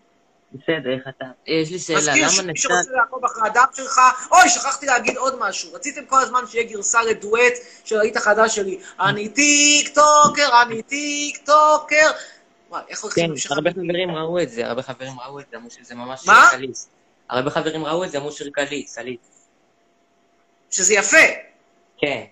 בסדר, 0.52 0.90
איך 0.90 1.02
אתה? 1.08 1.24
יש 1.46 1.70
לי 1.70 1.78
שאלה, 1.78 1.98
מזכיר 1.98 2.22
למה 2.22 2.30
שמי 2.30 2.46
נתן... 2.46 2.56
שרוצה 2.56 2.90
לעקוב 2.90 3.24
אחרי 3.24 3.48
הדף 3.48 3.74
שלך, 3.74 4.00
אוי, 4.30 4.48
שכחתי 4.48 4.86
להגיד 4.86 5.16
עוד 5.16 5.38
משהו. 5.38 5.72
רציתם 5.72 6.06
כל 6.06 6.20
הזמן 6.20 6.40
שיהיה 6.46 6.64
גרסה 6.64 7.02
לדואט 7.02 7.52
של 7.84 7.96
הלהיט 7.96 8.16
החדש 8.16 8.56
שלי. 8.56 8.80
אני 9.00 9.28
טיק 9.28 9.94
טוקר, 9.94 10.62
אני 10.62 10.82
טיק 10.82 11.38
טוקר. 11.46 12.10
וואי, 12.70 12.82
איך 12.88 13.02
הולכים 13.02 13.34
כן? 13.36 13.54
הרבה 13.54 13.70
חברים 13.70 14.10
ראו 14.10 14.42
את 14.42 14.50
זה, 14.50 14.66
הרבה 14.66 14.82
חברים 14.82 15.20
ראו 15.26 15.40
את 15.40 15.44
זה, 15.50 15.56
אמרו 15.56 15.70
שזה 15.70 15.94
ממש? 15.94 16.20
שיר 16.20 16.32
קליס. 16.50 16.88
הרבה 17.28 17.50
חברים 17.50 17.86
ראו 17.86 18.04
את 18.04 18.10
זה, 18.10 18.18
אמרו 18.18 18.32
שיר 18.32 18.50
קליס, 18.52 18.98
קליס. 18.98 19.18
שזה 20.70 20.94
יפה. 20.94 21.16
כן. 21.98 22.24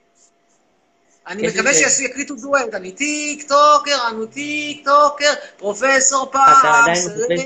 אני 1.27 1.47
מקווה 1.49 1.73
זה- 1.73 1.79
שיעשו, 1.79 2.03
יקליטו 2.03 2.35
דואט. 2.35 2.75
אני 2.75 2.93
טיק 2.93 3.49
טוקר, 3.49 3.97
אני 4.09 4.27
טיק 4.27 4.85
טוקר, 4.85 5.33
פרופסור 5.57 6.23
אתה 6.23 6.33
פעם, 6.33 6.73
עדיין 6.83 6.99
מחפש 7.09 7.41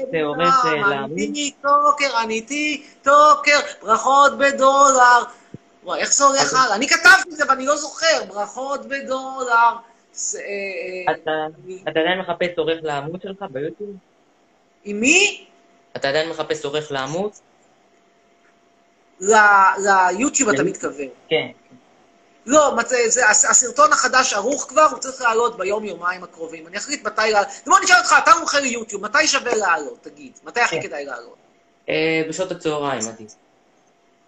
אני 0.66 0.90
לעמוד? 0.90 1.18
טיק 1.18 1.54
טוקר, 1.62 2.22
אני 2.22 2.40
טיק 2.40 2.94
טוקר, 3.02 3.58
ברכות 3.82 4.38
בדולר. 4.38 5.22
וואי, 5.84 6.00
איך 6.00 6.12
זה 6.12 6.24
הולך 6.24 6.54
הלאה? 6.54 6.74
אני 6.76 6.88
כתבתי 6.88 7.30
את 7.30 7.36
זה 7.36 7.44
ואני 7.48 7.66
לא 7.66 7.76
זוכר, 7.76 8.24
ברכות 8.28 8.86
בדולר. 8.86 9.52
אה, 9.54 10.40
אה, 11.08 11.14
אתה 11.14 11.30
אתה 11.82 12.00
עדיין 12.00 12.18
מחפש 12.18 12.58
עורך 12.58 12.78
לעמוד 12.82 13.22
שלך 13.22 13.44
ביוטיוב? 13.50 13.96
עם 14.84 15.00
מי? 15.00 15.44
אתה 15.96 16.08
עדיין 16.08 16.28
מחפש 16.28 16.64
עורך 16.64 16.92
לעמוד? 16.92 17.30
ליוטיוב 19.20 20.48
אתה 20.50 20.62
מתכוון. 20.62 21.08
כן. 21.28 21.46
לא, 22.46 22.76
זה, 23.06 23.28
הס- 23.28 23.44
הסרטון 23.44 23.92
החדש 23.92 24.32
ערוך 24.32 24.66
כבר, 24.68 24.86
הוא 24.90 24.98
צריך 24.98 25.22
לעלות 25.22 25.56
ביום-יומיים 25.58 26.24
הקרובים. 26.24 26.66
אני 26.66 26.78
אחליט 26.78 27.06
מתי 27.06 27.22
לעלות. 27.30 27.48
בוא 27.66 27.78
נשאל 27.84 27.96
אותך, 27.98 28.14
אתה 28.18 28.32
מומחה 28.38 28.60
ליוטיוב, 28.60 29.02
מתי 29.02 29.26
שווה 29.26 29.54
לעלות, 29.54 29.98
תגיד? 30.02 30.32
מתי 30.44 30.60
הכי 30.60 30.76
כן. 30.80 30.88
כדאי 30.88 31.04
לעלות? 31.04 31.36
אה, 31.88 32.22
בשעות 32.28 32.50
הצהריים, 32.50 33.08
עדיף. 33.08 33.32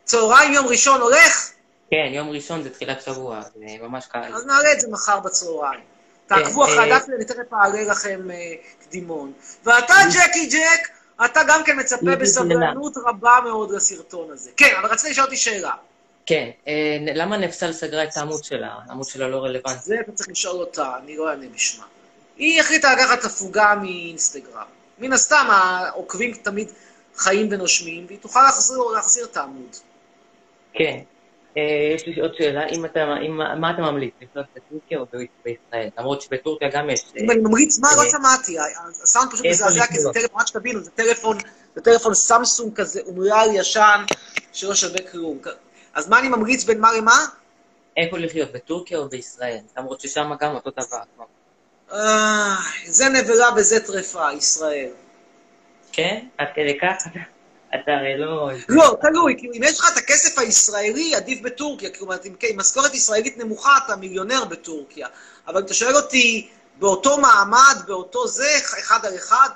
צהריים, 0.05 0.53
יום 0.53 0.67
ראשון 0.67 1.01
הולך? 1.01 1.51
כן, 1.91 2.07
יום 2.11 2.31
ראשון 2.31 2.63
זה 2.63 2.71
תחילת 2.71 3.03
שבוע, 3.03 3.41
זה 3.43 3.51
ממש 3.83 4.07
קל. 4.07 4.35
אז 4.35 4.47
נעלה 4.47 4.73
את 4.73 4.81
זה 4.81 4.89
מחר 4.91 5.21
בצהריים. 5.21 5.85
תעקבו 6.27 6.65
אחרי 6.65 6.79
אה, 6.79 6.97
הדף 6.97 7.05
אני 7.17 7.25
תכף 7.25 7.53
אעלה 7.53 7.83
לכם 7.83 8.31
אה, 8.31 8.37
קדימון. 8.85 9.33
ואתה, 9.65 9.95
ג'קי 10.15 10.47
ג'ק, 10.47 10.89
אתה 11.25 11.41
גם 11.49 11.65
כן 11.65 11.81
מצפה 11.81 12.17
בסבלנות 12.21 12.97
רבה 12.97 13.39
מאוד 13.45 13.71
לסרטון 13.71 14.31
הזה. 14.31 14.51
כן, 14.57 14.75
אבל 14.81 14.89
רציתי 14.89 15.11
לשאול 15.11 15.25
אותי 15.25 15.37
שאלה. 15.37 15.73
כן, 16.27 16.51
אה, 16.69 16.99
למה 17.15 17.37
נפסל 17.37 17.73
סגרה 17.73 18.05
את 18.05 18.17
העמוד 18.17 18.45
שלה? 18.45 18.79
העמוד 18.89 19.09
שלה 19.09 19.29
לא 19.29 19.37
רלוונטי. 19.37 19.79
זה 19.83 20.01
אתה 20.01 20.13
צריך 20.13 20.29
לשאול 20.29 20.61
אותה, 20.61 20.93
אני 21.03 21.17
לא 21.17 21.31
אענה 21.31 21.47
בשמה. 21.55 21.85
היא 22.37 22.61
החליטה 22.61 22.93
לקחת 22.93 23.25
הפוגה 23.25 23.75
מאינסטגרם. 23.83 24.67
מן 24.99 25.13
הסתם, 25.13 25.47
העוקבים 25.51 26.35
תמיד 26.35 26.69
חיים 27.17 27.49
ונושמים, 27.51 28.05
והיא 28.07 28.19
תוכל 28.19 28.43
להחזיר, 28.43 28.79
להחזיר 28.95 29.25
את 29.25 29.37
העמוד. 29.37 29.77
כן. 30.73 30.99
אה, 31.57 31.93
יש 31.95 32.07
לי 32.07 32.21
עוד 32.21 32.35
שאלה, 32.39 32.67
אם 32.69 32.85
אתה, 32.85 33.01
אם, 33.27 33.37
מה 33.61 33.71
אתה 33.71 33.83
ממליץ, 33.83 34.15
לקנות 34.21 34.47
בטורקיה 34.57 34.99
או 34.99 35.07
בישראל? 35.45 35.89
למרות 35.99 36.23
שבטורקיה 36.23 36.69
גם 36.73 36.91
יש... 36.91 37.01
אם 37.17 37.31
אני 37.31 37.41
ממליץ, 37.41 37.79
מה? 37.79 37.89
לא 37.97 38.03
אה, 38.03 38.11
שמעתי. 38.11 38.57
הסאונד 39.03 39.33
פשוט 39.33 39.47
מזעזע, 39.47 39.87
כי 39.87 39.99
זה? 39.99 40.09
טלפון, 40.13 40.41
רק 40.41 40.47
שתבינו, 40.47 40.81
זה 40.81 40.91
טלפון, 40.91 41.39
זה 41.75 41.81
טלפון 41.81 42.15
סמסונג 42.15 42.77
כזה, 42.77 43.01
אומלל 43.07 43.49
ישן, 43.55 44.05
שלא 44.53 44.75
שווה 44.75 45.01
כלום. 45.11 45.39
אז 45.95 46.09
מה 46.09 46.19
אני 46.19 46.29
ממליץ 46.29 46.65
בין 46.65 46.81
מה 46.81 46.93
למה? 46.93 47.27
איפה 47.97 48.19
לחיות, 48.19 48.53
בטורקיה 48.53 48.99
או 48.99 49.09
בישראל? 49.09 49.59
למרות 49.79 50.01
ששם 50.01 50.33
גם 50.41 50.55
אותו 50.55 50.71
דבר. 50.71 51.03
אה, 51.93 52.55
זה 52.87 53.09
נבלה 53.09 53.49
וזה 53.57 53.87
טרפה, 53.87 54.33
ישראל. 54.33 54.91
כן? 55.93 56.27
עד 56.39 56.49
כדי 56.55 56.79
כך? 56.83 57.07
אתה- 57.75 57.93
הרי 57.93 58.19
לא... 58.19 58.51
לא, 58.69 58.97
תלוי, 59.01 59.35
כאילו, 59.39 59.55
אם 59.55 59.63
יש 59.63 59.81
לך 59.81 59.87
את 59.93 59.97
הכסף 59.97 60.39
הישראלי, 60.39 61.15
עדיף 61.15 61.41
בטורקיה. 61.41 61.91
כלומר, 61.91 62.17
אם 62.27 62.35
עם 62.51 62.61
משכורת 62.61 62.95
ישראלית 62.95 63.39
נמוכה, 63.39 63.79
אתה 63.85 63.97
מיליונר 63.97 64.45
בטורקיה. 64.45 65.09
אבל 65.47 65.59
אם 65.61 65.65
אתה 65.65 65.75
שואל 65.75 65.97
אותי, 65.97 66.49
באותו 66.79 67.19
מעמד, 67.19 67.77
באותו 67.87 68.27
זה, 68.29 68.49
אחד 68.81 69.07
על 69.07 69.15
אחד, 69.17 69.49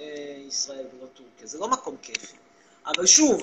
אה, 0.00 0.04
ישראל 0.48 0.84
ולא 0.98 1.06
טורקיה. 1.06 1.46
זה 1.46 1.58
לא 1.58 1.68
מקום 1.68 1.96
כיפי. 2.02 2.36
אבל 2.86 3.06
שוב, 3.06 3.42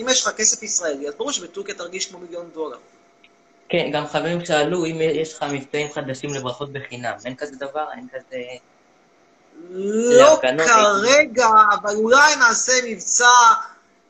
אם 0.00 0.06
יש 0.08 0.26
לך 0.26 0.32
כסף 0.36 0.62
ישראלי, 0.62 1.08
אז 1.08 1.14
ברור 1.14 1.32
שבטורקיה 1.32 1.74
תרגיש 1.74 2.06
כמו 2.06 2.18
מיליון 2.18 2.50
דולר. 2.54 2.78
כן, 3.68 3.90
גם 3.92 4.06
חברים 4.06 4.44
שאלו 4.44 4.86
אם 4.86 4.96
יש 5.00 5.34
לך 5.34 5.42
מבצעים 5.42 5.92
חדשים 5.92 6.34
לברכות 6.34 6.72
בחינם. 6.72 7.12
אין 7.24 7.36
כזה 7.36 7.56
דבר? 7.56 7.86
אין 7.92 8.06
כזה... 8.12 8.36
לא 10.18 10.40
כרגע, 10.66 11.48
אבל 11.74 11.96
אולי 11.96 12.36
נעשה 12.36 12.72
מבצע, 12.86 13.28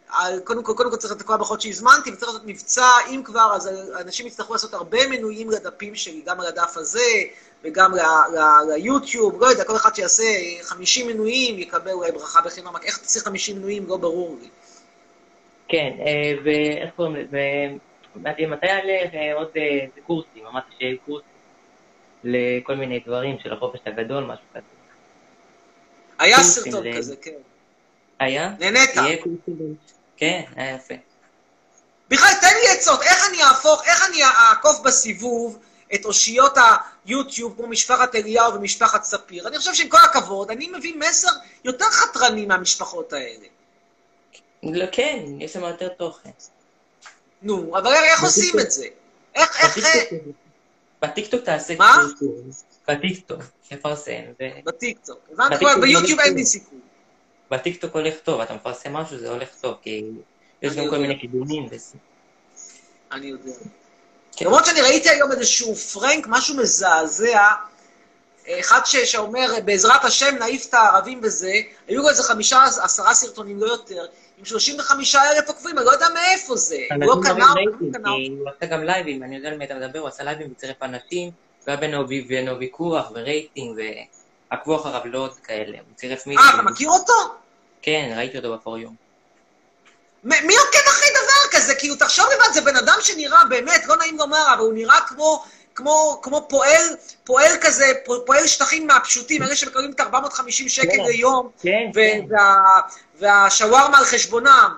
על, 0.09 0.41
קודם 0.41 0.63
כל, 0.63 0.73
קודם 0.77 0.91
כל 0.91 0.97
צריך 0.97 1.13
את 1.13 1.23
כל 1.23 1.35
הברכות 1.35 1.61
שהזמנתי, 1.61 2.11
וצריך 2.11 2.29
לעשות 2.29 2.47
מבצע, 2.47 2.87
אם 3.09 3.23
כבר, 3.25 3.53
אז 3.55 3.71
אנשים 4.01 4.27
יצטרכו 4.27 4.53
לעשות 4.53 4.75
הרבה 4.75 5.09
מנויים 5.09 5.51
לדפים 5.51 5.95
שלי, 5.95 6.23
גם 6.27 6.41
על 6.41 6.47
הדף 6.47 6.77
הזה, 6.77 7.11
וגם 7.65 7.93
ליוטיוב, 8.69 9.41
לא 9.41 9.47
יודע, 9.47 9.65
כל 9.65 9.77
אחד 9.77 9.95
שיעשה 9.95 10.25
50 10.63 11.07
מנויים, 11.07 11.59
יקבל 11.59 11.93
אולי 11.93 12.13
ברכה 12.13 12.41
בחינם, 12.41 12.77
רק 12.77 12.85
איך 12.85 12.99
תעשה 12.99 13.21
50 13.21 13.57
מנויים, 13.57 13.87
לא 13.87 13.97
ברור 13.97 14.37
לי. 14.41 14.49
כן, 15.69 15.91
אה, 16.07 16.33
ואיך 16.45 16.91
קוראים 16.97 17.17
לזה? 17.17 17.41
מתי 18.47 18.67
יעלה 18.67 19.33
עוד 19.35 19.49
אה, 19.57 19.87
קורסים? 20.07 20.47
אמרת 20.47 20.63
שיהיה 20.79 20.97
קורסים 21.07 21.29
לכל 22.25 22.75
מיני 22.75 23.01
דברים 23.07 23.37
של 23.43 23.53
החופש 23.53 23.81
הגדול, 23.87 24.25
משהו 24.25 24.45
כזה. 24.55 24.63
היה 26.19 26.39
סרטון 26.39 26.87
ל- 26.87 26.97
כזה, 26.97 27.17
כן. 27.23 27.31
היה? 28.19 28.51
נהנית. 28.61 28.91
כן, 30.17 30.43
היה 30.57 30.75
יפה. 30.75 30.95
בכלל, 32.09 32.29
תן 32.41 32.57
לי 32.63 32.79
עצות, 32.79 33.03
איך 33.03 33.29
אני 33.31 33.43
אהפוך, 33.43 33.83
איך 33.87 34.09
אני 34.11 34.23
אעקוף 34.25 34.81
בסיבוב 34.85 35.59
את 35.95 36.05
אושיות 36.05 36.55
היוטיוב 37.07 37.55
כמו 37.57 37.67
משפחת 37.67 38.15
אליהו 38.15 38.55
ומשפחת 38.55 39.05
ספיר. 39.05 39.49
אני 39.49 39.59
חושב 39.59 39.75
שעם 39.75 39.89
כל 39.89 39.99
הכבוד, 40.05 40.51
אני 40.51 40.69
מביא 40.79 40.97
מסר 40.97 41.29
יותר 41.65 41.85
חתרני 41.85 42.47
מהמשפחות 42.47 43.13
האלה. 43.13 43.47
לא, 44.63 44.85
כן, 44.93 45.25
יש 45.39 45.53
שם 45.53 45.63
יותר 45.63 45.89
תוכן. 45.89 46.31
נו, 47.43 47.79
אבל 47.79 47.93
איך 47.95 48.23
עושים 48.23 48.55
את 48.61 48.71
זה? 48.71 48.87
איך, 49.35 49.65
איך... 49.65 49.79
בטיקטוק- 51.05 51.45
תעשה 51.45 51.75
מה? 51.77 52.03
בטיקטוק, 52.89 53.41
תפרסם. 53.69 54.13
ו- 54.41 54.65
בטיקטוק. 54.65 55.19
הבנתי, 55.33 55.65
ביוטיוב 55.81 56.21
אין 56.21 56.35
לי. 56.35 56.47
סיכוי. 56.47 56.79
בטיקטוק 57.51 57.95
הולך 57.95 58.15
טוב, 58.23 58.41
אתה 58.41 58.55
מפרסם 58.55 58.93
משהו, 58.93 59.19
זה 59.19 59.31
הולך 59.31 59.49
טוב, 59.61 59.75
כי 59.83 60.05
יש 60.63 60.77
גם 60.77 60.91
כל. 60.91 60.99
מיני 60.99 61.19
קידומים 61.21 61.67
וזה. 61.71 61.97
אני 63.13 63.27
יודע. 63.27 63.53
כן. 64.37 64.45
למרות 64.47 64.67
שאני 64.67 64.81
ראיתי 64.81 65.09
היום 65.11 65.33
איזשהו 65.33 65.75
prank, 65.75 66.27
משהו 66.29 66.57
מזעזע, 66.57 67.49
אחד 68.61 68.81
ש- 68.85 68.97
שאומר, 68.97 69.53
בעזרת 69.65 70.05
השם 70.05 70.35
נעיף 70.39 70.67
את 70.69 70.75
הערבים 70.75 71.21
בזה, 71.21 71.53
היו 71.89 72.03
לו 72.03 72.09
איזה 72.09 72.23
חמישה, 72.23 72.65
עשרה 72.65 73.15
סרטונים, 73.15 73.61
לא 73.61 73.67
יותר, 73.67 74.07
עם 74.39 74.45
35 74.45 75.15
אלף 75.15 75.49
עוקבים, 75.49 75.79
אני 75.79 75.87
לא 75.87 75.91
יודע 75.91 76.07
מאיפה 76.15 76.57
זה. 76.57 76.77
הוא 76.91 77.05
לא 77.05 77.17
קנה 77.23 77.49
הוא 77.49 77.55
רייטינג, 77.57 77.97
קנה 77.97 78.11
הוא 78.11 78.49
עשה 78.57 78.67
גם 78.67 78.85
לייבים, 78.85 79.23
אני 79.23 79.37
יודע 79.37 79.49
על 79.49 79.57
מי 79.57 79.65
אתה 79.65 79.75
מדבר, 79.75 79.99
הוא 79.99 80.09
עשה 80.09 80.23
לייבים 80.23 80.53
וצירף 80.53 80.83
אנשים, 80.83 81.31
והיה 81.67 81.77
בינו 81.81 82.01
ובינו 82.01 82.59
ויכוח 82.59 83.11
ורייטינג, 83.15 83.79
ועקבו 84.51 84.77
אחריו 84.81 85.01
לעוד 85.05 85.35
כאלה, 85.45 85.79
הוא 85.79 85.97
צירף 85.97 86.27
מישהו. 86.27 86.45
אה, 86.45 86.55
אתה 86.55 86.63
מכיר 86.63 86.89
אותו? 86.91 87.13
כן, 87.83 88.15
ראיתי 88.17 88.37
אותו 88.37 88.55
ב 88.55 88.60
For 88.60 88.75
You. 88.75 88.95
מי 90.25 90.57
עוקב 90.57 90.89
אחרי 90.89 91.09
דבר 91.11 91.59
כזה? 91.59 91.75
כאילו, 91.75 91.97
תחשוב 91.97 92.27
לבד, 92.35 92.53
זה 92.55 92.61
בן 92.61 92.77
אדם 92.77 92.99
שנראה, 93.01 93.45
באמת, 93.45 93.87
לא 93.87 93.97
נעים 93.97 94.19
לומר, 94.19 94.55
אבל 94.55 94.61
הוא 94.63 94.73
נראה 94.73 95.01
כמו, 95.01 95.45
כמו, 95.79 96.21
כמו 96.23 96.47
פועל, 96.49 96.83
פועל 97.25 97.53
כזה, 97.61 97.85
פועל 98.27 98.47
שטחים 98.47 98.87
מהפשוטים, 98.87 99.43
אלה 99.43 99.57
שמקבלים 99.57 99.91
את 99.91 100.01
450 100.01 100.69
שקל 100.69 100.89
כן, 100.91 101.05
ליום, 101.05 101.51
כן, 101.63 101.91
ו- 101.91 101.95
כן. 101.95 102.21
וה- 102.31 102.81
והשווארמה 103.19 103.99
על 103.99 104.05
חשבונם, 104.05 104.75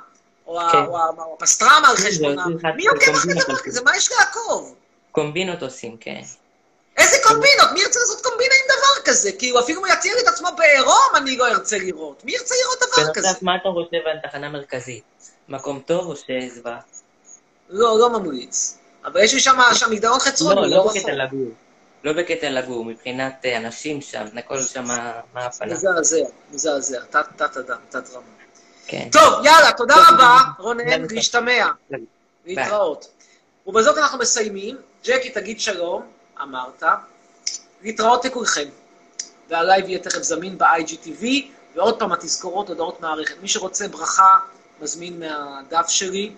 או 0.46 0.58
כן. 0.72 0.78
או 0.78 0.96
או 1.18 1.36
הפסטרמה 1.38 1.88
על 1.88 1.96
כן, 1.96 2.02
חשבונם. 2.02 2.56
מי 2.76 2.86
עוקב 2.86 3.10
אחרי 3.14 3.34
דבר. 3.34 3.56
כזה? 3.56 3.82
מה 3.82 3.96
יש 3.96 4.12
לעקוב? 4.12 4.74
קומבינות 5.12 5.62
עושים, 5.62 5.96
כן. 6.00 6.20
איזה 6.96 7.16
קומבינות? 7.22 7.70
מי 7.72 7.80
ירצה 7.80 8.00
לעשות 8.00 8.20
קומבינה 8.24 8.54
עם 8.54 8.76
דבר 8.78 9.04
כזה? 9.04 9.32
כאילו, 9.32 9.60
אפילו 9.60 9.80
אם 9.80 9.86
הוא 9.86 9.94
יציע 9.94 10.14
לי 10.14 10.20
את 10.20 10.28
עצמו 10.28 10.48
בעירום, 10.56 11.10
אני 11.16 11.36
לא 11.36 11.48
ארצה 11.48 11.78
לראות. 11.78 12.24
מי 12.24 12.32
ירצה 12.32 12.54
לראות 12.62 12.78
דבר 12.78 13.12
כזה? 13.14 13.26
בנוסף, 13.28 13.42
מה 13.42 13.56
אתה 13.56 13.68
חושב 13.72 14.06
על 14.10 14.30
תחנה 14.30 14.48
מרכזית? 14.48 15.04
מקום 15.48 15.80
טוב 15.86 16.06
או 16.06 16.14
שזוועה? 16.16 16.78
לא, 17.68 17.98
לא 17.98 18.10
ממליץ. 18.10 18.76
אבל 19.04 19.20
יש 19.20 19.34
לי 19.34 19.40
שם 19.40 19.58
שם 19.74 19.90
מגדרון 19.90 20.18
חצרון, 20.18 20.56
לא, 20.56 20.66
לא 20.66 20.90
בקטע. 20.90 21.12
לגור. 21.12 21.50
לא 22.04 22.12
בקטע 22.12 22.50
לגור, 22.50 22.84
מבחינת 22.84 23.40
אה, 23.44 23.56
אנשים 23.56 24.00
שם, 24.00 24.24
הכל 24.36 24.62
שם 24.62 24.84
מהפנה. 25.34 25.72
מזעזע, 25.72 26.16
מזעזע, 26.50 27.00
תת 27.10 27.56
אדם, 27.56 27.76
תת 27.88 28.10
רמה. 28.14 28.24
כן. 28.86 29.08
טוב, 29.12 29.44
יאללה, 29.44 29.72
תודה 29.76 29.94
רבה. 30.08 30.38
רונן. 30.58 31.04
להשתמע. 31.10 31.66
להתראות. 32.46 33.08
ובזאת 33.66 33.98
אנחנו 33.98 34.18
מסיימים. 34.18 34.76
ג'קי, 35.04 35.30
תגיד 35.30 35.60
שלום, 35.60 36.02
אמרת. 36.42 36.82
להתראות 37.82 38.24
לכולכם. 38.24 38.68
והלייב 39.48 39.88
יהיה 39.88 39.98
תכף 39.98 40.22
זמין 40.22 40.58
ב-IGTV, 40.58 41.24
ועוד 41.74 41.98
פעם, 41.98 42.12
התזכורות, 42.12 42.68
הודעות 42.68 43.00
מערכת. 43.00 43.34
מי 43.42 43.48
שרוצה 43.48 43.88
ברכה, 43.88 44.38
מזמין 44.80 45.20
מהדף 45.20 45.88
שלי. 45.88 46.32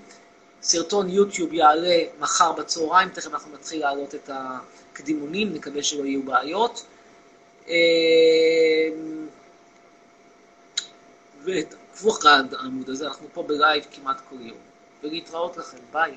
סרטון 0.63 1.09
יוטיוב 1.09 1.53
יעלה 1.53 1.99
מחר 2.21 2.53
בצהריים, 2.53 3.09
תכף 3.09 3.33
אנחנו 3.33 3.53
נתחיל 3.55 3.81
להעלות 3.81 4.15
את 4.15 4.31
הקדימונים, 4.33 5.53
נקווה 5.55 5.83
שלא 5.83 6.05
יהיו 6.05 6.23
בעיות. 6.23 6.85
ותעקבו 11.45 12.11
אחרי 12.11 12.33
העמוד 12.53 12.91
הזה, 12.91 13.07
אנחנו 13.07 13.27
פה 13.33 13.43
בלייב 13.43 13.85
כמעט 13.91 14.17
כל 14.31 14.37
יום. 14.41 14.59
ולהתראות 15.03 15.57
לכם, 15.57 15.79
ביי. 15.93 16.17